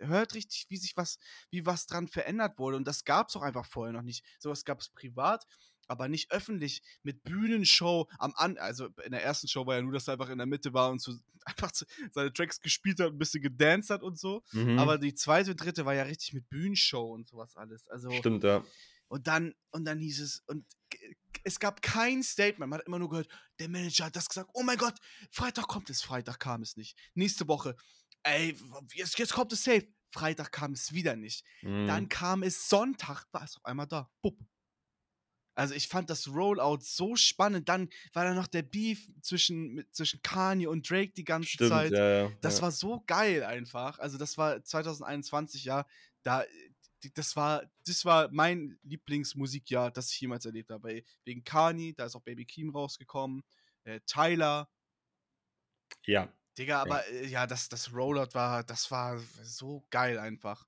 hört 0.00 0.34
richtig, 0.34 0.66
wie 0.68 0.76
sich 0.76 0.96
was, 0.96 1.18
wie 1.50 1.64
was 1.64 1.86
dran 1.86 2.08
verändert 2.08 2.58
wurde. 2.58 2.76
Und 2.76 2.86
das 2.86 3.04
gab 3.04 3.28
es 3.28 3.36
auch 3.36 3.42
einfach 3.42 3.64
vorher 3.64 3.92
noch 3.92 4.02
nicht. 4.02 4.24
Sowas 4.40 4.64
gab 4.64 4.80
es 4.80 4.88
privat, 4.88 5.46
aber 5.86 6.08
nicht 6.08 6.32
öffentlich 6.32 6.82
mit 7.04 7.22
Bühnenshow 7.22 8.08
am 8.18 8.32
An. 8.34 8.58
Also 8.58 8.88
in 9.04 9.12
der 9.12 9.22
ersten 9.22 9.46
Show 9.46 9.66
war 9.66 9.76
ja 9.76 9.82
nur, 9.82 9.92
dass 9.92 10.08
er 10.08 10.14
einfach 10.14 10.30
in 10.30 10.38
der 10.38 10.48
Mitte 10.48 10.74
war 10.74 10.90
und 10.90 11.00
so 11.00 11.12
einfach 11.44 11.70
seine 12.12 12.32
Tracks 12.32 12.60
gespielt 12.60 12.98
hat, 12.98 13.12
ein 13.12 13.18
bisschen 13.18 13.42
gedanced 13.42 13.90
hat 13.90 14.02
und 14.02 14.18
so. 14.18 14.42
Mhm. 14.52 14.80
Aber 14.80 14.98
die 14.98 15.14
zweite 15.14 15.52
und 15.52 15.56
dritte 15.62 15.84
war 15.86 15.94
ja 15.94 16.02
richtig 16.02 16.32
mit 16.32 16.48
Bühnenshow 16.48 17.12
und 17.12 17.28
sowas 17.28 17.56
alles. 17.56 17.86
Also 17.88 18.10
Stimmt, 18.10 18.42
ja. 18.42 18.64
Und 19.10 19.26
dann, 19.26 19.54
und 19.70 19.84
dann 19.84 19.98
hieß 19.98 20.20
es, 20.20 20.42
und 20.46 20.64
es 21.42 21.58
gab 21.58 21.82
kein 21.82 22.22
Statement. 22.22 22.70
Man 22.70 22.78
hat 22.78 22.86
immer 22.86 22.98
nur 22.98 23.10
gehört, 23.10 23.28
der 23.58 23.68
Manager 23.68 24.06
hat 24.06 24.16
das 24.16 24.28
gesagt, 24.28 24.50
oh 24.54 24.62
mein 24.62 24.78
Gott, 24.78 24.94
Freitag 25.30 25.66
kommt 25.66 25.90
es, 25.90 26.00
Freitag 26.00 26.38
kam 26.38 26.62
es 26.62 26.76
nicht. 26.76 26.96
Nächste 27.14 27.48
Woche, 27.48 27.76
ey, 28.22 28.56
jetzt, 28.94 29.18
jetzt 29.18 29.32
kommt 29.32 29.52
es 29.52 29.64
safe. 29.64 29.86
Freitag 30.12 30.52
kam 30.52 30.72
es 30.72 30.92
wieder 30.92 31.16
nicht. 31.16 31.44
Mhm. 31.62 31.86
Dann 31.86 32.08
kam 32.08 32.42
es 32.42 32.68
Sonntag, 32.68 33.26
war 33.32 33.44
es 33.44 33.56
auf 33.56 33.64
einmal 33.64 33.86
da. 33.86 34.10
Bupp. 34.22 34.38
Also 35.54 35.74
ich 35.74 35.88
fand 35.88 36.08
das 36.08 36.28
Rollout 36.28 36.78
so 36.82 37.16
spannend. 37.16 37.68
Dann 37.68 37.90
war 38.12 38.24
da 38.24 38.34
noch 38.34 38.46
der 38.46 38.62
Beef 38.62 39.10
zwischen, 39.20 39.74
mit, 39.74 39.94
zwischen 39.94 40.22
Kanye 40.22 40.68
und 40.68 40.88
Drake 40.88 41.12
die 41.12 41.24
ganze 41.24 41.50
Stimmt, 41.50 41.70
Zeit. 41.70 41.92
ja, 41.92 42.22
ja. 42.22 42.32
Das 42.40 42.56
ja. 42.56 42.62
war 42.62 42.70
so 42.70 43.02
geil 43.06 43.42
einfach. 43.42 43.98
Also 43.98 44.18
das 44.18 44.38
war 44.38 44.62
2021, 44.62 45.64
ja, 45.64 45.84
da 46.22 46.44
die- 46.44 46.69
das 47.14 47.36
war 47.36 47.62
das 47.86 48.04
war 48.04 48.28
mein 48.32 48.78
Lieblingsmusikjahr, 48.82 49.90
das 49.90 50.10
ich 50.12 50.20
jemals 50.20 50.44
erlebt 50.46 50.70
habe. 50.70 51.02
Wegen 51.24 51.44
Kani, 51.44 51.94
da 51.94 52.06
ist 52.06 52.16
auch 52.16 52.22
Baby 52.22 52.44
Keem 52.46 52.70
rausgekommen, 52.70 53.42
äh, 53.84 54.00
Tyler, 54.06 54.68
ja. 56.06 56.32
Digga, 56.58 56.80
aber 56.82 57.06
äh, 57.08 57.26
ja, 57.26 57.46
das 57.46 57.68
das 57.68 57.92
Rollout 57.92 58.34
war, 58.34 58.62
das 58.64 58.90
war 58.90 59.18
so 59.42 59.84
geil 59.90 60.18
einfach. 60.18 60.66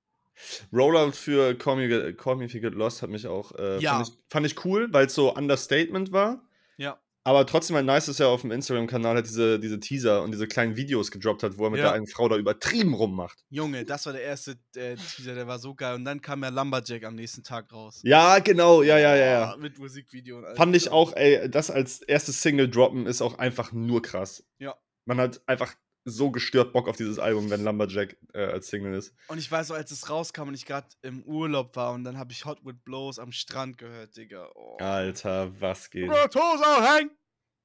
Rollout 0.71 1.11
für 1.13 1.55
Call 1.57 1.75
Me, 1.77 2.13
Call 2.13 2.35
Me 2.37 2.45
If 2.45 2.53
You 2.53 2.61
Get 2.61 2.73
Lost 2.73 3.01
hat 3.01 3.09
mich 3.09 3.27
auch, 3.27 3.51
äh, 3.53 3.81
Ja. 3.81 3.91
fand, 3.95 4.07
ich, 4.07 4.13
fand 4.29 4.45
ich 4.45 4.65
cool, 4.65 4.91
weil 4.91 5.05
es 5.07 5.13
so 5.15 5.33
Understatement 5.35 6.11
war. 6.11 6.43
Ja. 6.77 7.02
Aber 7.25 7.45
trotzdem 7.45 7.77
halt 7.77 7.85
nice, 7.85 8.07
dass 8.07 8.19
er 8.19 8.27
auf 8.27 8.41
dem 8.41 8.51
Instagram-Kanal 8.51 9.15
halt 9.15 9.25
diese, 9.27 9.57
diese 9.59 9.79
Teaser 9.79 10.23
und 10.23 10.31
diese 10.31 10.45
kleinen 10.47 10.75
Videos 10.75 11.09
gedroppt 11.09 11.43
hat, 11.43 11.57
wo 11.57 11.63
er 11.65 11.69
mit 11.69 11.79
Ja. 11.79 11.85
der 11.85 11.93
einen 11.93 12.07
Frau 12.07 12.27
da 12.27 12.35
übertrieben 12.35 12.93
rummacht. 12.93 13.45
Junge, 13.49 13.85
das 13.85 14.05
war 14.05 14.13
der 14.13 14.23
erste 14.23 14.57
äh, 14.75 14.95
Teaser, 14.95 15.33
der 15.33 15.47
war 15.47 15.57
so 15.59 15.73
geil 15.73 15.95
und 15.95 16.03
dann 16.03 16.19
kam 16.21 16.43
ja 16.43 16.49
Lumberjack 16.49 17.05
am 17.05 17.15
nächsten 17.15 17.41
Tag 17.43 17.71
raus. 17.71 18.01
Ja, 18.03 18.39
genau, 18.39 18.83
ja, 18.83 18.97
ja, 18.97 19.15
ja, 19.15 19.25
ja. 19.25 19.55
Mit 19.57 19.79
Musikvideo 19.79 20.39
und 20.39 20.45
allem. 20.45 20.57
Fand 20.57 20.75
ich 20.75 20.91
auch, 20.91 21.13
ey, 21.15 21.49
das 21.49 21.71
als 21.71 22.01
erstes 22.01 22.41
Single 22.41 22.69
droppen 22.69 23.07
ist 23.07 23.21
auch 23.21 23.37
einfach 23.39 23.71
nur 23.71 24.01
krass. 24.01 24.43
Ja. 24.59 24.75
Man 25.05 25.19
hat 25.19 25.41
einfach 25.47 25.73
so 26.05 26.31
gestört 26.31 26.73
Bock 26.73 26.87
auf 26.87 26.97
dieses 26.97 27.17
Album, 27.19 27.49
wenn 27.49 27.63
Lumberjack 27.63 28.17
äh, 28.33 28.43
als 28.45 28.67
Single 28.67 28.93
ist. 28.93 29.13
Und 29.27 29.37
ich 29.37 29.49
weiß 29.51 29.71
auch, 29.71 29.75
als 29.75 29.91
es 29.91 30.09
rauskam 30.09 30.49
und 30.49 30.53
ich 30.53 30.65
gerade 30.65 30.87
im 31.01 31.23
Urlaub 31.23 31.75
war 31.75 31.93
und 31.93 32.03
dann 32.03 32.17
habe 32.17 32.31
ich 32.33 32.43
Hot 32.45 32.59
with 32.65 32.75
Blows 32.83 33.19
am 33.19 33.31
Strand 33.31 33.77
gehört, 33.77 34.15
Digga. 34.17 34.49
Oh. 34.55 34.77
Alter, 34.79 35.49
was 35.61 35.89
geht? 35.89 36.07
Bro, 36.07 36.27
Toes 36.27 36.61
out, 36.61 36.81
hang! 36.83 37.09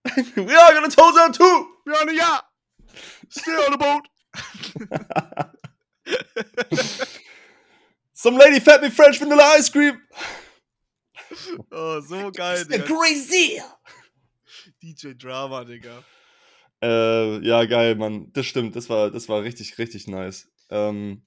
We 0.36 0.56
are 0.56 0.72
gonna 0.74 0.88
toes 0.88 1.16
out 1.18 1.34
too! 1.34 1.66
We're 1.84 2.00
on 2.00 2.08
the 2.08 2.14
yacht! 2.14 2.44
Still 3.28 3.60
on 3.66 3.72
the 3.72 3.78
boat! 3.78 4.08
Some 8.12 8.36
lady 8.38 8.60
fed 8.60 8.82
me 8.82 8.90
French 8.90 9.18
vanilla 9.18 9.42
ice 9.56 9.68
cream! 9.68 10.00
oh, 11.72 12.00
so 12.00 12.30
geil, 12.34 12.54
It's 12.60 12.62
a 12.74 12.78
Digga. 12.78 12.86
crazy! 12.86 13.60
DJ 14.82 15.16
Drama, 15.18 15.64
Digga. 15.64 16.04
Äh, 16.82 17.44
ja, 17.46 17.64
geil, 17.64 17.96
Mann. 17.96 18.32
Das 18.32 18.46
stimmt, 18.46 18.76
das 18.76 18.88
war, 18.88 19.10
das 19.10 19.28
war 19.28 19.42
richtig, 19.42 19.78
richtig 19.78 20.06
nice. 20.06 20.50
Ähm, 20.70 21.22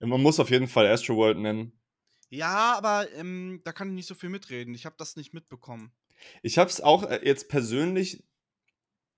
man 0.00 0.22
muss 0.22 0.40
auf 0.40 0.50
jeden 0.50 0.68
Fall 0.68 0.86
Astroworld 0.86 1.38
nennen. 1.38 1.72
Ja, 2.28 2.74
aber 2.76 3.06
ähm, 3.14 3.60
da 3.64 3.72
kann 3.72 3.88
ich 3.88 3.94
nicht 3.94 4.06
so 4.08 4.14
viel 4.14 4.28
mitreden. 4.28 4.74
Ich 4.74 4.86
habe 4.86 4.96
das 4.98 5.16
nicht 5.16 5.32
mitbekommen. 5.32 5.92
Ich 6.42 6.58
hab's 6.58 6.80
auch 6.80 7.04
äh, 7.08 7.20
jetzt 7.24 7.48
persönlich, 7.48 8.24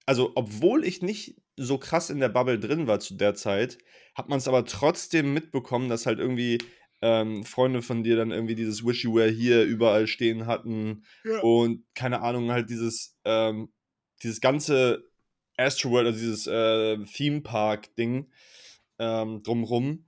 also 0.05 0.33
obwohl 0.35 0.85
ich 0.85 1.03
nicht 1.03 1.41
so 1.57 1.79
krass 1.79 2.11
in 2.11 2.21
der 2.21 2.29
Bubble 2.29 2.59
drin 2.61 2.87
war 2.87 3.01
zu 3.01 3.15
der 3.15 3.35
Zeit, 3.35 3.79
hat 4.15 4.29
man 4.29 4.39
es 4.39 4.49
aber 4.49 4.65
trotzdem 4.65 5.33
mitbekommen, 5.33 5.89
dass 5.89 6.07
halt 6.07 6.19
irgendwie 6.19 6.59
ähm, 7.03 7.45
Freunde 7.45 7.83
von 7.83 8.05
dir 8.05 8.17
dann 8.17 8.31
irgendwie 8.31 8.55
dieses 8.55 8.85
Wish 8.85 9.05
You 9.05 9.15
Were 9.15 9.31
Here 9.31 9.63
überall 9.63 10.07
stehen 10.07 10.47
hatten 10.47 11.05
Ja. 11.25 11.41
und 11.41 11.85
keine 11.95 12.21
Ahnung, 12.23 12.51
halt 12.51 12.69
dieses, 12.71 13.19
ähm, 13.25 13.73
dieses 14.23 14.41
ganze 14.41 15.05
Astroworld, 15.57 16.07
also 16.07 16.19
dieses 16.19 16.47
äh, 16.47 16.99
Theme 17.05 17.41
Park-Ding 17.41 18.31
ähm, 18.99 19.43
drumrum, 19.43 20.05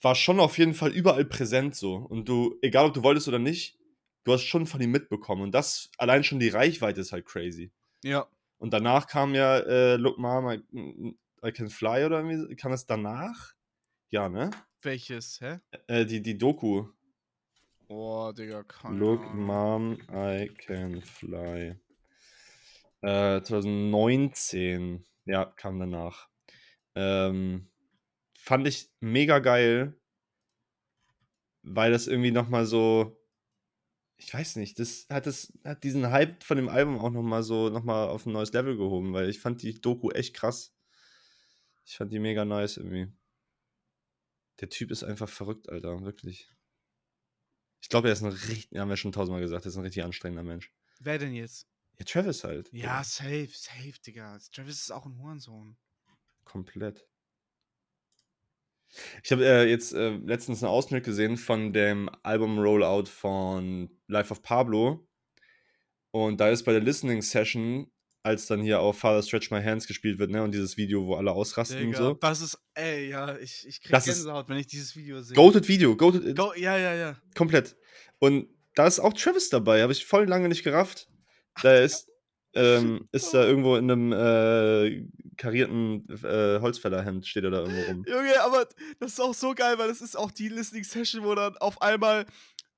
war 0.00 0.14
schon 0.14 0.40
auf 0.40 0.58
jeden 0.58 0.74
Fall 0.74 0.92
überall 0.92 1.24
präsent 1.24 1.74
so. 1.74 1.94
Und 1.96 2.28
du, 2.28 2.58
egal 2.62 2.86
ob 2.86 2.94
du 2.94 3.02
wolltest 3.02 3.28
oder 3.28 3.38
nicht, 3.38 3.78
du 4.24 4.32
hast 4.32 4.42
schon 4.42 4.66
von 4.66 4.80
ihm 4.80 4.90
mitbekommen. 4.90 5.42
Und 5.42 5.52
das, 5.52 5.90
allein 5.98 6.24
schon 6.24 6.40
die 6.40 6.48
Reichweite 6.48 7.00
ist 7.00 7.12
halt 7.12 7.26
crazy. 7.26 7.72
Ja. 8.04 8.26
Und 8.58 8.72
danach 8.72 9.06
kam 9.06 9.34
ja 9.34 9.58
äh, 9.58 9.96
Look 9.96 10.18
Mom, 10.18 10.50
I, 10.50 11.16
I 11.44 11.52
Can 11.52 11.68
Fly 11.68 12.04
oder 12.04 12.22
irgendwie, 12.22 12.56
kam 12.56 12.72
das 12.72 12.86
danach? 12.86 13.54
Ja, 14.10 14.28
ne? 14.28 14.50
Welches, 14.82 15.40
hä? 15.40 15.58
Äh, 15.88 16.06
die, 16.06 16.22
die 16.22 16.38
Doku. 16.38 16.86
Oh, 17.88 18.32
Digga, 18.32 18.64
keine 18.64 18.98
Look. 18.98 19.34
Mom, 19.34 19.98
I 20.10 20.50
Can 20.58 21.02
Fly. 21.02 21.76
Äh, 23.02 23.40
2019, 23.40 25.04
ja, 25.26 25.44
kam 25.44 25.78
danach. 25.78 26.28
Ähm, 26.94 27.68
fand 28.38 28.66
ich 28.66 28.90
mega 29.00 29.38
geil, 29.38 29.98
weil 31.62 31.92
das 31.92 32.06
irgendwie 32.06 32.30
nochmal 32.30 32.64
so, 32.64 33.20
ich 34.16 34.32
weiß 34.32 34.56
nicht, 34.56 34.78
das 34.78 35.06
hat, 35.10 35.26
das 35.26 35.52
hat 35.64 35.84
diesen 35.84 36.10
Hype 36.10 36.42
von 36.42 36.56
dem 36.56 36.68
Album 36.68 36.98
auch 36.98 37.10
nochmal 37.10 37.42
so, 37.42 37.68
nochmal 37.68 38.08
auf 38.08 38.24
ein 38.24 38.32
neues 38.32 38.52
Level 38.52 38.76
gehoben, 38.76 39.12
weil 39.12 39.28
ich 39.28 39.40
fand 39.40 39.62
die 39.62 39.80
Doku 39.80 40.10
echt 40.10 40.34
krass. 40.34 40.74
Ich 41.84 41.96
fand 41.96 42.12
die 42.12 42.18
mega 42.18 42.44
nice 42.44 42.78
irgendwie. 42.78 43.12
Der 44.60 44.70
Typ 44.70 44.90
ist 44.90 45.04
einfach 45.04 45.28
verrückt, 45.28 45.68
Alter, 45.68 46.02
wirklich. 46.02 46.50
Ich 47.80 47.88
glaube, 47.88 48.08
er 48.08 48.12
ist 48.12 48.22
ein 48.22 48.32
richtig, 48.32 48.78
haben 48.78 48.88
wir 48.88 48.96
schon 48.96 49.12
tausendmal 49.12 49.42
gesagt, 49.42 49.66
er 49.66 49.68
ist 49.68 49.76
ein 49.76 49.84
richtig 49.84 50.02
anstrengender 50.02 50.42
Mensch. 50.42 50.72
Wer 50.98 51.18
denn 51.18 51.34
jetzt? 51.34 51.68
Ja, 51.98 52.04
Travis 52.04 52.44
halt. 52.44 52.68
Ja, 52.72 53.02
safe, 53.04 53.48
safe, 53.52 53.94
Digga. 54.06 54.38
Travis 54.52 54.82
ist 54.82 54.90
auch 54.90 55.06
ein 55.06 55.18
Hurensohn. 55.18 55.76
Komplett. 56.44 57.06
Ich 59.22 59.32
habe 59.32 59.44
äh, 59.44 59.68
jetzt 59.68 59.92
äh, 59.94 60.10
letztens 60.10 60.62
einen 60.62 60.70
Ausschnitt 60.70 61.04
gesehen 61.04 61.36
von 61.36 61.72
dem 61.72 62.08
Album-Rollout 62.22 63.06
von 63.06 63.90
Life 64.06 64.30
of 64.30 64.42
Pablo. 64.42 65.06
Und 66.12 66.40
da 66.40 66.48
ist 66.48 66.64
bei 66.64 66.72
der 66.72 66.80
Listening 66.80 67.20
Session, 67.20 67.90
als 68.22 68.46
dann 68.46 68.62
hier 68.62 68.80
auf 68.80 68.98
Father 68.98 69.22
Stretch 69.22 69.50
My 69.50 69.62
Hands 69.62 69.86
gespielt 69.86 70.18
wird, 70.18 70.30
ne, 70.30 70.42
und 70.42 70.52
dieses 70.52 70.76
Video, 70.76 71.06
wo 71.06 71.16
alle 71.16 71.32
ausrasten 71.32 71.78
Digga, 71.78 71.98
und 71.98 72.04
so. 72.04 72.14
das 72.14 72.40
ist, 72.40 72.58
ey, 72.74 73.10
ja, 73.10 73.36
ich, 73.36 73.66
ich 73.66 73.80
krieg 73.80 73.92
Das 73.92 74.06
Gänsehaut, 74.06 74.48
wenn 74.48 74.56
ich 74.56 74.66
dieses 74.66 74.96
Video 74.96 75.20
sehe. 75.20 75.34
Goated 75.34 75.68
Video, 75.68 75.96
goated, 75.96 76.36
Go, 76.36 76.52
ja, 76.54 76.76
ja, 76.78 76.94
ja. 76.94 77.20
komplett. 77.34 77.76
Und 78.18 78.48
da 78.74 78.86
ist 78.86 79.00
auch 79.00 79.12
Travis 79.12 79.48
dabei, 79.50 79.82
habe 79.82 79.92
ich 79.92 80.06
voll 80.06 80.26
lange 80.26 80.48
nicht 80.48 80.64
gerafft. 80.64 81.08
Da 81.62 81.78
ist, 81.78 82.08
ähm, 82.54 83.08
ist 83.12 83.32
da 83.32 83.44
irgendwo 83.44 83.76
in 83.76 83.90
einem 83.90 84.12
äh, 84.12 85.06
karierten 85.36 86.08
äh, 86.08 86.60
Holzfällerhemd, 86.60 87.26
steht 87.26 87.44
er 87.44 87.50
da 87.50 87.60
irgendwo 87.60 87.82
rum. 87.82 88.04
Junge, 88.06 88.40
aber 88.42 88.68
das 88.98 89.12
ist 89.12 89.20
auch 89.20 89.34
so 89.34 89.54
geil, 89.54 89.78
weil 89.78 89.88
das 89.88 90.00
ist 90.00 90.16
auch 90.16 90.30
die 90.30 90.48
Listening 90.48 90.84
Session, 90.84 91.24
wo 91.24 91.34
dann 91.34 91.56
auf 91.58 91.80
einmal 91.82 92.26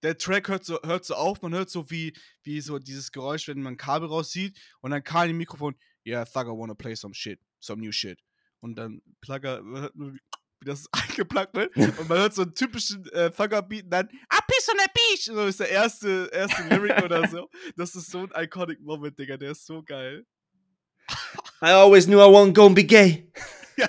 der 0.02 0.16
Track 0.16 0.48
hört 0.48 0.64
so, 0.64 0.78
hört 0.84 1.04
so 1.04 1.14
auf, 1.14 1.42
man 1.42 1.54
hört 1.54 1.70
so 1.70 1.90
wie, 1.90 2.14
wie 2.42 2.60
so 2.60 2.78
dieses 2.78 3.10
Geräusch, 3.12 3.48
wenn 3.48 3.62
man 3.62 3.74
ein 3.74 3.76
Kabel 3.76 4.08
rauszieht 4.08 4.56
und 4.80 4.90
dann 4.90 5.02
kam 5.02 5.28
im 5.28 5.36
Mikrofon, 5.36 5.74
yeah, 6.06 6.24
Thugger 6.24 6.56
wanna 6.56 6.74
play 6.74 6.94
some 6.94 7.14
shit, 7.14 7.40
some 7.60 7.82
new 7.82 7.92
shit. 7.92 8.18
Und 8.60 8.76
dann 8.76 9.02
Plugger, 9.20 9.62
man 9.62 9.82
hört 9.82 9.96
nur, 9.96 10.14
wie 10.14 10.20
das 10.64 10.86
eingeplagt 10.92 11.56
wird 11.56 11.76
und 11.98 12.08
man 12.08 12.18
hört 12.18 12.34
so 12.34 12.42
einen 12.42 12.54
typischen 12.54 13.06
äh, 13.12 13.30
Thugger-Beat 13.30 13.84
und 13.84 13.90
dann 13.90 14.08
A 14.28 14.38
piece 14.58 14.68
on 14.68 14.80
a 14.80 14.86
beach! 14.94 15.24
So 15.24 15.46
ist 15.46 15.60
der 15.60 15.70
erste, 15.70 16.28
erste 16.32 16.62
Lyric 16.68 17.02
oder 17.04 17.28
so. 17.28 17.48
Das 17.76 17.94
ist 17.94 18.10
so 18.10 18.20
ein 18.20 18.30
iconic 18.44 18.80
Moment, 18.80 19.18
Digga, 19.18 19.36
der 19.36 19.52
ist 19.52 19.66
so 19.66 19.82
geil. 19.82 20.24
I 21.62 21.72
always 21.72 22.06
knew 22.06 22.20
I 22.20 22.26
wasn't 22.26 22.54
gonna 22.54 22.74
be 22.74 22.84
gay. 22.84 23.30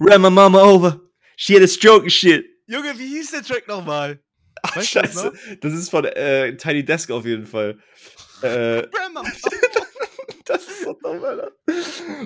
Ran 0.00 0.20
my 0.20 0.30
mama 0.30 0.58
over. 0.58 1.00
She 1.36 1.54
had 1.54 1.62
a 1.62 1.68
stroke 1.68 2.02
and 2.02 2.12
shit. 2.12 2.44
Junge, 2.68 2.98
wie 2.98 3.06
hieß 3.06 3.30
der 3.30 3.42
Track 3.42 3.66
nochmal? 3.68 4.20
Ach, 4.62 4.76
Weißt 4.76 4.94
du 4.94 5.00
das 5.00 5.12
scheiße. 5.12 5.32
Das 5.60 5.72
ist 5.72 5.88
von 5.88 6.04
äh, 6.04 6.56
Tiny 6.56 6.84
Desk 6.84 7.10
auf 7.10 7.24
jeden 7.24 7.46
Fall. 7.46 7.78
Äh, 8.42 8.86
Grandma. 8.92 9.22
das 10.44 10.68
ist 10.68 10.82
so 10.82 10.92
dumm, 11.02 11.24
Alter. 11.24 11.52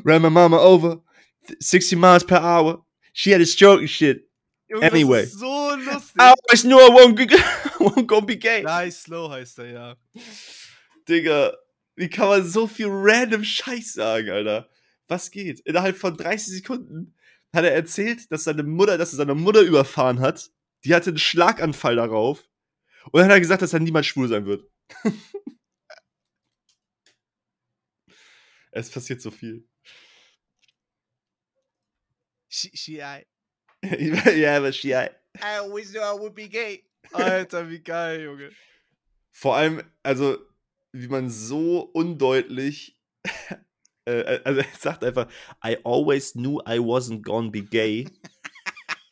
Ran 0.05 0.23
my 0.23 0.31
mama 0.31 0.59
over. 0.59 1.03
60 1.61 1.99
miles 1.99 2.25
per 2.25 2.41
hour. 2.41 2.85
She 3.13 3.31
had 3.33 3.41
a 3.41 3.47
stroke 3.47 3.81
and 3.81 3.91
shit. 3.91 4.29
Junge, 4.73 4.87
Anyway. 4.91 5.23
Das 5.23 5.33
ist 5.33 5.39
so 5.41 5.75
lustig. 5.75 6.17
I 6.19 6.33
always 6.33 6.63
knew 6.63 6.79
I 6.79 6.89
wasn't, 6.91 7.17
g- 7.17 7.37
wasn't 7.79 8.07
gonna 8.07 8.25
be 8.25 8.37
gay. 8.39 8.63
Nice 8.63 9.03
Slow 9.03 9.31
heißt 9.31 9.59
er, 9.59 9.67
ja. 9.67 9.97
Digga, 11.07 11.53
wie 11.95 12.09
kann 12.09 12.29
man 12.29 12.43
so 12.49 12.67
viel 12.67 12.87
random 12.89 13.45
Scheiß 13.45 13.93
sagen, 13.93 14.31
Alter? 14.31 14.71
Was 15.09 15.31
geht? 15.31 15.61
Innerhalb 15.61 15.99
von 15.99 16.17
30 16.17 16.55
Sekunden 16.55 17.15
hat 17.53 17.65
er 17.65 17.75
erzählt, 17.75 18.33
dass 18.33 18.45
seine 18.45 18.63
Mutter, 18.63 18.97
dass 18.97 19.13
er 19.13 19.17
seine 19.19 19.35
Mutter 19.35 19.61
überfahren 19.61 20.21
hat. 20.21 20.51
Die 20.85 20.95
hatte 20.95 21.11
einen 21.11 21.19
Schlaganfall 21.19 21.97
darauf. 21.97 22.49
Und 23.11 23.17
dann 23.21 23.25
hat 23.25 23.33
er 23.33 23.41
gesagt, 23.41 23.61
dass 23.61 23.75
er 23.75 23.81
niemals 23.81 24.07
schwul 24.07 24.29
sein 24.29 24.47
wird. 24.47 24.65
es 28.71 28.89
passiert 28.91 29.21
so 29.21 29.31
viel. 29.31 29.69
She, 32.49 32.71
she, 32.75 33.01
I, 33.01 33.27
ja, 34.37 34.57
aber 34.57 34.73
she, 34.73 34.93
I 34.93 35.11
always 35.59 35.91
knew 35.91 36.01
I 36.01 36.13
would 36.13 36.35
be 36.35 36.49
gay. 36.49 36.85
Alter, 37.13 37.69
wie 37.69 37.81
geil, 37.81 38.23
Junge. 38.23 38.51
Vor 39.33 39.57
allem, 39.57 39.83
also, 40.03 40.39
wie 40.93 41.09
man 41.09 41.29
so 41.31 41.81
undeutlich. 41.93 42.97
äh, 44.05 44.41
also, 44.45 44.61
er 44.73 44.79
sagt 44.79 45.05
einfach, 45.05 45.29
I 45.65 45.79
always 45.85 46.33
knew 46.33 46.61
I 46.61 46.79
wasn't 46.79 47.23
gonna 47.23 47.51
be 47.51 47.63
gay. 47.63 48.09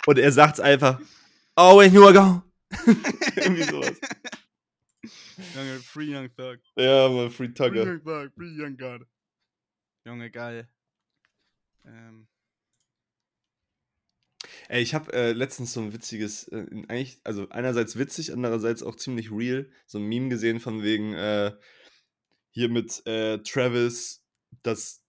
Und 0.07 0.19
er 0.19 0.33
sagt 0.33 0.61
einfach, 0.61 1.01
always 1.57 1.91
knew 1.91 2.09
I 2.09 2.13
gonna. 2.13 2.45
Irgendwie 3.37 3.65
sowas. 3.65 3.99
Junge, 5.55 5.81
Free 5.81 6.15
Young 6.15 6.29
Thug. 6.37 6.61
Ja, 6.77 7.09
mal 7.09 7.31
Free 7.31 7.49
Free 7.49 7.55
Tugger. 7.55 7.85
Young 7.85 8.05
Thug, 8.05 8.33
Free 8.37 8.55
Young 8.57 8.77
God. 8.77 9.07
Junge, 10.05 10.31
geil. 10.31 10.69
Ähm, 11.85 12.27
Ey, 14.71 14.83
ich 14.83 14.95
habe 14.95 15.13
äh, 15.13 15.33
letztens 15.33 15.73
so 15.73 15.81
ein 15.81 15.93
witziges, 15.93 16.47
äh, 16.47 16.65
eigentlich, 16.87 17.21
also 17.25 17.49
einerseits 17.49 17.99
witzig, 17.99 18.33
andererseits 18.33 18.85
auch 18.85 18.95
ziemlich 18.95 19.33
real, 19.33 19.69
so 19.85 19.99
ein 19.99 20.05
Meme 20.05 20.29
gesehen 20.29 20.61
von 20.61 20.85
wegen 20.85 21.13
äh, 21.13 21.57
hier 22.53 22.69
mit 22.69 23.05
äh, 23.05 23.39
Travis, 23.39 24.25
dass 24.63 25.05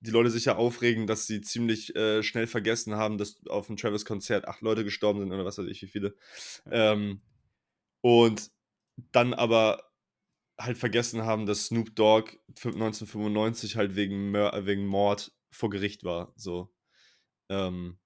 die 0.00 0.10
Leute 0.10 0.28
sich 0.28 0.44
ja 0.44 0.56
aufregen, 0.56 1.06
dass 1.06 1.26
sie 1.26 1.40
ziemlich 1.40 1.96
äh, 1.96 2.22
schnell 2.22 2.46
vergessen 2.46 2.96
haben, 2.96 3.16
dass 3.16 3.40
auf 3.46 3.68
dem 3.68 3.78
Travis-Konzert 3.78 4.46
acht 4.48 4.60
Leute 4.60 4.84
gestorben 4.84 5.20
sind 5.20 5.32
oder 5.32 5.46
was 5.46 5.56
weiß 5.56 5.66
ich, 5.68 5.80
wie 5.80 5.86
viele. 5.86 6.14
Ähm, 6.70 7.22
und 8.02 8.50
dann 9.12 9.32
aber 9.32 9.82
halt 10.58 10.76
vergessen 10.76 11.22
haben, 11.22 11.46
dass 11.46 11.68
Snoop 11.68 11.96
Dogg 11.96 12.32
1995 12.48 13.76
halt 13.76 13.96
wegen, 13.96 14.30
Mör 14.30 14.66
wegen 14.66 14.86
Mord 14.86 15.32
vor 15.50 15.70
Gericht 15.70 16.04
war. 16.04 16.34
So. 16.36 16.70
Ähm, 17.48 17.98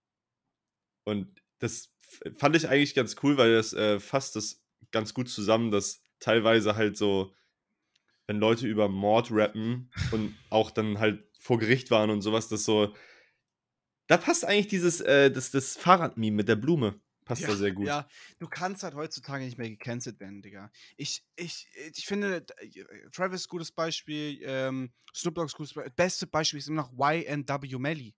und 1.04 1.40
das 1.58 1.92
fand 2.36 2.56
ich 2.56 2.68
eigentlich 2.68 2.94
ganz 2.94 3.16
cool, 3.22 3.36
weil 3.36 3.54
das 3.54 3.72
äh, 3.72 4.00
fasst 4.00 4.36
das 4.36 4.62
ganz 4.90 5.14
gut 5.14 5.28
zusammen, 5.28 5.70
dass 5.70 6.02
teilweise 6.18 6.76
halt 6.76 6.96
so, 6.96 7.34
wenn 8.26 8.38
Leute 8.38 8.66
über 8.66 8.88
Mord 8.88 9.28
rappen 9.30 9.90
und 10.10 10.36
auch 10.50 10.70
dann 10.70 10.98
halt 10.98 11.24
vor 11.38 11.58
Gericht 11.58 11.90
waren 11.90 12.10
und 12.10 12.22
sowas, 12.22 12.48
das 12.48 12.64
so. 12.64 12.94
Da 14.06 14.16
passt 14.16 14.44
eigentlich 14.44 14.68
dieses, 14.68 15.00
äh, 15.00 15.30
das, 15.30 15.50
das 15.50 15.76
Fahrradmeme 15.76 16.36
mit 16.36 16.48
der 16.48 16.56
Blume. 16.56 17.00
Passt 17.24 17.46
da 17.46 17.54
sehr 17.54 17.70
gut. 17.70 17.86
Ja, 17.86 18.08
du 18.40 18.48
kannst 18.48 18.82
halt 18.82 18.96
heutzutage 18.96 19.44
nicht 19.44 19.56
mehr 19.56 19.70
gecancelt 19.70 20.18
werden, 20.18 20.42
Digga. 20.42 20.72
Ich, 20.96 21.22
ich, 21.36 21.68
ich 21.94 22.04
finde, 22.04 22.44
Travis 23.12 23.46
gutes 23.46 23.70
Beispiel, 23.70 24.40
ähm, 24.42 24.92
Snoop 25.14 25.36
Dogg's 25.36 25.54
gutes 25.54 25.72
Beispiel. 25.72 25.92
Beste 25.94 26.26
Beispiel 26.26 26.58
ist 26.58 26.66
immer 26.66 26.82
noch 26.82 26.92
YNW 26.92 27.78
Melly. 27.78 28.16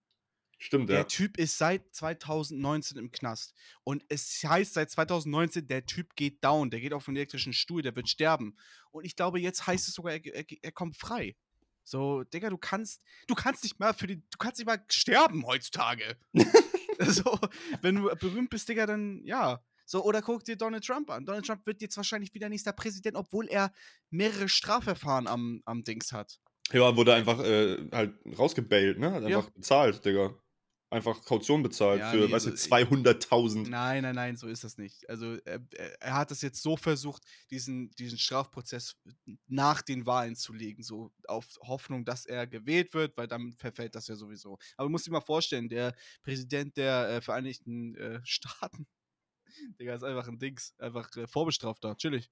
Stimmt, 0.64 0.88
Der 0.90 0.98
ja. 0.98 1.04
Typ 1.04 1.38
ist 1.38 1.58
seit 1.58 1.92
2019 1.92 2.96
im 2.96 3.10
Knast. 3.10 3.52
Und 3.82 4.04
es 4.08 4.44
heißt 4.44 4.74
seit 4.74 4.92
2019, 4.92 5.66
der 5.66 5.86
Typ 5.86 6.14
geht 6.14 6.44
down, 6.44 6.70
der 6.70 6.80
geht 6.80 6.92
auf 6.92 7.06
den 7.06 7.16
elektrischen 7.16 7.52
Stuhl, 7.52 7.82
der 7.82 7.96
wird 7.96 8.08
sterben. 8.08 8.56
Und 8.92 9.04
ich 9.04 9.16
glaube, 9.16 9.40
jetzt 9.40 9.66
heißt 9.66 9.88
es 9.88 9.94
sogar, 9.94 10.12
er, 10.12 10.24
er, 10.24 10.44
er 10.62 10.70
kommt 10.70 10.96
frei. 10.96 11.34
So, 11.82 12.22
Digga, 12.22 12.48
du 12.48 12.58
kannst, 12.58 13.02
du 13.26 13.34
kannst 13.34 13.64
nicht 13.64 13.80
mal 13.80 13.92
für 13.92 14.06
die, 14.06 14.18
du 14.18 14.38
kannst 14.38 14.58
nicht 14.60 14.68
mal 14.68 14.80
sterben 14.88 15.44
heutzutage. 15.44 16.16
so, 17.00 17.40
wenn 17.80 17.96
du 17.96 18.14
berühmt 18.14 18.50
bist, 18.50 18.68
Digga, 18.68 18.86
dann 18.86 19.20
ja. 19.24 19.60
So, 19.84 20.04
oder 20.04 20.22
guck 20.22 20.44
dir 20.44 20.54
Donald 20.56 20.86
Trump 20.86 21.10
an. 21.10 21.26
Donald 21.26 21.44
Trump 21.44 21.66
wird 21.66 21.82
jetzt 21.82 21.96
wahrscheinlich 21.96 22.32
wieder 22.34 22.48
nächster 22.48 22.72
Präsident, 22.72 23.16
obwohl 23.16 23.48
er 23.48 23.72
mehrere 24.10 24.48
Strafverfahren 24.48 25.26
am, 25.26 25.60
am 25.64 25.82
Dings 25.82 26.12
hat. 26.12 26.38
Ja, 26.70 26.96
wurde 26.96 27.14
einfach 27.14 27.40
äh, 27.40 27.78
halt 27.90 28.14
rausgebailt, 28.38 29.00
ne? 29.00 29.10
Hat 29.10 29.24
Ja. 29.24 29.38
einfach 29.38 29.50
bezahlt, 29.50 30.04
Digga. 30.04 30.36
Einfach 30.92 31.24
Kaution 31.24 31.62
bezahlt 31.62 32.00
Ja, 32.00 32.10
für, 32.10 32.18
nee, 32.26 32.32
weißt 32.32 32.46
du, 32.46 32.50
also 32.50 32.54
ich- 32.54 32.60
200.000. 32.60 33.70
Nein, 33.70 34.02
nein, 34.02 34.14
nein, 34.14 34.36
so 34.36 34.46
ist 34.46 34.62
das 34.62 34.76
nicht. 34.76 35.08
Also 35.08 35.36
er, 35.44 35.60
er- 35.74 36.02
er 36.02 36.14
hat 36.14 36.30
es 36.30 36.42
jetzt 36.42 36.62
so 36.62 36.76
versucht, 36.76 37.22
diesen, 37.50 37.90
diesen 37.92 38.18
Strafprozess 38.18 38.96
nach 39.46 39.80
den 39.80 40.04
Wahlen 40.04 40.36
zu 40.36 40.52
legen, 40.52 40.82
so 40.82 41.10
auf 41.26 41.46
Hoffnung, 41.62 42.04
dass 42.04 42.26
er 42.26 42.46
gewählt 42.46 42.92
wird, 42.92 43.16
weil 43.16 43.26
dann 43.26 43.52
verfällt 43.54 43.94
das 43.94 44.06
ja 44.08 44.16
sowieso. 44.16 44.58
Aber 44.76 44.88
du 44.88 44.90
musst 44.92 45.06
dir 45.06 45.12
mal 45.12 45.20
vorstellen, 45.22 45.68
der 45.70 45.94
Präsident 46.22 46.76
der 46.76 47.08
äh, 47.08 47.20
Vereinigten 47.22 47.94
äh, 47.96 48.20
Staaten, 48.24 48.86
Digga, 49.80 49.94
ist 49.94 50.04
einfach 50.04 50.28
ein 50.28 50.38
Dings, 50.38 50.74
einfach 50.78 51.14
äh, 51.16 51.26
vorbestrafter, 51.26 51.96
chillig. 51.96 52.30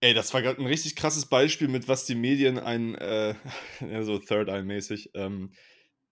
Ey, 0.00 0.14
das 0.14 0.34
war 0.34 0.42
gerade 0.42 0.60
ein 0.60 0.66
richtig 0.66 0.96
krasses 0.96 1.26
Beispiel, 1.26 1.68
mit 1.68 1.86
was 1.86 2.06
die 2.06 2.16
Medien 2.16 2.58
ein, 2.58 2.94
äh, 2.96 3.34
so 4.02 4.18
Third 4.18 4.48
Eye-mäßig, 4.48 5.10
ähm, 5.14 5.52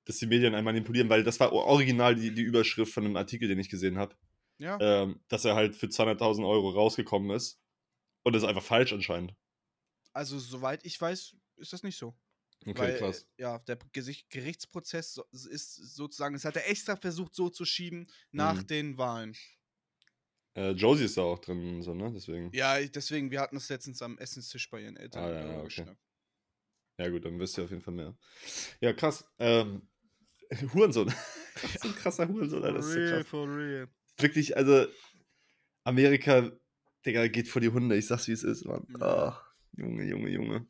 dass 0.04 0.18
die 0.18 0.26
Medien 0.26 0.54
einen 0.54 0.64
manipulieren, 0.64 1.08
weil 1.08 1.24
das 1.24 1.40
war 1.40 1.52
original 1.52 2.14
die, 2.16 2.32
die 2.34 2.42
Überschrift 2.42 2.92
von 2.92 3.04
einem 3.04 3.16
Artikel, 3.16 3.48
den 3.48 3.58
ich 3.58 3.68
gesehen 3.68 3.98
habe, 3.98 4.16
Ja. 4.58 4.78
ähm, 4.80 5.20
dass 5.28 5.44
er 5.44 5.54
halt 5.54 5.76
für 5.76 5.88
200.000 5.88 6.46
Euro 6.46 6.70
rausgekommen 6.70 7.30
ist. 7.30 7.60
Und 8.24 8.34
das 8.34 8.42
ist 8.42 8.48
einfach 8.48 8.62
falsch 8.62 8.92
anscheinend. 8.92 9.34
Also, 10.12 10.38
soweit 10.38 10.84
ich 10.84 11.00
weiß, 11.00 11.36
ist 11.56 11.72
das 11.72 11.82
nicht 11.82 11.96
so. 11.96 12.14
Okay, 12.66 12.78
Weil, 12.78 12.90
krass. 12.92 13.26
äh, 13.38 13.42
Ja, 13.42 13.58
der 13.60 13.78
Gerichtsprozess 14.30 15.18
ist 15.32 15.74
sozusagen, 15.76 16.34
das 16.34 16.44
hat 16.44 16.56
er 16.56 16.68
extra 16.68 16.96
versucht 16.96 17.34
so 17.34 17.48
zu 17.48 17.64
schieben 17.64 18.06
nach 18.32 18.62
Mhm. 18.62 18.66
den 18.66 18.98
Wahlen. 18.98 19.36
Äh, 20.56 20.72
Josie 20.72 21.04
ist 21.04 21.16
da 21.16 21.22
auch 21.22 21.38
drin 21.38 21.82
so, 21.82 21.94
ne? 21.94 22.10
Deswegen. 22.12 22.50
Ja, 22.52 22.80
deswegen, 22.80 23.30
wir 23.30 23.40
hatten 23.40 23.56
das 23.56 23.68
letztens 23.68 24.02
am 24.02 24.18
Essenstisch 24.18 24.68
bei 24.68 24.80
ihren 24.82 24.96
Eltern. 24.96 25.22
Ah, 25.24 25.30
ja, 25.30 25.46
ja, 25.52 25.62
okay. 25.62 25.96
Ja, 26.98 27.08
gut, 27.08 27.24
dann 27.24 27.38
wisst 27.38 27.56
ihr 27.56 27.64
auf 27.64 27.70
jeden 27.70 27.82
Fall 27.82 27.94
mehr. 27.94 28.14
Ja, 28.80 28.92
krass. 28.92 29.24
Ähm, 29.38 29.88
Hurensohn. 30.74 31.08
so 31.82 31.88
ein 31.88 31.94
krasser 31.94 32.28
Hurensohn, 32.28 32.64
Alter. 32.64 32.82
So 32.82 32.94
krass. 32.98 33.26
for 33.26 33.46
real. 33.48 33.88
Wirklich, 34.18 34.56
also, 34.56 34.86
Amerika, 35.84 36.50
Digga, 37.06 37.26
geht 37.28 37.48
vor 37.48 37.60
die 37.60 37.68
Hunde. 37.70 37.96
Ich 37.96 38.06
sag's, 38.06 38.28
wie 38.28 38.32
es 38.32 38.42
ist, 38.44 38.64
Mann. 38.64 38.86
Ja. 38.98 39.28
Ach, 39.28 39.54
Junge, 39.76 40.04
Junge, 40.04 40.28
Junge. 40.30 40.66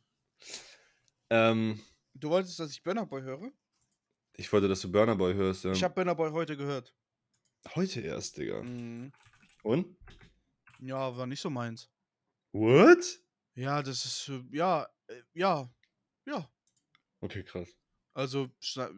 Ähm, 1.30 1.80
Du 2.14 2.28
wolltest, 2.30 2.58
dass 2.58 2.70
ich 2.72 2.82
Burner 2.82 3.06
Boy 3.06 3.22
höre? 3.22 3.50
ich 4.34 4.52
wollte, 4.52 4.68
dass 4.68 4.80
du 4.80 4.90
Burner 4.90 5.16
Boy 5.16 5.34
hörst. 5.34 5.64
Ähm, 5.64 5.72
Ich 5.72 5.82
habe 5.84 5.94
Burner 5.94 6.14
Boy 6.14 6.30
heute 6.30 6.56
gehört. 6.56 6.94
heute 7.74 8.00
erst, 8.00 8.36
Digga. 8.38 8.62
Mhm. 8.62 9.12
Und? 9.62 9.96
Ja, 10.80 11.16
war 11.16 11.26
nicht 11.26 11.40
so 11.40 11.50
meins. 11.50 11.90
What? 12.52 13.20
Ja, 13.54 13.82
das 13.82 14.04
ist, 14.04 14.28
äh, 14.28 14.42
ja, 14.56 14.88
äh, 15.08 15.22
ja, 15.34 15.70
ja. 16.26 16.50
Okay, 17.20 17.42
krass. 17.42 17.68
Also, 18.12 18.50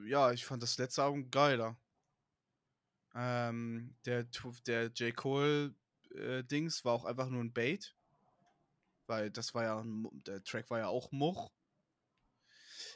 ja, 0.06 0.32
ich 0.32 0.44
fand 0.44 0.62
das 0.62 0.78
letzte 0.78 1.02
Album 1.02 1.30
geiler. 1.30 1.76
Ähm, 3.14 3.94
der, 4.06 4.24
der 4.66 4.86
J. 4.86 5.14
Cole 5.14 5.74
äh, 6.14 6.42
war 6.84 6.92
auch 6.92 7.04
einfach 7.04 7.28
nur 7.28 7.42
ein 7.42 7.52
Bait. 7.52 7.94
Weil 9.06 9.30
das 9.30 9.54
war 9.54 9.64
ja, 9.64 9.82
der 10.26 10.42
Track 10.44 10.70
war 10.70 10.78
ja 10.78 10.88
auch 10.88 11.12
Much. 11.12 11.50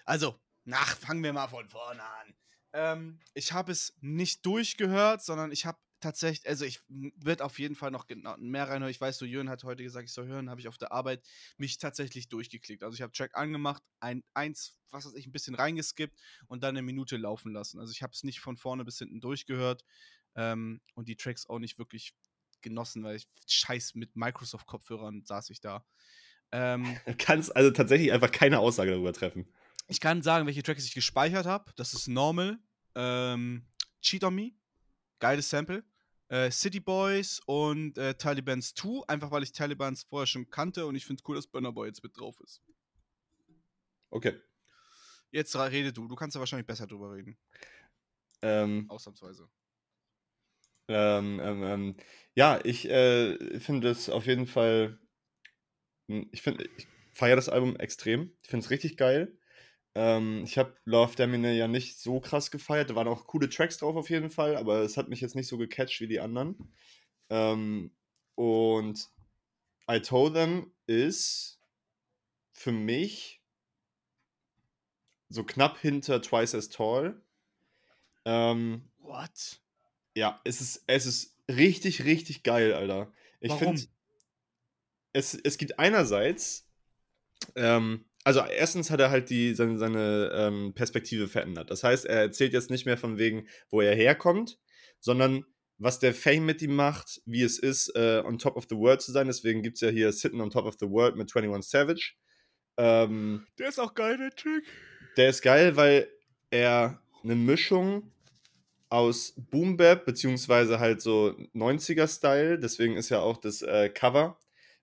Also, 0.05 0.41
nach, 0.65 0.97
fangen 0.97 1.23
wir 1.23 1.33
mal 1.33 1.49
von 1.49 1.69
vorne 1.69 2.03
an. 2.03 2.35
Ähm, 2.73 3.21
ich 3.35 3.53
habe 3.53 3.73
es 3.73 3.95
nicht 4.01 4.45
durchgehört, 4.47 5.23
sondern 5.23 5.53
ich 5.53 5.67
habe 5.67 5.79
tatsächlich, 6.01 6.49
also 6.49 6.65
ich 6.65 6.81
wird 6.89 7.43
auf 7.43 7.59
jeden 7.59 7.75
Fall 7.75 7.91
noch 7.91 8.07
mehr 8.39 8.69
reinhören. 8.69 8.91
Ich 8.91 9.01
weiß, 9.01 9.19
so 9.19 9.25
Jürgen 9.25 9.51
hat 9.51 9.65
heute 9.65 9.83
gesagt, 9.83 10.09
ich 10.09 10.13
soll 10.13 10.27
hören, 10.27 10.51
habe 10.51 10.61
ich 10.61 10.69
auf 10.69 10.79
der 10.79 10.93
Arbeit 10.93 11.27
mich 11.57 11.79
tatsächlich 11.79 12.29
durchgeklickt. 12.29 12.83
Also 12.83 12.95
ich 12.95 13.03
habe 13.03 13.13
Track 13.13 13.37
angemacht, 13.37 13.83
ein, 14.01 14.23
eins, 14.35 14.77
was 14.91 15.07
weiß 15.07 15.15
ich, 15.15 15.27
ein 15.27 15.33
bisschen 15.33 15.55
reingeskippt 15.55 16.19
und 16.49 16.63
dann 16.63 16.71
eine 16.71 16.83
Minute 16.83 17.17
laufen 17.17 17.53
lassen. 17.53 17.79
Also 17.79 17.93
ich 17.93 18.03
habe 18.03 18.13
es 18.13 18.25
nicht 18.25 18.41
von 18.41 18.57
vorne 18.57 18.85
bis 18.85 18.99
hinten 18.99 19.21
durchgehört 19.21 19.85
ähm, 20.35 20.81
und 20.95 21.09
die 21.09 21.17
Tracks 21.17 21.47
auch 21.47 21.59
nicht 21.59 21.79
wirklich 21.79 22.15
genossen, 22.63 23.05
weil 23.05 23.17
ich 23.17 23.29
scheiß 23.47 23.95
mit 23.95 24.17
Microsoft-Kopfhörern 24.17 25.25
saß 25.25 25.51
ich 25.51 25.61
da. 25.61 25.85
Ähm, 26.53 26.99
du 27.07 27.15
kannst 27.19 27.55
also 27.55 27.71
tatsächlich 27.71 28.13
einfach 28.13 28.31
keine 28.31 28.59
Aussage 28.59 28.91
darüber 28.91 29.13
treffen. 29.13 29.47
Ich 29.89 30.01
kann 30.01 30.23
sagen, 30.23 30.47
welche 30.47 30.63
Tracks 30.63 30.85
ich 30.85 30.95
gespeichert 30.95 31.47
habe. 31.47 31.73
Das 31.77 31.95
ist 31.95 32.09
Normal, 32.09 32.59
ähm, 32.95 33.67
Cheat 34.03 34.25
on 34.25 34.35
Me, 34.35 34.51
geiles 35.19 35.49
Sample. 35.49 35.85
Äh, 36.29 36.51
City 36.51 36.81
Boys 36.81 37.41
und 37.47 37.97
äh, 37.99 38.15
Talibans 38.15 38.75
2, 38.75 39.07
einfach 39.07 39.31
weil 39.31 39.45
ich 39.45 39.53
Talibans 39.53 40.03
vorher 40.03 40.27
schon 40.27 40.51
kannte 40.51 40.85
und 40.87 40.97
ich 40.97 41.07
finde 41.07 41.21
es 41.21 41.29
cool, 41.29 41.37
dass 41.37 41.47
Burner 41.47 41.73
Boy 41.73 41.87
jetzt 41.87 42.03
mit 42.03 42.19
drauf 42.19 42.41
ist. 42.41 42.63
Okay. 44.11 44.35
Jetzt 45.31 45.55
rede 45.55 45.93
du, 45.93 46.09
du 46.09 46.17
kannst 46.17 46.35
ja 46.35 46.41
wahrscheinlich 46.41 46.67
besser 46.67 46.87
drüber 46.87 47.13
reden. 47.13 47.39
Ähm, 48.43 48.87
Ausnahmsweise. 48.89 49.49
Ähm, 50.89 51.41
ähm, 51.43 51.63
ähm, 51.63 51.97
ja, 52.35 52.61
ich 52.65 52.89
äh, 52.89 53.61
finde 53.61 53.91
es 53.91 54.09
auf 54.09 54.27
jeden 54.27 54.47
Fall. 54.47 54.99
Hm, 56.09 56.29
ich 56.33 56.43
finde, 56.43 56.69
ich 56.77 56.87
feiere 57.13 57.37
das 57.37 57.49
Album 57.49 57.77
extrem. 57.77 58.33
Ich 58.43 58.49
finde 58.49 58.65
es 58.65 58.71
richtig 58.71 58.97
geil. 58.97 59.37
Ähm, 59.99 60.45
ich 60.45 60.59
habe 60.59 60.77
Love 60.85 61.17
Damine 61.17 61.55
ja 61.55 61.69
nicht 61.69 61.99
so 61.99 62.21
krass 62.21 62.51
gefeiert. 62.51 62.91
Da 62.91 62.95
waren 62.95 63.09
auch 63.09 63.27
coole 63.27 63.49
Tracks 63.49 63.79
drauf 63.79 63.97
auf 63.97 64.11
jeden 64.11 64.29
Fall, 64.29 64.55
aber 64.55 64.81
es 64.81 64.99
hat 64.99 65.09
mich 65.09 65.23
jetzt 65.23 65.35
nicht 65.35 65.49
so 65.49 65.57
gecatcht 65.57 66.03
wie 66.03 66.07
die 66.07 66.21
anderen. 66.21 66.71
Ähm, 67.31 67.91
und 68.35 69.09
I 69.91 70.01
Told 70.01 70.35
Them 70.35 70.71
ist 70.87 71.59
für 72.53 72.73
mich 72.73 73.43
so 75.31 75.45
knapp 75.45 75.79
hinter 75.79 76.21
Twice 76.21 76.55
as 76.55 76.69
Tall. 76.69 77.23
Ähm, 78.27 78.91
What? 78.99 79.63
Ja, 80.15 80.43
es 80.45 80.61
ist, 80.61 80.85
es 80.87 81.07
ist 81.07 81.39
richtig, 81.49 82.05
richtig 82.05 82.43
geil, 82.43 82.75
Alter. 82.75 83.13
Ich 83.41 83.53
finde, 83.53 83.83
es, 85.13 85.35
es 85.35 85.57
gibt 85.57 85.79
einerseits, 85.79 86.69
ähm, 87.55 88.06
also 88.27 88.41
erstens 88.41 88.91
hat 88.91 88.99
er 88.99 89.11
halt 89.11 89.31
die, 89.31 89.55
seine, 89.55 89.79
seine 89.79 90.33
ähm, 90.35 90.73
Perspektive 90.75 91.29
verändert. 91.29 91.71
Das 91.71 91.85
heißt, 91.85 92.07
er 92.07 92.23
erzählt 92.23 92.55
jetzt 92.55 92.71
nicht 92.71 92.85
mehr 92.85 92.99
von 92.99 93.19
wegen, 93.19 93.47
wo 93.71 93.81
er 93.81 93.95
herkommt, 93.95 94.59
sondern 94.99 95.45
was 95.79 96.01
der 96.01 96.13
Fame 96.13 96.45
mit 96.45 96.61
ihm 96.61 96.75
macht, 96.75 97.23
wie 97.25 97.45
es 97.45 97.57
ist, 97.61 97.95
äh, 97.95 98.25
on 98.27 98.41
top 98.41 98.57
of 98.57 98.67
the 98.69 98.75
world 98.75 99.01
zu 99.01 99.13
sein. 99.13 99.29
Deswegen 99.29 99.63
gibt 99.63 99.77
es 99.77 99.83
ja 99.83 99.91
hier 99.91 100.11
Sitting 100.11 100.41
on 100.41 100.51
top 100.51 100.65
of 100.67 100.75
the 100.81 100.91
world 100.91 101.15
mit 101.15 101.31
21 101.33 101.71
Savage. 101.71 102.15
Ähm, 102.77 103.47
der 103.61 103.69
ist 103.69 103.79
auch 103.79 103.95
geil, 103.95 104.17
der 104.17 104.35
Trick. 104.35 104.65
Der 105.17 105.29
ist 105.29 105.43
geil, 105.43 105.77
weil 105.77 106.09
er 106.51 107.01
eine 107.23 107.37
Mischung 107.37 108.11
aus 108.89 109.35
Boom 109.37 109.77
Bap, 109.77 110.05
beziehungsweise 110.05 110.81
halt 110.81 111.01
so 111.01 111.37
90er-Style. 111.55 112.59
Deswegen 112.59 112.97
ist 112.97 113.11
ja 113.11 113.21
auch 113.21 113.37
das 113.37 113.63
äh, 113.63 113.89
Cover 113.89 114.37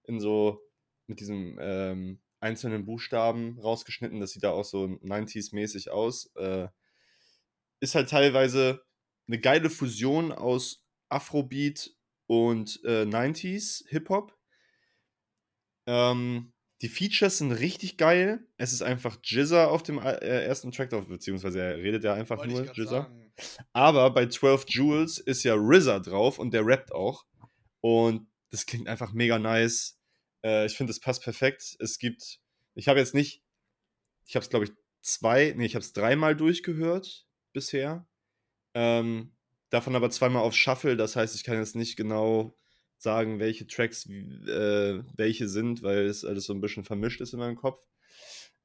in 0.06 0.22
so 0.22 0.62
mit 1.08 1.20
diesem 1.20 1.58
ähm, 1.60 2.23
einzelnen 2.44 2.86
Buchstaben 2.86 3.58
rausgeschnitten. 3.60 4.20
Das 4.20 4.32
sieht 4.32 4.44
da 4.44 4.52
auch 4.52 4.66
so 4.66 4.86
90s-mäßig 4.86 5.90
aus. 5.90 6.32
Äh, 6.36 6.68
ist 7.80 7.96
halt 7.96 8.10
teilweise 8.10 8.84
eine 9.28 9.40
geile 9.40 9.70
Fusion 9.70 10.32
aus 10.32 10.86
Afrobeat 11.10 11.92
und 12.28 12.80
äh, 12.86 13.04
90s 13.04 13.88
Hip-Hop. 13.88 14.38
Ähm, 15.88 16.54
die 16.82 16.90
Features 16.90 17.38
sind 17.38 17.54
richtig 17.54 17.98
geil. 17.98 18.46
Es 18.58 18.74
ist 18.74 18.82
einfach 18.82 19.18
Jizza 19.24 19.68
auf 19.68 19.84
dem 19.84 20.00
äh, 20.00 20.18
ersten 20.46 20.72
Track 20.72 20.90
drauf, 20.90 21.08
beziehungsweise 21.08 21.62
er 21.62 21.78
redet 21.78 22.04
ja 22.04 22.14
einfach 22.14 22.40
Wollte 22.40 22.52
nur 22.52 22.74
Jizza. 22.74 23.10
Aber 23.72 24.10
bei 24.12 24.28
12 24.28 24.66
Jewels 24.68 25.18
ist 25.18 25.44
ja 25.44 25.56
RZA 25.56 26.00
drauf 26.00 26.40
und 26.40 26.54
der 26.54 26.66
rappt 26.66 26.92
auch. 26.92 27.26
Und 27.82 28.28
das 28.52 28.66
klingt 28.66 28.88
einfach 28.88 29.14
mega 29.14 29.40
nice. 29.40 29.98
Äh, 30.44 30.66
ich 30.66 30.76
finde, 30.76 30.92
das 30.92 31.00
passt 31.00 31.24
perfekt. 31.24 31.76
Es 31.80 31.98
gibt, 31.98 32.40
ich 32.76 32.88
habe 32.88 33.00
jetzt 33.00 33.14
nicht, 33.14 33.44
ich 34.26 34.36
habe 34.36 34.44
es 34.44 34.50
glaube 34.50 34.66
ich 34.66 34.72
zwei, 35.02 35.54
nee, 35.56 35.66
ich 35.66 35.76
habe 35.76 35.84
es 35.84 35.94
dreimal 35.94 36.36
durchgehört 36.36 37.26
bisher. 37.54 38.08
Ähm, 38.74 39.36
davon 39.70 39.96
aber 39.96 40.10
zweimal 40.10 40.44
auf 40.44 40.56
Shuffle, 40.56 40.98
das 40.98 41.16
heißt, 41.16 41.36
ich 41.36 41.44
kann 41.44 41.58
jetzt 41.58 41.76
nicht 41.76 41.96
genau 41.96 42.56
sagen, 42.98 43.40
welche 43.40 43.68
Tracks 43.68 44.06
äh, 44.08 45.04
welche 45.16 45.48
sind, 45.50 45.84
weil 45.84 46.06
es 46.06 46.24
alles 46.26 46.46
so 46.46 46.54
ein 46.54 46.62
bisschen 46.62 46.84
vermischt 46.84 47.22
ist 47.22 47.34
in 47.34 47.40
meinem 47.40 47.56
Kopf. 47.58 47.82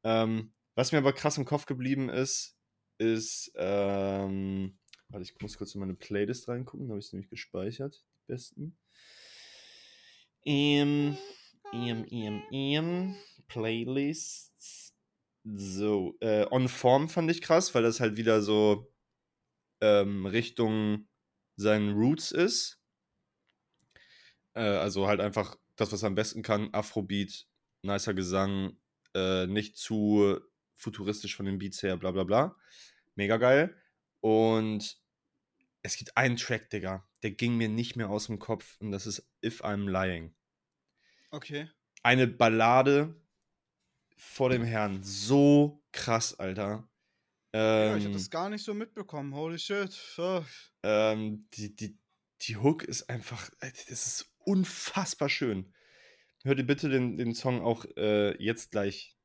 Ähm, 0.04 0.52
was 0.74 0.92
mir 0.92 0.98
aber 0.98 1.12
krass 1.12 1.38
im 1.38 1.44
Kopf 1.44 1.66
geblieben 1.66 2.08
ist, 2.08 2.56
ist, 2.98 3.52
ähm, 3.56 4.78
warte, 5.08 5.24
ich 5.24 5.40
muss 5.40 5.58
kurz 5.58 5.74
in 5.74 5.80
meine 5.80 5.94
Playlist 5.94 6.48
reingucken, 6.48 6.86
da 6.86 6.92
habe 6.92 7.00
ich 7.00 7.06
es 7.06 7.12
nämlich 7.12 7.30
gespeichert, 7.30 8.04
die 8.14 8.32
besten. 8.32 8.78
Ähm, 10.44 11.18
ähm, 11.72 12.06
ähm, 12.10 12.42
ähm, 12.50 13.16
Playlists. 13.48 14.94
So, 15.44 16.16
äh, 16.20 16.46
On 16.50 16.68
Form 16.68 17.08
fand 17.08 17.30
ich 17.30 17.42
krass, 17.42 17.74
weil 17.74 17.82
das 17.82 18.00
halt 18.00 18.16
wieder 18.16 18.42
so 18.42 18.92
ähm, 19.80 20.26
Richtung 20.26 21.08
seinen 21.56 21.94
Roots 21.94 22.32
ist. 22.32 22.80
Äh, 24.54 24.60
also 24.60 25.06
halt 25.06 25.20
einfach 25.20 25.56
das, 25.76 25.92
was 25.92 26.02
er 26.02 26.08
am 26.08 26.14
besten 26.14 26.42
kann. 26.42 26.72
Afrobeat, 26.72 27.46
nicer 27.82 28.14
Gesang, 28.14 28.76
äh, 29.14 29.46
nicht 29.46 29.76
zu 29.76 30.40
futuristisch 30.74 31.36
von 31.36 31.46
den 31.46 31.58
Beats 31.58 31.82
her, 31.82 31.96
bla 31.96 32.10
bla 32.10 32.24
bla. 32.24 32.56
Mega 33.14 33.36
geil. 33.36 33.74
Und 34.20 34.98
es 35.82 35.96
gibt 35.96 36.16
einen 36.16 36.36
Track, 36.36 36.70
Digga, 36.70 37.08
der 37.22 37.30
ging 37.30 37.56
mir 37.56 37.68
nicht 37.68 37.96
mehr 37.96 38.10
aus 38.10 38.26
dem 38.26 38.38
Kopf 38.38 38.76
und 38.80 38.90
das 38.90 39.06
ist 39.06 39.28
If 39.44 39.62
I'm 39.62 39.88
Lying. 39.88 40.34
Okay. 41.30 41.68
Eine 42.02 42.26
Ballade 42.26 43.14
vor 44.16 44.50
dem 44.50 44.64
Herrn. 44.64 45.02
So 45.02 45.82
krass, 45.92 46.38
Alter. 46.38 46.88
Ähm, 47.52 47.90
ja, 47.90 47.96
ich 47.96 48.04
hab 48.04 48.12
das 48.12 48.22
ähm 48.24 48.30
gar 48.30 48.50
nicht 48.50 48.64
so 48.64 48.74
mitbekommen. 48.74 49.34
Holy 49.34 49.58
shit. 49.58 49.96
Ähm, 50.82 51.46
die, 51.54 51.74
die, 51.74 51.98
die 52.42 52.56
Hook 52.56 52.84
ist 52.84 53.08
einfach, 53.08 53.50
das 53.60 53.88
ist 53.88 54.32
unfassbar 54.38 55.28
schön. 55.28 55.72
Hör 56.44 56.54
dir 56.54 56.64
bitte 56.64 56.88
den, 56.88 57.16
den 57.16 57.34
Song 57.34 57.60
auch 57.62 57.84
äh, 57.96 58.42
jetzt 58.42 58.70
gleich. 58.70 59.16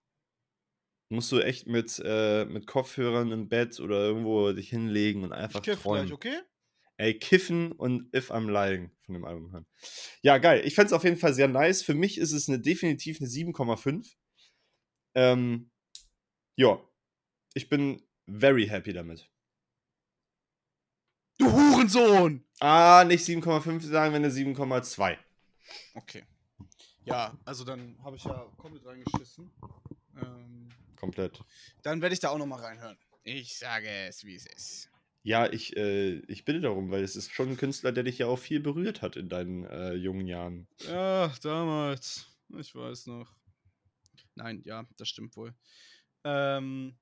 Musst 1.10 1.32
du 1.32 1.40
echt 1.40 1.68
mit, 1.68 2.02
äh, 2.04 2.46
mit 2.46 2.66
Kopfhörern 2.66 3.32
im 3.32 3.50
Bett 3.50 3.80
oder 3.80 3.98
irgendwo 3.98 4.52
dich 4.52 4.70
hinlegen 4.70 5.24
und 5.24 5.32
einfach 5.32 5.66
ich 5.66 5.78
träumen. 5.78 6.08
Gleich, 6.08 6.14
okay? 6.14 6.40
Ey, 7.04 7.20
Kiffen 7.20 7.74
und 7.74 8.16
If 8.16 8.32
I'm 8.32 8.50
Lying 8.50 8.90
von 9.02 9.14
dem 9.14 9.26
Album 9.26 9.52
hören. 9.52 9.66
Ja, 10.22 10.38
geil. 10.38 10.62
Ich 10.64 10.74
fände 10.74 10.88
es 10.88 10.94
auf 10.94 11.04
jeden 11.04 11.18
Fall 11.18 11.34
sehr 11.34 11.50
nice. 11.50 11.82
Für 11.82 11.96
mich 11.96 12.18
ist 12.18 12.32
es 12.32 12.48
eine, 12.48 12.62
definitiv 12.62 13.20
eine 13.20 13.28
7,5. 13.28 14.16
Ähm, 15.14 15.70
ja, 16.56 16.80
ich 17.56 17.68
bin 17.68 18.02
very 18.26 18.68
happy 18.68 18.94
damit. 18.94 19.30
Du 21.40 21.52
Hurensohn! 21.52 22.46
Ah, 22.62 23.04
nicht 23.06 23.26
7,5 23.26 23.82
sagen 23.82 24.14
wir 24.14 24.16
eine 24.16 24.30
7,2. 24.30 25.18
Okay. 25.96 26.24
Ja, 27.04 27.38
also 27.44 27.66
dann 27.66 28.02
habe 28.02 28.16
ich 28.16 28.24
ja 28.24 28.50
komplett 28.56 28.86
reingeschissen. 28.86 29.52
Ähm, 30.22 30.70
komplett. 30.96 31.44
Dann 31.82 32.02
werde 32.02 32.14
ich 32.14 32.22
da 32.22 32.30
auch 32.30 32.38
nochmal 32.38 32.62
reinhören. 32.62 32.98
Ich 33.24 33.58
sage 33.58 33.90
es, 33.90 34.24
wie 34.24 34.36
es 34.36 34.46
ist. 34.46 34.93
Ja, 35.26 35.52
ich, 35.52 35.78
äh, 35.78 36.20
ich 36.28 36.44
bitte 36.44 36.60
darum, 36.60 36.92
weil 36.92 37.02
es 37.02 37.16
ist 37.16 37.32
schon 37.32 37.50
ein 37.50 37.58
Künstler, 37.58 37.94
der 37.94 38.04
dich 38.04 38.18
ja 38.18 38.28
auch 38.28 38.38
viel 38.38 38.60
berührt 38.60 39.02
hat 39.02 39.16
in 39.16 39.30
deinen 39.30 39.64
äh, 39.64 39.94
jungen 39.94 40.28
Jahren. 40.28 40.68
Ja, 40.80 41.34
damals. 41.42 42.28
Ich 42.58 42.76
weiß 42.76 43.08
noch. 43.08 43.34
Nein, 44.36 44.62
ja, 44.66 44.86
das 44.98 45.08
stimmt 45.08 45.38
wohl. 45.38 45.56
Ähm, 46.26 46.98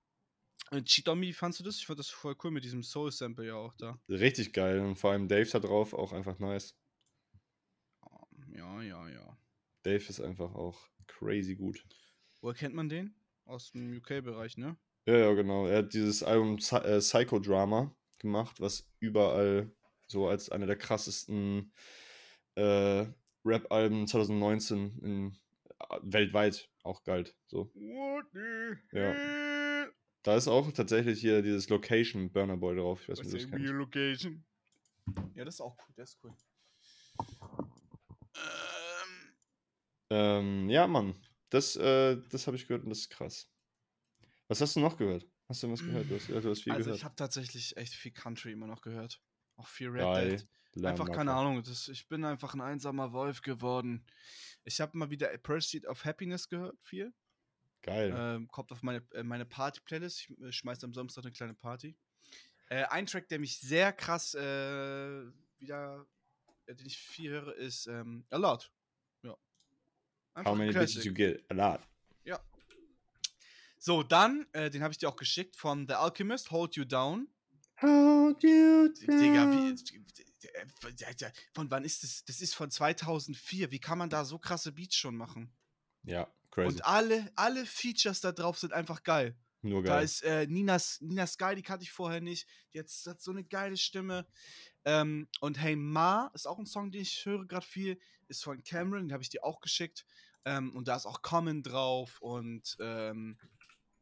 Chitomi, 0.85 1.27
wie 1.27 1.33
fandst 1.33 1.59
du 1.59 1.63
das? 1.63 1.77
Ich 1.77 1.87
fand 1.87 1.97
das 1.97 2.09
voll 2.09 2.35
cool 2.43 2.51
mit 2.51 2.63
diesem 2.63 2.83
Soul-Sample 2.83 3.47
ja 3.47 3.55
auch 3.55 3.73
da. 3.73 3.99
Richtig 4.07 4.53
geil 4.53 4.79
und 4.81 4.97
vor 4.97 5.11
allem 5.11 5.27
Dave 5.27 5.49
da 5.49 5.59
drauf 5.59 5.93
auch 5.93 6.13
einfach 6.13 6.37
nice. 6.37 6.77
Ja, 8.55 8.81
ja, 8.83 9.09
ja. 9.09 9.37
Dave 9.81 10.03
ist 10.07 10.21
einfach 10.21 10.53
auch 10.53 10.79
crazy 11.07 11.55
gut. 11.55 11.83
Woher 12.41 12.55
kennt 12.55 12.75
man 12.75 12.87
den? 12.87 13.15
Aus 13.45 13.71
dem 13.71 13.97
UK-Bereich, 13.97 14.57
ne? 14.57 14.77
Ja, 15.07 15.17
ja, 15.17 15.33
genau. 15.33 15.65
Er 15.65 15.79
hat 15.79 15.93
dieses 15.93 16.21
Album 16.21 16.57
äh, 16.57 16.99
Psychodrama 16.99 17.95
gemacht, 18.21 18.59
was 18.61 18.89
überall 18.99 19.71
so 20.07 20.27
als 20.27 20.49
einer 20.49 20.67
der 20.67 20.77
krassesten 20.77 21.73
äh, 22.55 23.05
Rap-Alben 23.45 24.07
2019 24.07 24.99
in, 25.01 25.37
äh, 25.79 25.99
weltweit 26.03 26.69
auch 26.83 27.03
galt. 27.03 27.35
So. 27.47 27.71
Ja. 28.91 29.87
Da 30.23 30.35
ist 30.35 30.47
auch 30.47 30.71
tatsächlich 30.71 31.19
hier 31.19 31.41
dieses 31.41 31.67
Location 31.69 32.31
Burner 32.31 32.57
Boy 32.57 32.75
drauf. 32.75 33.01
Ich 33.03 33.09
weiß 33.09 33.23
nicht, 33.23 33.51
wie 33.51 33.63
das 33.63 33.71
Location? 33.71 34.43
Ja, 35.35 35.45
das 35.45 35.55
ist 35.55 35.61
auch 35.61 35.75
cool. 35.77 35.93
Das 35.95 36.09
ist 36.11 36.19
cool. 36.23 36.33
Ähm, 38.35 39.31
Ähm, 40.11 40.69
ja, 40.69 40.87
Mann. 40.87 41.15
Das, 41.49 41.77
äh, 41.77 42.17
das 42.29 42.45
habe 42.45 42.57
ich 42.57 42.67
gehört 42.67 42.83
und 42.83 42.89
das 42.89 42.99
ist 42.99 43.09
krass. 43.09 43.49
Was 44.49 44.59
hast 44.59 44.75
du 44.75 44.81
noch 44.81 44.97
gehört? 44.97 45.25
Hast 45.51 45.63
du 45.63 45.69
was 45.69 45.81
gehört? 45.81 46.09
Du 46.09 46.15
hast, 46.15 46.29
du 46.29 46.49
hast 46.49 46.63
viel 46.63 46.71
also 46.71 46.85
gehört. 46.85 46.99
ich 46.99 47.03
habe 47.03 47.15
tatsächlich 47.17 47.75
echt 47.75 47.93
viel 47.93 48.13
Country 48.13 48.53
immer 48.53 48.67
noch 48.67 48.81
gehört. 48.81 49.21
Auch 49.57 49.67
viel 49.67 49.89
Red 49.89 50.01
Geil. 50.01 50.47
Dead. 50.73 50.85
Einfach 50.85 51.11
keine. 51.11 51.33
Ahnung. 51.33 51.61
Das, 51.61 51.89
ich 51.89 52.07
bin 52.07 52.23
einfach 52.23 52.53
ein 52.53 52.61
einsamer 52.61 53.11
Wolf 53.11 53.41
geworden. 53.41 54.05
Ich 54.63 54.79
habe 54.79 54.97
mal 54.97 55.09
wieder 55.09 55.29
A 55.29 55.37
Pursuit 55.37 55.85
of 55.87 56.05
Happiness 56.05 56.47
gehört, 56.47 56.77
viel. 56.81 57.13
Geil. 57.81 58.13
Ähm, 58.15 58.47
kommt 58.47 58.71
auf 58.71 58.81
meine, 58.81 59.05
äh, 59.11 59.23
meine 59.23 59.45
Party-Playlist. 59.45 60.21
Ich 60.21 60.39
äh, 60.39 60.53
schmeiß 60.53 60.85
am 60.85 60.93
Samstag 60.93 61.25
eine 61.25 61.33
kleine 61.33 61.53
Party. 61.53 61.97
Äh, 62.69 62.85
ein 62.85 63.05
Track, 63.05 63.27
der 63.27 63.39
mich 63.39 63.59
sehr 63.59 63.91
krass 63.91 64.33
äh, 64.33 65.25
wieder, 65.57 66.07
äh, 66.65 66.75
den 66.75 66.85
ich 66.85 66.97
viel 66.97 67.31
höre, 67.31 67.55
ist 67.57 67.87
ähm, 67.87 68.23
A 68.29 68.37
Lot. 68.37 68.71
Ja. 69.23 69.35
Einfach 70.33 70.51
How 70.53 70.57
many 70.57 70.71
bitches 70.71 71.03
you 71.03 71.13
get? 71.13 71.43
A 71.51 71.53
lot. 71.53 71.81
So, 73.83 74.03
dann, 74.03 74.45
äh, 74.53 74.69
den 74.69 74.83
habe 74.83 74.91
ich 74.91 74.99
dir 74.99 75.09
auch 75.09 75.15
geschickt 75.15 75.55
von 75.55 75.87
The 75.87 75.95
Alchemist, 75.95 76.51
Hold 76.51 76.75
You 76.75 76.85
Down. 76.85 77.27
Hold 77.81 78.43
you 78.43 78.89
Digga, 78.89 79.51
wie, 79.51 79.71
äh, 79.71 81.31
von 81.55 81.71
wann 81.71 81.83
ist 81.83 82.03
das? 82.03 82.23
Das 82.25 82.41
ist 82.41 82.53
von 82.53 82.69
2004. 82.69 83.71
Wie 83.71 83.79
kann 83.79 83.97
man 83.97 84.11
da 84.11 84.23
so 84.23 84.37
krasse 84.37 84.71
Beats 84.71 84.95
schon 84.95 85.15
machen? 85.15 85.51
Ja, 86.03 86.31
crazy. 86.51 86.67
Und 86.67 86.85
alle, 86.85 87.31
alle 87.35 87.65
Features 87.65 88.21
da 88.21 88.31
drauf 88.31 88.59
sind 88.59 88.71
einfach 88.71 89.01
geil. 89.01 89.35
Nur 89.63 89.81
Da 89.81 89.95
geil. 89.95 90.05
ist 90.05 90.21
äh, 90.25 90.45
Nina, 90.45 90.77
Nina 90.99 91.25
Sky, 91.25 91.55
die 91.55 91.63
kannte 91.63 91.81
ich 91.81 91.91
vorher 91.91 92.21
nicht. 92.21 92.47
Die 92.75 92.79
hat, 92.79 92.85
hat 93.07 93.19
so 93.19 93.31
eine 93.31 93.43
geile 93.43 93.77
Stimme. 93.77 94.27
Ähm, 94.85 95.27
und 95.39 95.59
Hey 95.59 95.75
Ma 95.75 96.29
ist 96.35 96.45
auch 96.45 96.59
ein 96.59 96.67
Song, 96.67 96.91
den 96.91 97.01
ich 97.01 97.25
höre 97.25 97.47
gerade 97.47 97.65
viel. 97.65 97.99
Ist 98.27 98.43
von 98.43 98.61
Cameron, 98.63 99.07
den 99.07 99.13
habe 99.13 99.23
ich 99.23 99.29
dir 99.29 99.43
auch 99.43 99.59
geschickt. 99.59 100.05
Ähm, 100.45 100.75
und 100.75 100.87
da 100.87 100.95
ist 100.95 101.07
auch 101.07 101.23
Common 101.23 101.63
drauf. 101.63 102.21
Und 102.21 102.77
ähm, 102.79 103.39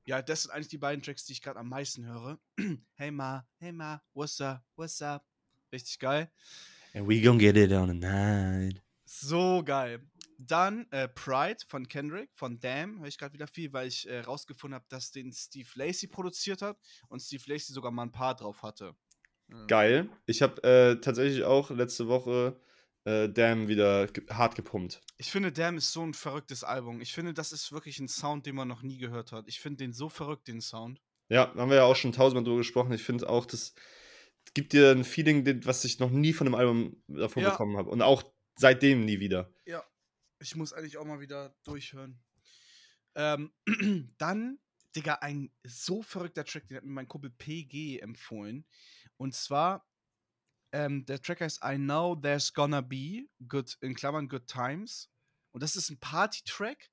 ja, 0.10 0.24
das 0.24 0.42
sind 0.42 0.52
eigentlich 0.52 0.70
die 0.70 0.80
beiden 0.80 1.04
Tracks, 1.04 1.26
die 1.26 1.34
ich 1.34 1.42
gerade 1.44 1.60
am 1.60 1.70
meisten 1.70 2.04
höre. 2.04 2.40
hey 2.96 3.12
Ma, 3.12 3.48
hey 3.60 3.72
Ma, 3.72 4.02
what's 4.16 4.42
up, 4.42 4.64
what's 4.76 5.04
up. 5.04 5.24
Richtig 5.72 6.00
geil. 6.00 6.32
And 6.96 7.08
we 7.08 7.22
gonna 7.22 7.38
get 7.38 7.56
it 7.56 7.72
on 7.72 7.92
a 7.92 7.94
night. 7.94 8.82
So 9.06 9.62
geil. 9.64 10.02
Dann 10.40 10.88
äh, 10.90 11.08
Pride 11.10 11.60
von 11.68 11.88
Kendrick, 11.88 12.32
von 12.34 12.60
Damn, 12.60 12.98
höre 12.98 13.08
ich 13.08 13.20
gerade 13.20 13.36
wieder 13.36 13.46
viel, 13.46 13.72
weil 13.72 13.88
ich 13.88 14.10
äh, 14.10 14.22
rausgefunden 14.22 14.74
habe, 14.74 14.86
dass 14.90 15.12
den 15.12 15.32
Steve 15.32 15.70
Lacey 15.76 16.08
produziert 16.08 16.64
hat 16.64 16.80
und 17.10 17.20
Steve 17.20 17.44
Lacey 17.46 17.72
sogar 17.72 17.92
mal 17.92 18.04
ein 18.04 18.12
paar 18.12 18.36
drauf 18.36 18.64
hatte. 18.64 18.96
Geil. 19.68 20.10
Ich 20.26 20.42
habe 20.42 20.64
äh, 20.64 21.00
tatsächlich 21.02 21.44
auch 21.44 21.70
letzte 21.70 22.08
Woche 22.08 22.60
äh, 23.10 23.30
Damn 23.30 23.68
wieder 23.68 24.08
ge 24.08 24.24
hart 24.30 24.56
gepumpt. 24.56 25.02
Ich 25.18 25.32
finde, 25.32 25.52
Damn 25.52 25.78
ist 25.78 25.92
so 25.92 26.04
ein 26.04 26.14
verrücktes 26.14 26.64
Album. 26.64 27.02
Ich 27.02 27.14
finde, 27.14 27.34
das 27.34 27.52
ist 27.52 27.72
wirklich 27.72 28.00
ein 28.00 28.08
Sound, 28.08 28.46
den 28.46 28.56
man 28.56 28.68
noch 28.68 28.82
nie 28.84 28.98
gehört 28.98 29.32
hat. 29.32 29.48
Ich 29.48 29.60
finde 29.60 29.78
den 29.84 29.94
so 29.94 30.10
verrückt, 30.10 30.48
den 30.48 30.62
Sound. 30.62 31.02
Ja, 31.30 31.54
haben 31.56 31.70
wir 31.70 31.78
ja 31.78 31.84
auch 31.84 31.96
schon 31.96 32.12
tausendmal 32.12 32.44
drüber 32.44 32.58
gesprochen. 32.58 32.92
Ich 32.94 33.04
finde 33.04 33.30
auch, 33.30 33.46
das 33.46 33.74
gibt 34.54 34.74
dir 34.74 34.92
ein 34.92 35.04
Feeling, 35.04 35.66
was 35.66 35.86
ich 35.86 36.00
noch 36.00 36.10
nie 36.10 36.34
von 36.34 36.48
einem 36.48 36.56
Album 36.56 37.04
davon 37.08 37.44
Ja. 37.44 37.52
bekommen 37.52 37.78
habe. 37.78 37.90
Und 37.90 38.02
auch 38.02 38.24
seitdem 38.56 39.06
nie 39.06 39.20
wieder. 39.20 39.52
Ja. 39.66 39.84
Ich 40.40 40.56
muss 40.56 40.72
eigentlich 40.74 40.98
auch 40.98 41.06
mal 41.06 41.20
wieder 41.20 41.54
durchhören. 41.64 42.20
Ähm, 43.16 43.52
dann, 44.18 44.60
Digga, 44.96 45.16
ein 45.16 45.52
so 45.64 46.02
verrückter 46.02 46.46
Track, 46.46 46.68
den 46.68 46.78
hat 46.78 46.84
mir 46.86 46.92
mein 46.92 47.08
Kumpel 47.08 47.30
PG 47.30 48.00
empfohlen. 48.00 48.66
Und 49.18 49.36
zwar, 49.36 49.86
ähm, 50.72 51.06
der 51.06 51.22
Track 51.22 51.42
heißt 51.42 51.60
I 51.64 51.76
Know 51.76 52.16
There's 52.16 52.54
Gonna 52.54 52.82
Be, 52.82 53.28
good, 53.48 53.76
in 53.82 53.96
Klammern 53.96 54.30
Good 54.30 54.48
Times. 54.48 55.10
Und 55.52 55.64
das 55.64 55.76
ist 55.76 55.90
ein 55.90 56.00
Party-Track. 56.00 56.90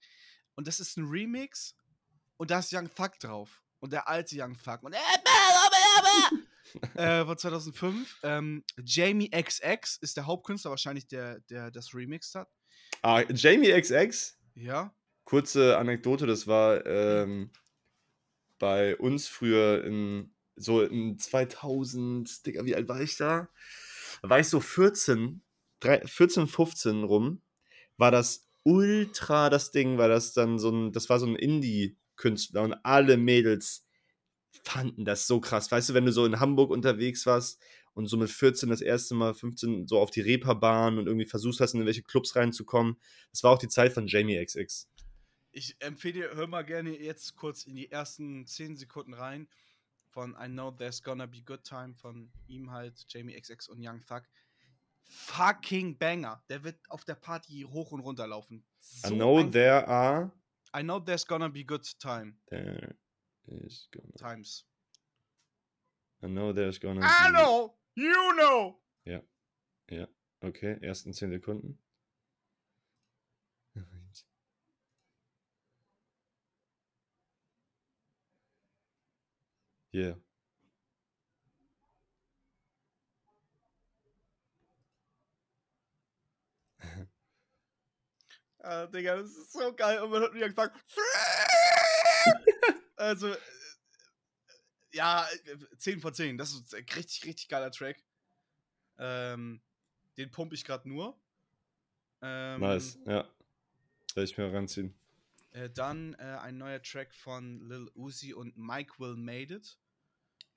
Und 0.55 0.66
das 0.66 0.81
ist 0.81 0.97
ein 0.97 1.05
Remix. 1.07 1.74
Und 2.39 2.51
da 2.51 2.59
ist 2.61 2.72
Young 2.72 2.89
Thug 2.95 3.18
drauf. 3.20 3.62
Und 3.81 3.93
der 3.93 4.09
alte 4.09 4.35
Young 4.41 4.57
Thug. 4.62 4.83
Und 4.83 4.95
äh, 6.95 7.24
von 7.24 7.39
2005. 7.39 8.20
Ähm, 8.22 8.64
Jamie 8.83 9.31
XX 9.31 9.99
ist 9.99 10.16
der 10.16 10.27
Hauptkünstler, 10.27 10.70
wahrscheinlich 10.70 11.07
der, 11.07 11.41
der 11.41 11.70
das 11.70 11.95
remixed 11.95 12.35
hat. 12.35 12.49
Ah, 13.03 13.22
Jamie 13.29 13.72
XX, 13.79 14.39
Ja. 14.55 14.95
kurze 15.24 15.77
Anekdote, 15.79 16.27
das 16.27 16.47
war 16.47 16.85
ähm, 16.87 17.53
bei 18.59 18.97
uns 18.97 19.29
früher 19.29 19.85
in 19.85 20.35
so 20.57 20.82
in 20.82 21.18
2000, 21.18 22.46
Digga, 22.46 22.64
wie 22.64 22.74
alt 22.74 22.88
war 22.88 23.00
ich 23.00 23.16
da? 23.16 23.48
Da 24.22 24.30
war 24.30 24.40
ich 24.40 24.48
so 24.48 24.61
14, 24.61 25.42
drei- 25.80 26.04
14, 26.07 26.46
15 26.46 27.04
rum, 27.04 27.42
war 27.96 28.11
das 28.11 28.48
ultra 28.62 29.48
das 29.50 29.70
Ding, 29.70 29.98
weil 29.98 30.09
das 30.09 30.32
dann 30.32 30.59
so 30.59 30.70
ein, 30.70 30.92
das 30.92 31.09
war 31.09 31.20
so 31.20 31.26
ein 31.26 31.36
Indie-Künstler 31.36 32.62
und 32.62 32.74
alle 32.84 33.16
Mädels 33.16 33.86
fanden 34.64 35.04
das 35.04 35.26
so 35.26 35.40
krass. 35.40 35.70
Weißt 35.70 35.90
du, 35.90 35.94
wenn 35.94 36.07
du 36.07 36.12
so 36.12 36.24
in 36.24 36.40
Hamburg 36.40 36.70
unterwegs 36.70 37.26
warst 37.26 37.61
und 37.94 38.07
so 38.07 38.16
mit 38.16 38.30
14 38.30 38.68
das 38.68 38.80
erste 38.80 39.14
Mal, 39.14 39.34
15 39.34 39.86
so 39.86 39.98
auf 39.98 40.11
die 40.11 40.20
Reeperbahn 40.20 40.98
und 40.98 41.07
irgendwie 41.07 41.26
versucht 41.26 41.61
hast, 41.61 41.74
in 41.74 41.86
welche 41.86 42.02
Clubs 42.02 42.34
reinzukommen, 42.34 42.96
das 43.30 43.42
war 43.42 43.52
auch 43.52 43.59
die 43.59 43.68
Zeit 43.68 43.92
von 43.92 44.07
Jamie 44.07 44.42
XX. 44.44 44.88
Ich 45.52 45.76
empfehle 45.78 46.14
dir, 46.14 46.30
hör 46.34 46.46
mal 46.46 46.64
gerne 46.64 46.98
jetzt 46.98 47.36
kurz 47.36 47.64
in 47.64 47.76
die 47.76 47.90
ersten 47.90 48.46
10 48.46 48.76
Sekunden 48.76 49.14
rein 49.14 49.48
von 50.16 50.34
I 50.40 50.46
Know 50.48 50.70
There's 50.70 51.02
Gonna 51.02 51.26
Be 51.26 51.42
Good 51.42 51.62
Time 51.64 51.94
von 51.94 52.32
ihm 52.48 52.70
halt, 52.70 53.04
Jamie 53.08 53.38
XX 53.38 53.68
und 53.68 53.86
Young 53.86 54.02
Thug. 54.06 54.22
Fucking 55.08 55.98
Banger. 55.98 56.42
Der 56.48 56.64
wird 56.64 56.80
auf 56.88 57.04
der 57.04 57.16
Party 57.16 57.66
hoch 57.70 57.92
und 57.92 58.00
runter 58.00 58.26
laufen. 58.26 58.64
I 59.04 59.08
So 59.08 59.14
know 59.14 59.38
ein- 59.38 59.52
there 59.52 59.86
are. 59.86 60.32
I 60.74 60.80
know 60.82 60.98
there's 60.98 61.26
gonna 61.26 61.48
be 61.48 61.64
good 61.64 61.84
time. 62.00 62.38
There 62.48 62.96
is 63.46 63.88
gonna. 63.92 64.14
Times. 64.16 64.66
I 66.22 66.28
know 66.28 66.52
there's 66.54 66.80
gonna 66.80 67.02
I 67.02 67.28
be. 67.28 67.32
know! 67.36 67.78
You 67.94 68.32
know! 68.36 68.80
Okay, 70.42 70.78
ersten 70.82 71.12
10 71.12 71.30
Sekunden. 71.30 71.78
Yeah. 79.97 80.16
Ah, 88.59 88.86
Digga, 88.86 89.16
das 89.16 89.30
ist 89.30 89.53
so 89.53 89.72
geil. 89.74 90.03
Und 90.03 90.11
man 90.11 90.22
hat 90.22 90.32
Young 90.34 90.53
Thug. 90.53 90.72
also, 92.97 93.28
äh, 93.28 93.38
ja, 94.92 95.24
äh, 95.44 95.76
10 95.78 96.01
von 96.01 96.12
10. 96.12 96.36
Das 96.36 96.53
ist 96.53 96.74
ein 96.74 96.84
richtig, 96.97 97.24
richtig 97.24 97.49
geiler 97.49 97.70
Track. 97.70 98.03
Ähm, 98.99 99.62
den 100.18 100.32
pump 100.32 100.53
ich 100.53 100.64
gerade 100.64 100.88
nur. 100.88 101.16
Ähm, 102.22 102.61
Nice, 102.61 102.99
ja. 103.07 103.30
Werde 104.14 104.24
ich 104.24 104.36
mir 104.36 104.53
ranziehen. 104.53 104.99
Äh, 105.53 105.70
dann 105.70 106.14
äh, 106.14 106.38
ein 106.42 106.59
neuer 106.59 106.82
Track 106.82 107.14
von 107.14 107.61
Lil 107.61 107.88
Uzi 107.94 108.34
und 108.34 108.59
Mike 108.59 108.99
Will 108.99 109.14
Made 109.14 109.55
It. 109.55 109.78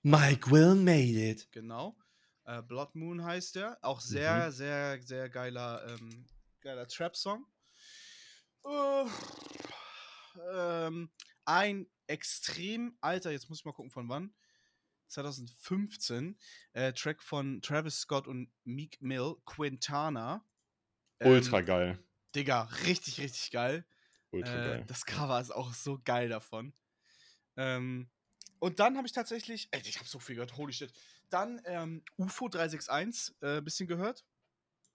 Mike 0.04 0.50
Will 0.50 0.76
made 0.76 1.18
it. 1.18 1.48
Genau. 1.52 1.98
Äh, 2.46 2.62
Blood 2.62 2.96
Moon 2.96 3.24
heißt 3.24 3.56
der. 3.56 3.78
Auch 3.82 4.00
sehr, 4.02 4.48
Mhm. 4.48 4.52
sehr, 4.52 5.02
sehr 5.04 5.30
geiler, 5.30 5.86
ähm, 5.88 6.26
geiler 6.62 6.88
Trap-Song. 6.88 7.46
Äh, 8.66 9.06
ähm, 10.54 11.12
ein 11.46 11.88
extrem 12.08 12.98
alter, 13.02 13.32
jetzt 13.32 13.50
muss 13.50 13.60
ich 13.60 13.66
mal 13.66 13.74
gucken 13.74 13.92
von 13.92 14.08
wann. 14.10 14.34
2015. 15.08 16.40
Äh, 16.74 16.94
Track 16.94 17.24
von 17.24 17.62
Travis 17.62 18.00
Scott 18.00 18.28
und 18.28 18.52
Meek 18.64 19.02
Mill, 19.02 19.36
Quintana. 19.46 20.46
Ähm, 21.20 21.32
Ultra 21.32 21.62
geil. 21.62 22.04
Digga, 22.36 22.64
richtig, 22.86 23.20
richtig 23.20 23.52
geil. 23.52 23.86
Ultra 24.32 24.54
Äh, 24.60 24.64
geil. 24.64 24.84
das 24.88 25.06
Cover 25.06 25.42
ist 25.42 25.52
auch 25.52 25.74
so 25.74 26.00
geil 26.04 26.30
davon. 26.30 26.74
Ähm, 27.58 28.10
und 28.60 28.80
dann 28.80 28.98
habe 28.98 29.08
ich 29.08 29.14
tatsächlich, 29.14 29.68
ey, 29.72 29.82
ich 29.86 29.98
habe 29.98 30.08
so 30.08 30.20
viel 30.20 30.36
gehört, 30.36 30.58
holy 30.58 30.74
shit. 30.74 30.92
Dann 31.30 31.62
ähm, 31.66 32.04
UFO 32.18 32.48
361, 32.50 33.36
äh, 33.42 33.62
bisschen 33.62 33.88
gehört. 33.88 34.26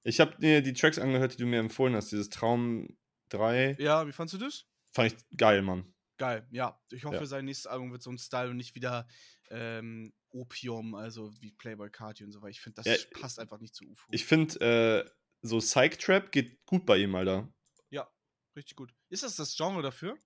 Ich 0.03 0.21
habe 0.21 0.37
mir 0.41 0.61
die 0.63 0.73
Tracks 0.75 0.99
angehört, 0.99 1.33
die 1.35 1.39
du 1.39 1.47
mir 1.47 1.61
empfohlen 1.61 1.95
hast. 1.95 2.13
Dieses 2.13 2.29
Traum 2.29 2.97
3. 3.31 3.77
Ja, 3.79 4.07
wie 4.07 4.13
fandst 4.13 4.35
du 4.35 4.39
das? 4.39 4.67
Fand 4.93 5.13
ich 5.13 5.37
geil, 5.39 5.63
Mann. 5.63 5.93
Geil, 6.19 6.47
ja. 6.51 6.81
Ich 6.93 7.05
hoffe, 7.05 7.17
Ja. 7.17 7.27
sein 7.27 7.47
nächstes 7.47 7.67
Album 7.67 7.91
wird 7.91 8.03
so 8.03 8.11
ein 8.11 8.19
Style 8.19 8.51
und 8.51 8.57
nicht 8.57 8.75
wieder 8.75 9.09
ähm, 9.51 10.13
Opium, 10.31 10.95
also 10.95 11.33
wie 11.41 11.53
Playboy 11.53 11.91
Carti 11.91 12.25
und 12.25 12.33
so 12.33 12.41
weiter. 12.43 12.51
Ich 12.51 12.61
finde, 12.61 12.83
das 12.83 12.87
Ja, 12.87 13.21
passt 13.21 13.39
einfach 13.41 13.61
nicht 13.61 13.75
zu 13.75 13.85
UFO. 13.87 14.07
Ich 14.13 14.25
finde, 14.25 15.05
äh, 15.07 15.11
so 15.43 15.59
Psych-Trap 15.59 16.31
geht 16.33 16.65
gut 16.67 16.87
bei 16.87 16.99
ihm, 16.99 17.15
Alter. 17.15 17.53
ja, 17.91 18.09
richtig 18.57 18.77
gut. 18.77 18.95
Ist 19.09 19.23
das 19.23 19.37
das 19.37 19.57
Genre 19.57 19.83
dafür? 19.83 20.17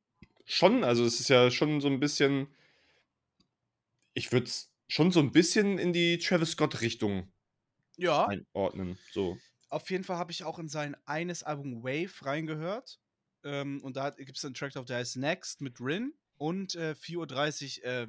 Schon, 0.44 0.82
also 0.84 1.04
es 1.04 1.20
ist 1.20 1.28
ja 1.28 1.50
schon 1.50 1.80
so 1.80 1.88
ein 1.88 2.00
bisschen. 2.00 2.48
Ich 4.18 4.32
würde 4.32 4.46
es 4.46 4.72
schon 4.88 5.12
so 5.12 5.20
ein 5.20 5.30
bisschen 5.30 5.78
in 5.78 5.92
die 5.92 6.18
Travis 6.18 6.50
Scott-Richtung 6.52 7.32
Ja. 7.96 8.26
einordnen. 8.26 8.98
So. 9.12 9.38
Auf 9.68 9.90
jeden 9.90 10.02
Fall 10.04 10.16
habe 10.16 10.32
ich 10.32 10.44
auch 10.44 10.58
in 10.58 10.68
sein 10.68 10.96
eines 11.06 11.42
Album 11.44 11.84
Wave 11.84 12.24
reingehört. 12.26 13.00
Ähm, 13.44 13.80
und 13.84 13.96
da 13.96 14.10
gibt 14.10 14.36
es 14.36 14.44
einen 14.44 14.54
Track 14.54 14.72
drauf, 14.72 14.86
der 14.86 14.96
heißt 14.98 15.16
Next 15.18 15.60
mit 15.60 15.80
Rin. 15.80 16.14
Und 16.36 16.74
äh, 16.74 16.94
4.30 16.94 17.80
Uhr, 17.80 17.84
äh, 17.86 18.06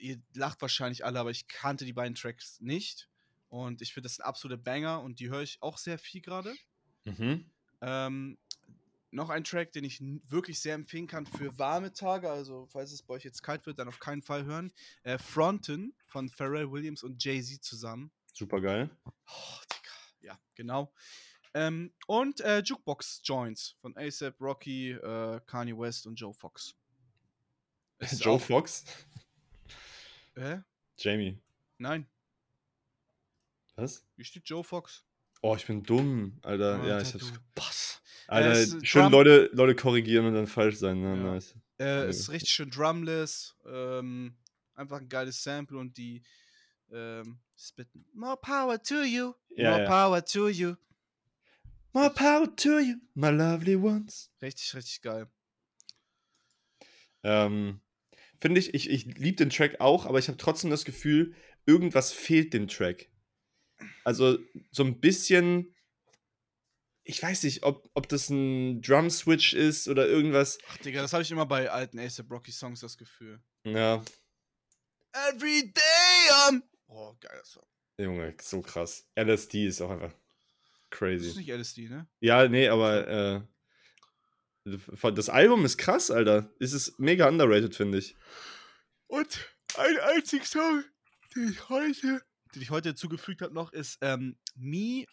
ihr 0.00 0.20
lacht 0.34 0.60
wahrscheinlich 0.60 1.04
alle, 1.04 1.18
aber 1.20 1.30
ich 1.30 1.48
kannte 1.48 1.84
die 1.86 1.92
beiden 1.94 2.14
Tracks 2.14 2.60
nicht. 2.60 3.08
Und 3.48 3.80
ich 3.80 3.94
finde 3.94 4.06
das 4.08 4.18
ein 4.18 4.24
absoluter 4.26 4.60
Banger 4.62 5.00
und 5.02 5.20
die 5.20 5.30
höre 5.30 5.42
ich 5.42 5.62
auch 5.62 5.78
sehr 5.78 5.98
viel 5.98 6.20
gerade. 6.20 6.58
Mhm. 7.04 7.50
Ähm, 7.80 8.38
noch 9.10 9.30
ein 9.30 9.44
Track, 9.44 9.72
den 9.72 9.84
ich 9.84 10.00
wirklich 10.28 10.60
sehr 10.60 10.74
empfehlen 10.74 11.06
kann 11.06 11.26
für 11.26 11.56
warme 11.58 11.92
Tage. 11.92 12.30
Also, 12.30 12.66
falls 12.70 12.92
es 12.92 13.02
bei 13.02 13.14
euch 13.14 13.24
jetzt 13.24 13.42
kalt 13.42 13.64
wird, 13.66 13.78
dann 13.78 13.88
auf 13.88 14.00
keinen 14.00 14.22
Fall 14.22 14.44
hören. 14.44 14.72
Äh, 15.02 15.18
Fronten 15.18 15.94
von 16.06 16.28
Pharrell 16.28 16.70
Williams 16.70 17.02
und 17.02 17.22
Jay-Z 17.22 17.62
zusammen. 17.64 18.10
Super 18.32 18.60
geil. 18.60 18.90
Oh. 19.06 19.60
Ja, 20.20 20.38
genau. 20.54 20.92
Ähm, 21.54 21.92
und 22.06 22.40
äh, 22.42 22.58
Jukebox 22.60 23.22
Joints 23.24 23.76
von 23.80 23.96
ASAP, 23.96 24.38
Rocky, 24.40 24.90
äh, 24.92 25.40
Kanye 25.46 25.76
West 25.78 26.06
und 26.06 26.16
Joe 26.16 26.34
Fox. 26.34 26.74
Ist 27.98 28.20
Joe 28.24 28.38
Fox? 28.38 28.84
Hä? 30.36 30.60
Jamie. 30.98 31.38
Nein, 31.78 32.06
Was? 33.76 34.04
hier 34.16 34.24
steht 34.24 34.48
Joe 34.48 34.62
Fox. 34.64 35.04
Oh, 35.40 35.54
ich 35.56 35.66
bin 35.66 35.82
dumm, 35.82 36.38
Alter. 36.42 36.84
ja, 36.84 37.00
ich 37.00 37.14
Alter, 37.14 37.26
hab's. 37.26 37.40
Boss. 37.54 37.97
Alter, 38.28 38.84
schön 38.84 39.02
Drum- 39.02 39.12
Leute, 39.12 39.50
Leute 39.52 39.74
korrigieren 39.74 40.26
und 40.26 40.34
dann 40.34 40.46
falsch 40.46 40.76
sein. 40.76 41.00
Ne? 41.00 41.16
Ja. 41.16 41.32
Nice. 41.32 41.54
Äh, 41.80 42.08
ist 42.08 42.30
richtig 42.30 42.50
schön 42.50 42.70
drumless. 42.70 43.56
Ähm, 43.66 44.36
einfach 44.74 45.00
ein 45.00 45.08
geiles 45.08 45.42
Sample 45.42 45.78
und 45.78 45.96
die 45.96 46.22
ähm, 46.92 47.38
spitten. 47.56 48.04
More 48.12 48.36
power 48.36 48.82
to 48.82 49.02
you. 49.02 49.32
Ja, 49.56 49.70
more 49.70 49.82
ja. 49.82 49.88
power 49.88 50.24
to 50.24 50.48
you. 50.48 50.74
More 51.92 52.10
power 52.10 52.54
to 52.54 52.78
you, 52.78 52.96
my 53.14 53.30
lovely 53.30 53.74
ones. 53.74 54.30
Richtig, 54.42 54.74
richtig 54.74 55.00
geil. 55.00 55.26
Ähm, 57.22 57.80
Finde 58.40 58.60
ich, 58.60 58.74
ich, 58.74 58.90
ich 58.90 59.06
liebe 59.18 59.36
den 59.36 59.50
Track 59.50 59.80
auch, 59.80 60.06
aber 60.06 60.18
ich 60.18 60.28
habe 60.28 60.38
trotzdem 60.38 60.70
das 60.70 60.84
Gefühl, 60.84 61.34
irgendwas 61.66 62.12
fehlt 62.12 62.52
dem 62.52 62.68
Track. 62.68 63.08
Also 64.04 64.38
so 64.70 64.84
ein 64.84 65.00
bisschen, 65.00 65.74
ich 67.10 67.22
weiß 67.22 67.44
nicht, 67.44 67.62
ob, 67.62 67.88
ob 67.94 68.06
das 68.10 68.28
ein 68.28 68.82
Drum-Switch 68.82 69.54
ist 69.54 69.88
oder 69.88 70.06
irgendwas. 70.06 70.58
Ach, 70.68 70.76
Digga, 70.76 71.00
das 71.00 71.14
habe 71.14 71.22
ich 71.22 71.30
immer 71.30 71.46
bei 71.46 71.70
alten 71.70 71.98
ASAP 71.98 72.30
Rocky 72.30 72.52
Songs 72.52 72.80
das 72.80 72.98
Gefühl. 72.98 73.40
Ja, 73.64 74.04
Every 75.30 75.72
day 75.72 76.30
I'm. 76.46 76.62
Oh, 76.86 77.14
geiler 77.18 77.44
Song. 77.44 77.64
Junge, 77.98 78.34
so 78.42 78.60
krass. 78.60 79.08
LSD 79.18 79.66
ist 79.66 79.80
auch 79.80 79.90
einfach 79.90 80.12
Das 80.12 80.18
ist 80.82 80.90
crazy. 80.90 81.38
nicht 81.38 81.48
LSD, 81.48 81.88
ne? 81.88 82.06
Ja, 82.20 82.46
nee, 82.46 82.68
aber 82.68 83.08
äh, 84.66 84.70
das 85.14 85.30
Album 85.30 85.64
ist 85.64 85.78
krass, 85.78 86.10
Alter. 86.10 86.52
Es 86.60 86.74
ist 86.74 86.98
mega 87.00 87.26
underrated, 87.26 87.74
finde 87.74 87.98
ich. 87.98 88.16
Und 89.06 89.48
ein 89.78 89.98
einziger 90.14 90.44
Song, 90.44 90.84
den 91.34 91.48
ich 91.52 91.68
heute, 91.70 92.22
den 92.54 92.62
ich 92.62 92.70
heute 92.70 92.94
zugefügt 92.94 93.40
habe 93.40 93.54
noch, 93.54 93.72
ist 93.72 93.96
ähm, 94.02 94.36
Me 94.56 95.06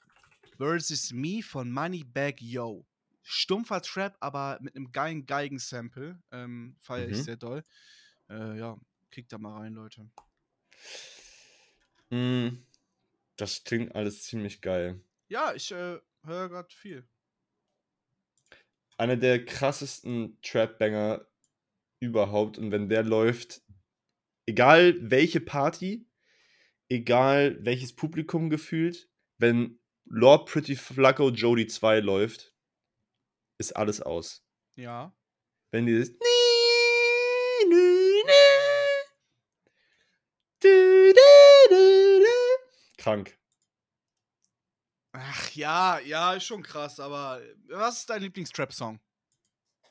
vs. 0.58 1.14
Me 1.14 1.42
von 1.42 1.72
Moneybag 1.72 2.36
Yo. 2.42 2.86
Stumpfer 3.24 3.82
Trap, 3.82 4.18
aber 4.20 4.60
mit 4.62 4.76
einem 4.76 4.92
geilen 4.92 5.26
Geigensample. 5.26 6.22
Ähm, 6.32 6.78
Feiere 6.80 7.10
ich 7.10 7.18
Mhm. 7.18 7.24
sehr 7.24 7.38
doll. 7.38 7.64
Äh, 8.30 8.58
ja, 8.60 8.78
klickt 9.12 9.34
da 9.34 9.38
mal 9.38 9.58
rein, 9.60 9.74
Leute. 9.74 10.10
Mm, 12.12 12.66
das 13.38 13.64
klingt 13.64 13.96
alles 13.96 14.24
ziemlich 14.24 14.62
geil. 14.62 15.02
Ja, 15.28 15.54
ich 15.54 15.72
äh, 15.72 16.00
höre 16.24 16.50
gerade 16.50 16.74
viel. 16.74 17.08
Einer 18.98 19.18
der 19.18 19.44
krassesten 19.46 20.38
Trap-Banger 20.42 21.28
überhaupt. 22.00 22.58
Und 22.58 22.72
wenn 22.72 22.90
der 22.90 23.04
läuft, 23.04 23.64
egal 24.48 24.98
welche 25.12 25.42
Party, 25.42 26.08
egal 26.90 27.58
welches 27.66 27.96
Publikum 27.96 28.50
gefühlt, 28.50 29.10
wenn 29.38 29.80
Lord 30.06 30.48
Pretty 30.50 30.76
Flacco 30.76 31.30
Jody 31.30 31.68
2 31.68 32.00
läuft, 32.00 32.54
ist 33.58 33.76
alles 33.76 34.02
aus. 34.02 34.46
Ja. 34.76 35.16
Wenn 35.72 35.86
dieses 35.86 36.12
krank. 43.06 43.38
Ach 45.12 45.52
ja, 45.52 46.00
ja, 46.00 46.34
ist 46.34 46.46
schon 46.46 46.64
krass, 46.64 47.00
aber 47.00 47.40
was 47.68 48.00
ist 48.00 48.10
dein 48.10 48.24
Lieblings-Trap-Song? 48.24 49.00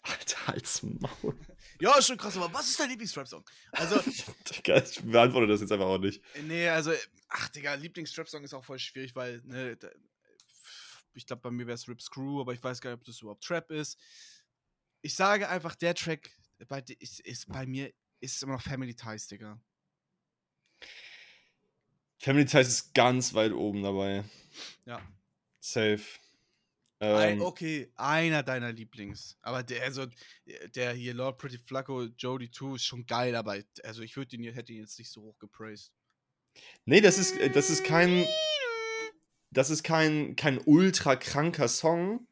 Alter, 0.04 0.52
als 0.52 0.82
Maul. 0.82 1.34
Ja, 1.80 1.98
ist 1.98 2.06
schon 2.06 2.18
krass, 2.18 2.36
aber 2.36 2.52
was 2.52 2.68
ist 2.68 2.78
dein 2.78 2.90
Lieblings-Trap-Song? 2.90 3.44
Also, 3.72 3.98
Digga, 4.50 4.82
ich 4.82 5.02
beantworte 5.02 5.46
das 5.46 5.60
jetzt 5.62 5.72
einfach 5.72 5.86
auch 5.86 5.98
nicht. 5.98 6.22
Nee, 6.42 6.68
also, 6.68 6.92
ach, 7.28 7.48
Digga, 7.48 7.74
Lieblings-Trap-Song 7.74 8.44
ist 8.44 8.52
auch 8.52 8.64
voll 8.64 8.78
schwierig, 8.78 9.16
weil, 9.16 9.40
ne, 9.44 9.76
da, 9.76 9.88
ich 11.14 11.26
glaube, 11.26 11.42
bei 11.42 11.50
mir 11.50 11.66
wäre 11.66 11.74
es 11.74 11.88
Rip 11.88 12.02
Screw, 12.02 12.40
aber 12.40 12.52
ich 12.52 12.62
weiß 12.62 12.80
gar 12.80 12.90
nicht, 12.90 13.00
ob 13.00 13.04
das 13.04 13.20
überhaupt 13.22 13.44
Trap 13.44 13.70
ist. 13.70 13.98
Ich 15.00 15.14
sage 15.14 15.48
einfach, 15.48 15.74
der 15.74 15.94
Track 15.94 16.30
bei, 16.68 16.82
ist, 16.98 17.20
ist 17.20 17.48
bei 17.48 17.66
mir 17.66 17.92
ist 18.20 18.42
immer 18.42 18.54
noch 18.54 18.62
Family 18.62 18.94
Ties, 18.94 19.28
Digga. 19.28 19.60
Family 22.18 22.46
Ties 22.46 22.68
ist 22.68 22.94
ganz 22.94 23.34
weit 23.34 23.52
oben 23.52 23.82
dabei. 23.82 24.24
Ja. 24.86 25.00
Safe. 25.60 26.02
Ein, 27.04 27.34
Ähm, 27.34 27.42
okay, 27.42 27.92
einer 27.96 28.42
deiner 28.42 28.72
Lieblings. 28.72 29.36
Aber 29.42 29.62
der, 29.62 29.82
also, 29.82 30.06
der 30.74 30.92
hier, 30.92 31.14
Lord 31.14 31.38
Pretty 31.38 31.58
Flacco, 31.58 32.04
Jody 32.04 32.50
2, 32.50 32.76
ist 32.76 32.84
schon 32.84 33.06
geil, 33.06 33.34
aber 33.36 33.56
also 33.82 34.02
ich 34.02 34.16
würde 34.16 34.36
ihn, 34.36 34.44
hätte 34.52 34.72
ihn 34.72 34.80
jetzt 34.80 34.98
nicht 34.98 35.10
so 35.10 35.22
hoch 35.22 35.38
gepraised. 35.38 35.92
Nee, 36.84 37.00
das 37.00 37.18
ist, 37.18 37.36
äh, 37.38 37.50
das 37.50 37.70
ist 37.70 37.84
kein. 37.84 38.26
Das 39.50 39.70
ist 39.70 39.84
kein, 39.84 40.34
kein 40.34 40.58
ultra 40.58 41.14
kranker 41.14 41.68
Song. 41.68 42.26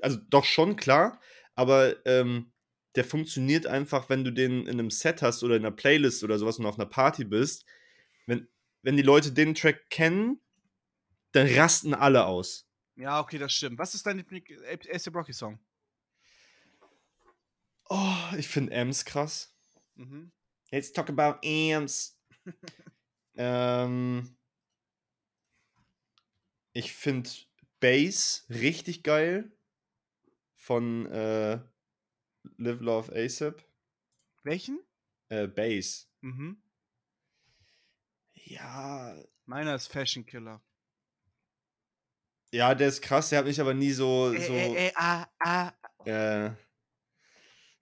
Also 0.00 0.18
doch 0.28 0.44
schon, 0.44 0.74
klar. 0.74 1.20
Aber 1.54 2.04
ähm, 2.04 2.52
der 2.96 3.04
funktioniert 3.04 3.66
einfach, 3.66 4.08
wenn 4.08 4.24
du 4.24 4.32
den 4.32 4.66
in 4.66 4.80
einem 4.80 4.90
Set 4.90 5.22
hast 5.22 5.44
oder 5.44 5.56
in 5.56 5.64
einer 5.64 5.74
Playlist 5.74 6.24
oder 6.24 6.38
sowas 6.38 6.58
und 6.58 6.66
auf 6.66 6.78
einer 6.78 6.88
Party 6.88 7.24
bist. 7.24 7.64
Wenn, 8.26 8.48
wenn 8.82 8.96
die 8.96 9.02
Leute 9.02 9.32
den 9.32 9.54
Track 9.54 9.88
kennen, 9.88 10.40
dann 11.32 11.46
rasten 11.48 11.94
alle 11.94 12.26
aus. 12.26 12.68
Ja, 12.96 13.20
okay, 13.20 13.38
das 13.38 13.52
stimmt. 13.52 13.78
Was 13.78 13.94
ist 13.94 14.06
dein 14.06 14.18
Lieblings 14.18 14.50
Rocky 15.12 15.32
Song? 15.32 15.58
Oh, 17.88 18.36
ich 18.38 18.48
finde 18.48 18.72
Ems 18.72 19.04
krass. 19.04 19.54
Mhm. 19.96 20.32
Let's 20.70 20.92
talk 20.92 21.08
about 21.08 21.38
Ems. 21.42 22.18
ähm, 23.36 24.36
ich 26.72 26.92
finde 26.92 27.30
Bass 27.80 28.46
richtig 28.48 29.02
geil. 29.02 29.50
Von 30.56 31.06
äh, 31.06 31.60
Live 32.56 32.80
Love 32.80 33.12
ASAP. 33.14 33.64
Welchen? 34.44 34.80
Äh, 35.28 35.46
Bass. 35.46 36.08
Mhm. 36.20 36.62
Ja. 38.34 39.14
Meiner 39.46 39.74
ist 39.74 39.88
Fashion 39.88 40.24
Killer. 40.24 40.62
Ja, 42.54 42.72
der 42.72 42.86
ist 42.86 43.02
krass, 43.02 43.30
der 43.30 43.40
hat 43.40 43.46
mich 43.46 43.60
aber 43.60 43.74
nie 43.74 43.90
so. 43.90 44.28
so 44.28 44.52
Äh, 44.52 44.74
äh, 44.74 44.86
äh, 44.86 44.92
ah, 44.94 45.26
ah. 45.40 45.72
äh, 46.04 46.52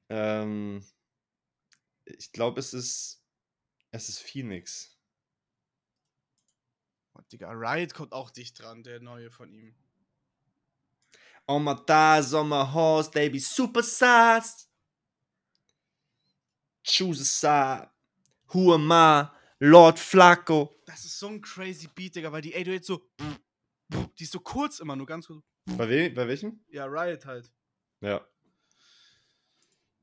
ähm, 0.09 0.83
ich 2.07 2.33
glaube, 2.33 2.59
es 2.59 2.73
ist. 2.73 3.23
Es 3.91 4.09
ist 4.09 4.21
Phoenix. 4.21 4.97
Oh, 7.13 7.21
Digga, 7.31 7.51
Riot 7.51 7.93
kommt 7.93 8.15
auch 8.15 8.31
dicht 8.31 8.61
dran, 8.61 8.83
der 8.83 9.01
neue 9.01 9.31
von 9.31 9.53
ihm. 9.53 9.75
On 11.47 11.63
my 11.63 11.75
thighs, 11.87 12.33
on 12.33 12.49
my 12.49 12.65
horse, 12.65 13.11
they 13.11 13.29
be 13.29 13.41
supersized. 13.41 14.69
Choose 16.83 17.21
a 17.21 17.25
side. 17.27 17.91
Who 18.55 18.73
am 18.73 18.91
I? 18.91 19.29
Lord 19.61 19.99
Flacco. 19.99 20.81
Das 20.87 21.05
ist 21.05 21.19
so 21.19 21.29
ein 21.29 21.43
crazy 21.43 21.89
Beat, 21.95 22.17
Digga, 22.17 22.33
weil 22.33 22.41
die 22.41 22.55
808 22.55 22.85
so. 22.87 23.11
Die 24.19 24.25
ist 24.25 24.33
so 24.33 24.41
kurz 24.41 24.81
immer, 24.81 24.97
nur 24.97 25.07
ganz 25.07 25.27
kurz. 25.27 25.43
Bei, 25.77 25.89
we 25.89 26.11
bei 26.11 26.29
welchem? 26.29 26.65
Ja, 26.69 26.87
Riot 26.87 27.25
halt. 27.27 27.53
Ja. 28.01 28.27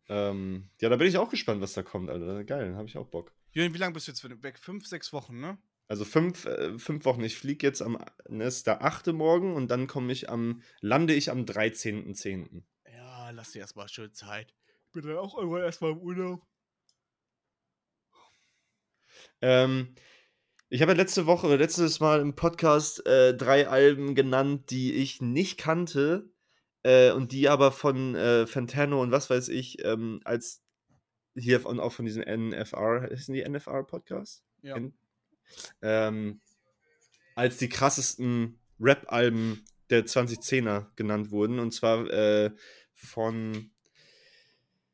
Ähm, 0.08 0.70
ja, 0.82 0.90
da 0.90 0.96
bin 0.96 1.08
ich 1.08 1.18
auch 1.18 1.30
gespannt, 1.30 1.62
was 1.62 1.74
da 1.74 1.84
kommt, 1.84 2.10
Alter. 2.10 2.44
Geil, 2.44 2.76
habe 2.76 2.88
ich 2.88 2.98
auch 2.98 3.08
Bock. 3.08 3.32
Jürgen, 3.52 3.74
wie 3.74 3.78
lange 3.78 3.94
bist 3.94 4.08
du 4.08 4.12
jetzt 4.12 4.44
weg? 4.44 4.58
Fünf, 4.58 4.88
sechs 4.88 5.14
Wochen, 5.14 5.40
ne? 5.40 5.58
Also 5.88 6.06
fünf, 6.06 6.46
äh, 6.46 6.78
fünf 6.78 7.04
Wochen. 7.06 7.24
Ich 7.24 7.38
fliege 7.38 7.66
jetzt 7.66 7.82
am, 7.82 7.98
ne, 8.28 8.46
ist 8.46 8.68
der 8.68 8.84
8. 8.84 9.08
morgen 9.08 9.56
und 9.56 9.70
dann 9.70 9.88
komme 9.88 10.14
ich 10.14 10.30
am, 10.30 10.62
lande 10.82 11.14
ich 11.14 11.32
am 11.32 11.46
13.10. 11.46 12.64
Ja, 12.94 13.32
lass 13.32 13.52
dir 13.52 13.60
erstmal 13.60 13.90
schön 13.90 14.14
Zeit. 14.14 14.54
Ich 14.86 14.92
bin 14.92 15.04
dann 15.08 15.18
auch 15.18 15.38
irgendwann 15.38 15.64
erstmal 15.64 15.92
im 15.92 16.00
Urlaub. 16.00 16.46
Ähm, 19.42 19.96
Ich 20.72 20.84
habe 20.84 20.92
ja 20.92 20.98
letzte 20.98 21.26
Woche 21.26 21.48
oder 21.48 21.58
letztes 21.58 22.00
Mal 22.00 22.20
im 22.20 22.36
Podcast 22.36 23.04
äh, 23.08 23.36
drei 23.36 23.68
Alben 23.68 24.14
genannt, 24.14 24.70
die 24.70 24.94
ich 24.94 25.20
nicht 25.20 25.58
kannte 25.58 26.30
äh, 26.84 27.12
und 27.12 27.32
die 27.32 27.50
aber 27.50 27.72
von 27.72 28.14
äh, 28.14 28.46
Fantano 28.46 29.02
und 29.02 29.12
was 29.12 29.32
weiß 29.32 29.48
ich 29.50 29.84
ähm, 29.84 30.20
als 30.26 30.62
hier 31.36 31.66
und 31.66 31.80
auch 31.80 31.92
von 31.92 32.06
diesem 32.06 32.22
NFR, 32.22 33.10
ist 33.10 33.30
die 33.30 33.44
NFR-Podcast? 33.44 34.44
Ja. 34.62 34.78
Ähm, 35.82 36.40
als 37.34 37.58
die 37.58 37.70
krassesten 37.70 38.60
Rap-Alben 38.80 39.66
der 39.90 40.06
2010er 40.06 40.86
genannt 40.96 41.32
wurden. 41.32 41.58
Und 41.58 41.72
zwar 41.72 42.08
äh, 42.12 42.52
von 42.94 43.72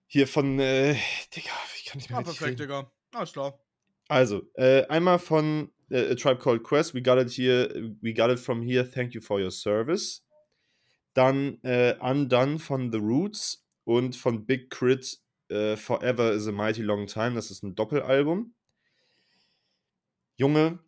hier 0.07 0.27
von, 0.29 0.57
äh, 0.57 0.95
Digga, 1.35 1.51
ich 1.75 1.83
kann 1.85 1.97
nicht 1.97 2.09
mehr 2.09 2.19
Ah, 2.19 2.23
perfekt, 2.23 2.61
Digga. 2.61 2.89
Alles 3.11 3.33
klar. 3.33 3.64
Also, 4.07 4.43
äh, 4.53 4.85
einmal 4.87 5.19
von 5.19 5.71
äh, 5.89 6.11
A 6.11 6.15
Tribe 6.15 6.39
Called 6.39 6.63
Quest, 6.63 6.93
We 6.93 7.01
Got 7.01 7.19
It 7.19 7.31
Here, 7.31 7.69
We 8.01 8.13
Got 8.13 8.31
It 8.31 8.39
From 8.39 8.61
Here, 8.61 8.89
Thank 8.89 9.13
You 9.13 9.21
For 9.21 9.41
Your 9.41 9.51
Service. 9.51 10.23
Dann 11.13 11.59
äh, 11.63 11.95
Undone 11.99 12.59
von 12.59 12.91
The 12.91 12.97
Roots 12.97 13.65
und 13.83 14.15
von 14.15 14.45
Big 14.45 14.69
Crit 14.69 15.19
äh, 15.49 15.75
Forever 15.75 16.33
is 16.33 16.47
a 16.47 16.51
Mighty 16.51 16.81
Long 16.81 17.07
Time. 17.07 17.35
Das 17.35 17.51
ist 17.51 17.63
ein 17.63 17.75
Doppelalbum. 17.75 18.53
Junge, 20.37 20.79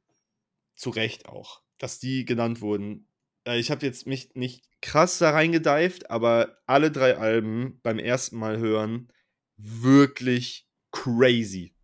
zu 0.76 0.90
Recht 0.90 1.28
auch, 1.28 1.62
dass 1.78 2.00
die 2.00 2.26
genannt 2.26 2.62
wurden. 2.62 3.08
Äh, 3.46 3.60
ich 3.60 3.72
habe 3.72 3.86
jetzt 3.86 4.08
mich 4.08 4.36
nicht 4.36 4.66
krass 4.82 5.18
da 5.18 5.32
reingedeift, 5.32 6.12
aber 6.12 6.58
alle 6.66 6.92
drei 6.92 7.18
Alben 7.18 7.80
beim 7.82 8.00
ersten 8.00 8.38
Mal 8.38 8.58
hören 8.58 9.12
wirklich 9.58 10.68
crazy. 10.92 11.77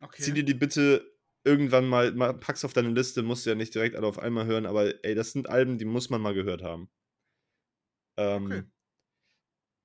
Okay. 0.00 0.22
Zieh 0.22 0.32
dir 0.32 0.44
die 0.44 0.54
bitte 0.54 1.10
irgendwann 1.44 1.88
mal, 1.88 2.12
mal, 2.12 2.34
pack's 2.34 2.64
auf 2.64 2.72
deine 2.72 2.90
Liste, 2.90 3.22
musst 3.22 3.46
du 3.46 3.50
ja 3.50 3.56
nicht 3.56 3.74
direkt 3.74 3.96
alle 3.96 4.06
auf 4.06 4.18
einmal 4.18 4.46
hören, 4.46 4.66
aber 4.66 5.04
ey, 5.04 5.14
das 5.14 5.32
sind 5.32 5.48
Alben, 5.48 5.78
die 5.78 5.84
muss 5.84 6.10
man 6.10 6.20
mal 6.20 6.34
gehört 6.34 6.62
haben. 6.62 6.90
Ähm, 8.16 8.46
Okay. 8.46 8.62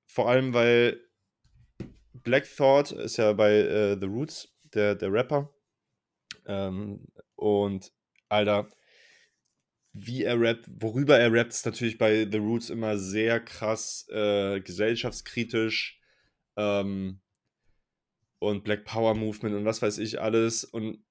Vor 0.08 0.28
allem, 0.28 0.54
weil 0.54 1.00
Black 2.12 2.48
Thought 2.56 2.92
ist 2.92 3.16
ja 3.16 3.32
bei 3.32 3.52
äh, 3.52 3.98
The 4.00 4.06
Roots, 4.06 4.48
der, 4.72 4.94
der 4.94 5.12
Rapper. 5.12 5.52
Ähm, 6.46 7.06
und 7.34 7.92
Alter, 8.28 8.68
wie 9.92 10.24
er 10.24 10.40
rappt, 10.40 10.66
worüber 10.80 11.18
er 11.18 11.32
rappt, 11.32 11.52
ist 11.52 11.66
natürlich 11.66 11.98
bei 11.98 12.28
The 12.30 12.38
Roots 12.38 12.70
immer 12.70 12.98
sehr 12.98 13.40
krass 13.40 14.06
äh, 14.10 14.60
gesellschaftskritisch. 14.60 16.00
Ähm, 16.56 17.20
und 18.38 18.64
Black 18.64 18.84
Power 18.84 19.14
Movement 19.14 19.56
und 19.56 19.64
was 19.64 19.82
weiß 19.82 19.98
ich 19.98 20.20
alles. 20.20 20.64
Und 20.64 21.04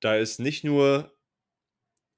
da 0.00 0.16
ist 0.16 0.40
nicht 0.40 0.64
nur, 0.64 1.14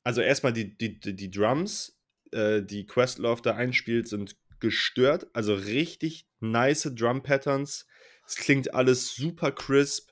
also 0.05 0.21
erstmal 0.21 0.53
die, 0.53 0.77
die, 0.77 0.99
die, 0.99 1.15
die 1.15 1.31
Drums, 1.31 1.99
äh, 2.33 2.63
die 2.63 2.87
Questlove 2.87 3.43
da 3.43 3.55
einspielt, 3.55 4.09
sind 4.09 4.37
gestört. 4.61 5.27
Also 5.33 5.55
richtig 5.55 6.27
nice 6.41 6.91
Drum 6.95 7.23
Patterns. 7.23 7.87
Es 8.27 8.37
klingt 8.37 8.75
alles 8.75 9.15
super 9.15 9.53
crisp. 9.53 10.11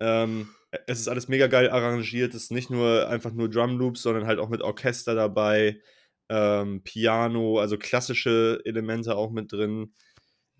Ähm, 0.00 0.50
es 0.86 1.00
ist 1.00 1.08
alles 1.08 1.28
mega 1.28 1.46
geil 1.46 1.70
arrangiert. 1.70 2.34
Es 2.34 2.44
ist 2.44 2.52
nicht 2.52 2.70
nur 2.70 3.08
einfach 3.08 3.32
nur 3.32 3.48
Drum 3.48 3.78
Loops, 3.78 4.02
sondern 4.02 4.26
halt 4.26 4.38
auch 4.38 4.48
mit 4.48 4.62
Orchester 4.62 5.14
dabei. 5.14 5.80
Ähm, 6.28 6.82
Piano, 6.82 7.60
also 7.60 7.78
klassische 7.78 8.60
Elemente 8.64 9.16
auch 9.16 9.30
mit 9.30 9.52
drin. 9.52 9.94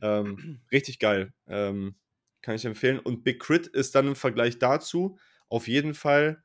Ähm, 0.00 0.60
richtig 0.72 0.98
geil. 0.98 1.32
Ähm, 1.48 1.96
kann 2.46 2.54
ich 2.54 2.64
empfehlen. 2.64 3.00
Und 3.00 3.24
Big 3.24 3.40
Crit 3.40 3.66
ist 3.66 3.96
dann 3.96 4.06
im 4.06 4.14
Vergleich 4.14 4.60
dazu 4.60 5.18
auf 5.48 5.66
jeden 5.66 5.94
Fall 5.94 6.44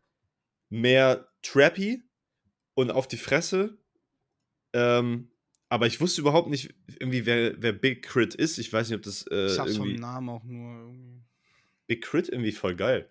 mehr 0.70 1.32
trappy 1.44 2.02
und 2.74 2.90
auf 2.90 3.08
die 3.08 3.18
Fresse. 3.18 3.78
Ähm, 4.74 5.30
aber 5.70 5.86
ich 5.86 6.02
wusste 6.02 6.22
überhaupt 6.22 6.50
nicht, 6.50 6.74
irgendwie, 7.00 7.28
wer, 7.28 7.62
wer 7.62 7.72
Big 7.72 8.02
Crit 8.02 8.34
ist. 8.34 8.58
Ich 8.58 8.74
weiß 8.74 8.90
nicht, 8.90 8.98
ob 8.98 9.04
das 9.04 9.28
äh, 9.28 9.46
ich 9.46 9.60
hab's 9.60 9.78
vom 9.78 9.86
irgendwie. 9.86 10.02
Namen 10.02 10.30
auch 10.30 10.44
nur 10.44 10.88
irgendwie. 10.88 11.22
Big 11.86 12.02
Crit 12.02 12.30
irgendwie 12.30 12.52
voll 12.52 12.76
geil. 12.76 13.08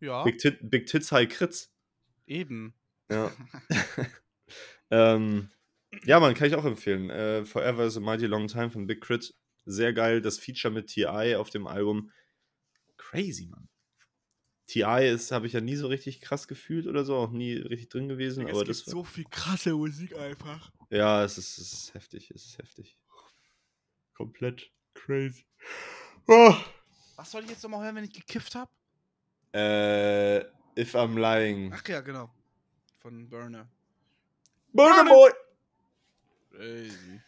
Ja, 0.00 0.22
Big, 0.22 0.36
Tit, 0.36 0.58
Big 0.60 0.86
Tits 0.86 1.10
High 1.12 1.30
Crits. 1.30 1.72
eben. 2.26 2.74
Ja. 3.10 3.32
ähm, 4.90 5.48
ja, 6.04 6.20
man, 6.20 6.34
kann 6.34 6.48
ich 6.48 6.56
auch 6.56 6.66
empfehlen. 6.66 7.08
Äh, 7.08 7.46
Forever 7.46 7.86
is 7.86 7.96
a 7.96 8.00
Mighty 8.00 8.26
Long 8.26 8.48
Time 8.48 8.68
von 8.68 8.86
Big 8.86 9.00
Crit. 9.00 9.34
Sehr 9.66 9.92
geil. 9.92 10.20
Das 10.20 10.38
Feature 10.38 10.72
mit 10.72 10.86
T.I. 10.88 11.36
auf 11.36 11.50
dem 11.50 11.66
Album. 11.66 12.12
Crazy, 12.96 13.46
Mann. 13.46 13.68
T.I. 14.66 15.08
ist, 15.08 15.30
habe 15.30 15.46
ich 15.46 15.52
ja 15.52 15.60
nie 15.60 15.76
so 15.76 15.86
richtig 15.86 16.20
krass 16.20 16.48
gefühlt 16.48 16.86
oder 16.86 17.04
so, 17.04 17.16
auch 17.16 17.30
nie 17.30 17.54
richtig 17.54 17.88
drin 17.88 18.08
gewesen. 18.08 18.40
Digga, 18.40 18.52
aber 18.52 18.62
es 18.62 18.68
das 18.68 18.78
gibt 18.78 18.90
so 18.90 19.04
viel 19.04 19.24
krasse 19.30 19.74
Musik 19.74 20.16
einfach. 20.16 20.72
Ja, 20.90 21.22
es 21.24 21.38
ist, 21.38 21.58
es 21.58 21.72
ist 21.72 21.94
heftig, 21.94 22.30
es 22.32 22.46
ist 22.46 22.58
heftig. 22.58 22.96
Komplett 24.14 24.70
crazy. 24.94 25.46
Oh. 26.26 26.54
Was 27.16 27.30
soll 27.30 27.44
ich 27.44 27.50
jetzt 27.50 27.62
nochmal 27.62 27.84
hören, 27.84 27.96
wenn 27.96 28.04
ich 28.04 28.12
gekifft 28.12 28.54
habe? 28.54 28.70
Äh, 29.52 30.40
If 30.78 30.94
I'm 30.94 31.18
Lying. 31.18 31.72
Ach 31.72 31.86
ja, 31.88 32.00
genau. 32.00 32.30
Von 32.98 33.28
Burner. 33.28 33.70
Burner 34.72 35.04
Boy! 35.04 35.30
Crazy. 36.50 37.20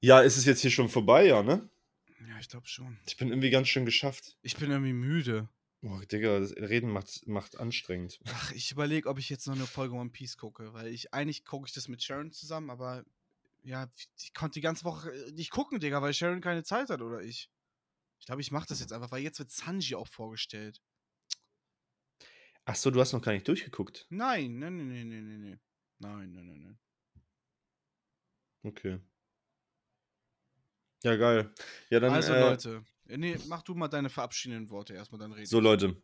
Ja, 0.00 0.20
ist 0.20 0.36
es 0.36 0.46
jetzt 0.46 0.60
hier 0.60 0.70
schon 0.70 0.88
vorbei, 0.88 1.26
ja, 1.26 1.42
ne? 1.42 1.68
Ja, 2.28 2.38
ich 2.38 2.48
glaube 2.48 2.66
schon. 2.66 2.98
Ich 3.06 3.16
bin 3.16 3.28
irgendwie 3.28 3.50
ganz 3.50 3.68
schön 3.68 3.84
geschafft. 3.84 4.36
Ich 4.42 4.56
bin 4.56 4.70
irgendwie 4.70 4.92
müde. 4.92 5.48
Boah, 5.82 6.04
Digga, 6.04 6.40
das 6.40 6.54
Reden 6.56 6.90
macht, 6.90 7.26
macht 7.26 7.58
anstrengend. 7.58 8.20
Ach, 8.26 8.52
ich 8.52 8.70
überlege, 8.70 9.08
ob 9.08 9.18
ich 9.18 9.30
jetzt 9.30 9.46
noch 9.46 9.54
eine 9.54 9.66
Folge 9.66 9.94
One 9.94 10.10
Piece 10.10 10.36
gucke, 10.36 10.72
weil 10.74 10.88
ich 10.88 11.14
eigentlich 11.14 11.44
gucke 11.44 11.66
ich 11.66 11.72
das 11.72 11.88
mit 11.88 12.02
Sharon 12.02 12.32
zusammen, 12.32 12.70
aber 12.70 13.04
ja, 13.62 13.90
ich 14.18 14.34
konnte 14.34 14.54
die 14.54 14.60
ganze 14.62 14.84
Woche 14.84 15.10
äh, 15.10 15.32
nicht 15.32 15.50
gucken, 15.50 15.80
Digga, 15.80 16.02
weil 16.02 16.12
Sharon 16.12 16.40
keine 16.40 16.64
Zeit 16.64 16.90
hat 16.90 17.00
oder 17.00 17.22
ich. 17.22 17.50
Ich 18.18 18.26
glaube, 18.26 18.42
ich 18.42 18.50
mache 18.50 18.68
das 18.68 18.80
jetzt 18.80 18.92
einfach, 18.92 19.10
weil 19.10 19.22
jetzt 19.22 19.38
wird 19.38 19.50
Sanji 19.50 19.94
auch 19.94 20.08
vorgestellt. 20.08 20.82
Achso, 22.66 22.90
du 22.90 23.00
hast 23.00 23.12
noch 23.12 23.22
gar 23.22 23.32
nicht 23.32 23.48
durchgeguckt. 23.48 24.06
Nein, 24.10 24.58
nein, 24.58 24.76
nein, 24.76 24.88
nein, 24.88 25.08
nein, 25.08 25.26
nein, 25.26 25.40
nein. 25.40 25.60
Nein, 25.98 26.32
nein, 26.32 26.46
nein, 26.46 26.60
nein. 26.62 26.78
Okay. 28.62 29.00
Ja, 31.02 31.16
geil. 31.16 31.50
Ja, 31.88 32.00
dann. 32.00 32.12
also, 32.12 32.32
äh, 32.32 32.40
Leute, 32.40 32.84
äh, 33.08 33.16
nee, 33.16 33.36
mach 33.48 33.62
du 33.62 33.74
mal 33.74 33.88
deine 33.88 34.10
verabschiedenden 34.10 34.70
Worte 34.70 34.94
erstmal, 34.94 35.20
dann 35.20 35.32
reden. 35.32 35.46
So, 35.46 35.60
Leute. 35.60 35.96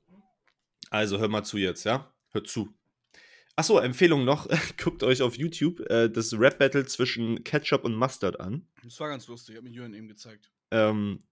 Also, 0.90 1.18
hör 1.18 1.28
mal 1.28 1.44
zu 1.44 1.58
jetzt, 1.58 1.84
ja? 1.84 2.12
Hört 2.32 2.48
zu. 2.48 2.74
Achso, 3.56 3.78
Empfehlung 3.78 4.24
noch. 4.24 4.48
Guckt 4.82 5.02
euch 5.02 5.22
auf 5.22 5.36
YouTube 5.36 5.80
äh, 5.90 6.08
das 6.08 6.38
Rap-Battle 6.38 6.86
zwischen 6.86 7.42
Ketchup 7.44 7.84
und 7.84 7.94
Mustard 7.94 8.38
an. 8.38 8.68
Das 8.82 9.00
war 9.00 9.08
ganz 9.08 9.26
lustig, 9.28 9.56
hat 9.56 9.64
mir 9.64 9.70
Jürgen 9.70 9.94
eben 9.94 10.08
gezeigt. 10.08 10.50
Ähm, 10.70 11.22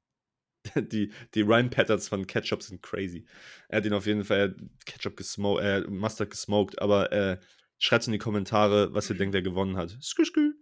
die, 0.74 1.12
die 1.34 1.42
Rhyme-Patterns 1.42 2.08
von 2.08 2.26
Ketchup 2.26 2.62
sind 2.62 2.82
crazy. 2.82 3.26
Er 3.68 3.78
hat 3.78 3.86
ihn 3.86 3.92
auf 3.92 4.06
jeden 4.06 4.24
Fall 4.24 4.56
Ketchup 4.86 5.16
gesmoked, 5.16 5.62
äh, 5.62 5.80
Mustard 5.82 6.30
gesmoked, 6.30 6.80
aber 6.80 7.12
äh, 7.12 7.38
schreibt 7.78 8.06
in 8.06 8.12
die 8.12 8.18
Kommentare, 8.18 8.94
was 8.94 9.10
ihr 9.10 9.16
denkt, 9.16 9.34
der 9.34 9.42
gewonnen 9.42 9.76
hat. 9.76 9.96
Skü, 10.02 10.24
skü. 10.24 10.54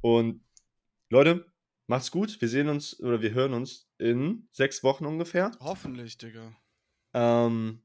Und 0.00 0.42
Leute, 1.08 1.46
macht's 1.86 2.10
gut. 2.10 2.40
Wir 2.40 2.48
sehen 2.48 2.68
uns 2.68 2.98
oder 3.00 3.22
wir 3.22 3.32
hören 3.32 3.54
uns 3.54 3.88
in 3.98 4.48
sechs 4.50 4.82
Wochen 4.82 5.06
ungefähr. 5.06 5.52
Hoffentlich, 5.60 6.18
Digga. 6.18 6.54
Ähm, 7.14 7.82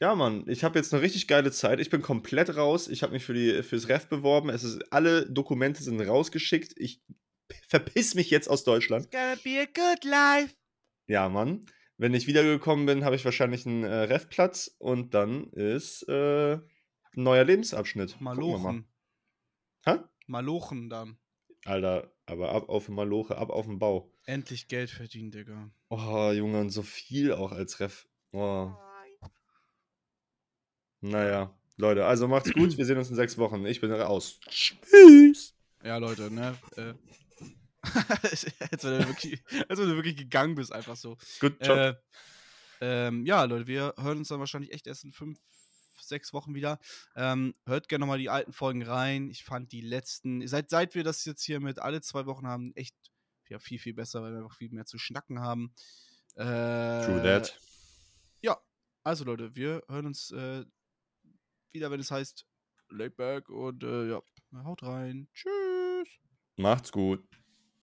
ja, 0.00 0.14
Mann, 0.14 0.44
ich 0.48 0.64
habe 0.64 0.78
jetzt 0.78 0.94
eine 0.94 1.02
richtig 1.02 1.28
geile 1.28 1.52
Zeit. 1.52 1.78
Ich 1.78 1.90
bin 1.90 2.00
komplett 2.00 2.56
raus. 2.56 2.88
Ich 2.88 3.02
habe 3.02 3.12
mich 3.12 3.24
für 3.24 3.34
die, 3.34 3.62
fürs 3.62 3.88
Ref 3.88 4.06
beworben. 4.08 4.48
Es 4.48 4.64
ist, 4.64 4.92
alle 4.92 5.30
Dokumente 5.30 5.82
sind 5.82 6.00
rausgeschickt. 6.00 6.72
Ich 6.76 7.02
verpiss 7.68 8.14
mich 8.14 8.30
jetzt 8.30 8.48
aus 8.48 8.64
Deutschland. 8.64 9.10
Gonna 9.10 9.36
be 9.44 9.60
a 9.60 9.66
good 9.66 10.04
life. 10.04 10.54
Ja, 11.06 11.28
Mann. 11.28 11.66
Wenn 11.98 12.14
ich 12.14 12.26
wiedergekommen 12.26 12.86
bin, 12.86 13.04
habe 13.04 13.16
ich 13.16 13.26
wahrscheinlich 13.26 13.66
einen 13.66 13.84
äh, 13.84 13.94
Refplatz 13.94 14.74
und 14.78 15.12
dann 15.12 15.50
ist 15.50 16.08
äh, 16.08 16.54
ein 16.54 16.62
neuer 17.12 17.44
Lebensabschnitt. 17.44 18.18
Malochen. 18.22 18.86
Hä? 19.84 19.98
Malochen 20.26 20.88
dann. 20.88 21.18
Alter, 21.64 22.12
aber 22.26 22.52
ab 22.52 22.68
auf 22.68 22.86
den 22.86 22.94
Maloche, 22.94 23.36
ab 23.36 23.50
auf 23.50 23.66
den 23.66 23.78
Bau. 23.78 24.12
Endlich 24.24 24.68
Geld 24.68 24.90
verdienen, 24.90 25.30
Digga. 25.30 25.70
Oh, 25.88 26.30
Junge, 26.32 26.60
und 26.60 26.70
so 26.70 26.82
viel 26.82 27.32
auch 27.32 27.52
als 27.52 27.80
Ref. 27.80 28.06
Oh. 28.32 28.72
Naja, 31.02 31.58
Leute, 31.76 32.04
also 32.04 32.28
macht's 32.28 32.52
gut. 32.52 32.76
Wir 32.76 32.84
sehen 32.84 32.98
uns 32.98 33.10
in 33.10 33.16
sechs 33.16 33.38
Wochen. 33.38 33.64
Ich 33.66 33.80
bin 33.80 33.90
raus. 33.92 34.38
Tschüss. 34.48 35.54
Ja, 35.82 35.96
Leute, 35.96 36.30
ne? 36.30 36.56
Äh, 36.76 36.94
als, 37.82 38.46
wenn 38.82 39.00
du 39.00 39.08
wirklich, 39.08 39.42
als 39.68 39.80
wenn 39.80 39.88
du 39.88 39.96
wirklich 39.96 40.16
gegangen 40.16 40.54
bist, 40.54 40.72
einfach 40.72 40.96
so. 40.96 41.16
Gut, 41.40 41.62
ciao. 41.62 41.76
Äh, 41.76 41.94
ähm, 42.82 43.24
ja, 43.24 43.44
Leute, 43.44 43.66
wir 43.66 43.94
hören 43.98 44.18
uns 44.18 44.28
dann 44.28 44.40
wahrscheinlich 44.40 44.72
echt 44.72 44.86
erst 44.86 45.04
in 45.04 45.12
fünf, 45.12 45.38
sechs 46.10 46.34
Wochen 46.34 46.54
wieder. 46.54 46.78
Ähm, 47.16 47.54
hört 47.64 47.88
gerne 47.88 48.02
nochmal 48.02 48.18
die 48.18 48.28
alten 48.28 48.52
Folgen 48.52 48.82
rein. 48.82 49.30
Ich 49.30 49.44
fand 49.44 49.72
die 49.72 49.80
letzten, 49.80 50.46
seit, 50.46 50.68
seit 50.68 50.94
wir 50.94 51.04
das 51.04 51.24
jetzt 51.24 51.42
hier 51.42 51.60
mit 51.60 51.78
alle 51.78 52.02
zwei 52.02 52.26
Wochen 52.26 52.46
haben, 52.46 52.72
echt 52.74 52.94
ja, 53.48 53.58
viel, 53.58 53.78
viel 53.78 53.94
besser, 53.94 54.22
weil 54.22 54.32
wir 54.32 54.42
einfach 54.42 54.56
viel 54.56 54.70
mehr 54.70 54.84
zu 54.84 54.98
schnacken 54.98 55.40
haben. 55.40 55.74
Äh, 56.34 56.44
True 57.04 57.22
that. 57.22 57.58
Ja, 58.42 58.60
also 59.02 59.24
Leute, 59.24 59.54
wir 59.56 59.82
hören 59.88 60.06
uns 60.06 60.30
äh, 60.30 60.64
wieder, 61.72 61.90
wenn 61.90 62.00
es 62.00 62.10
heißt 62.10 62.46
Laidback 62.90 63.48
und 63.48 63.82
äh, 63.82 64.10
ja, 64.10 64.20
haut 64.64 64.82
rein. 64.82 65.28
Tschüss. 65.32 66.08
Macht's 66.56 66.92
gut. 66.92 67.26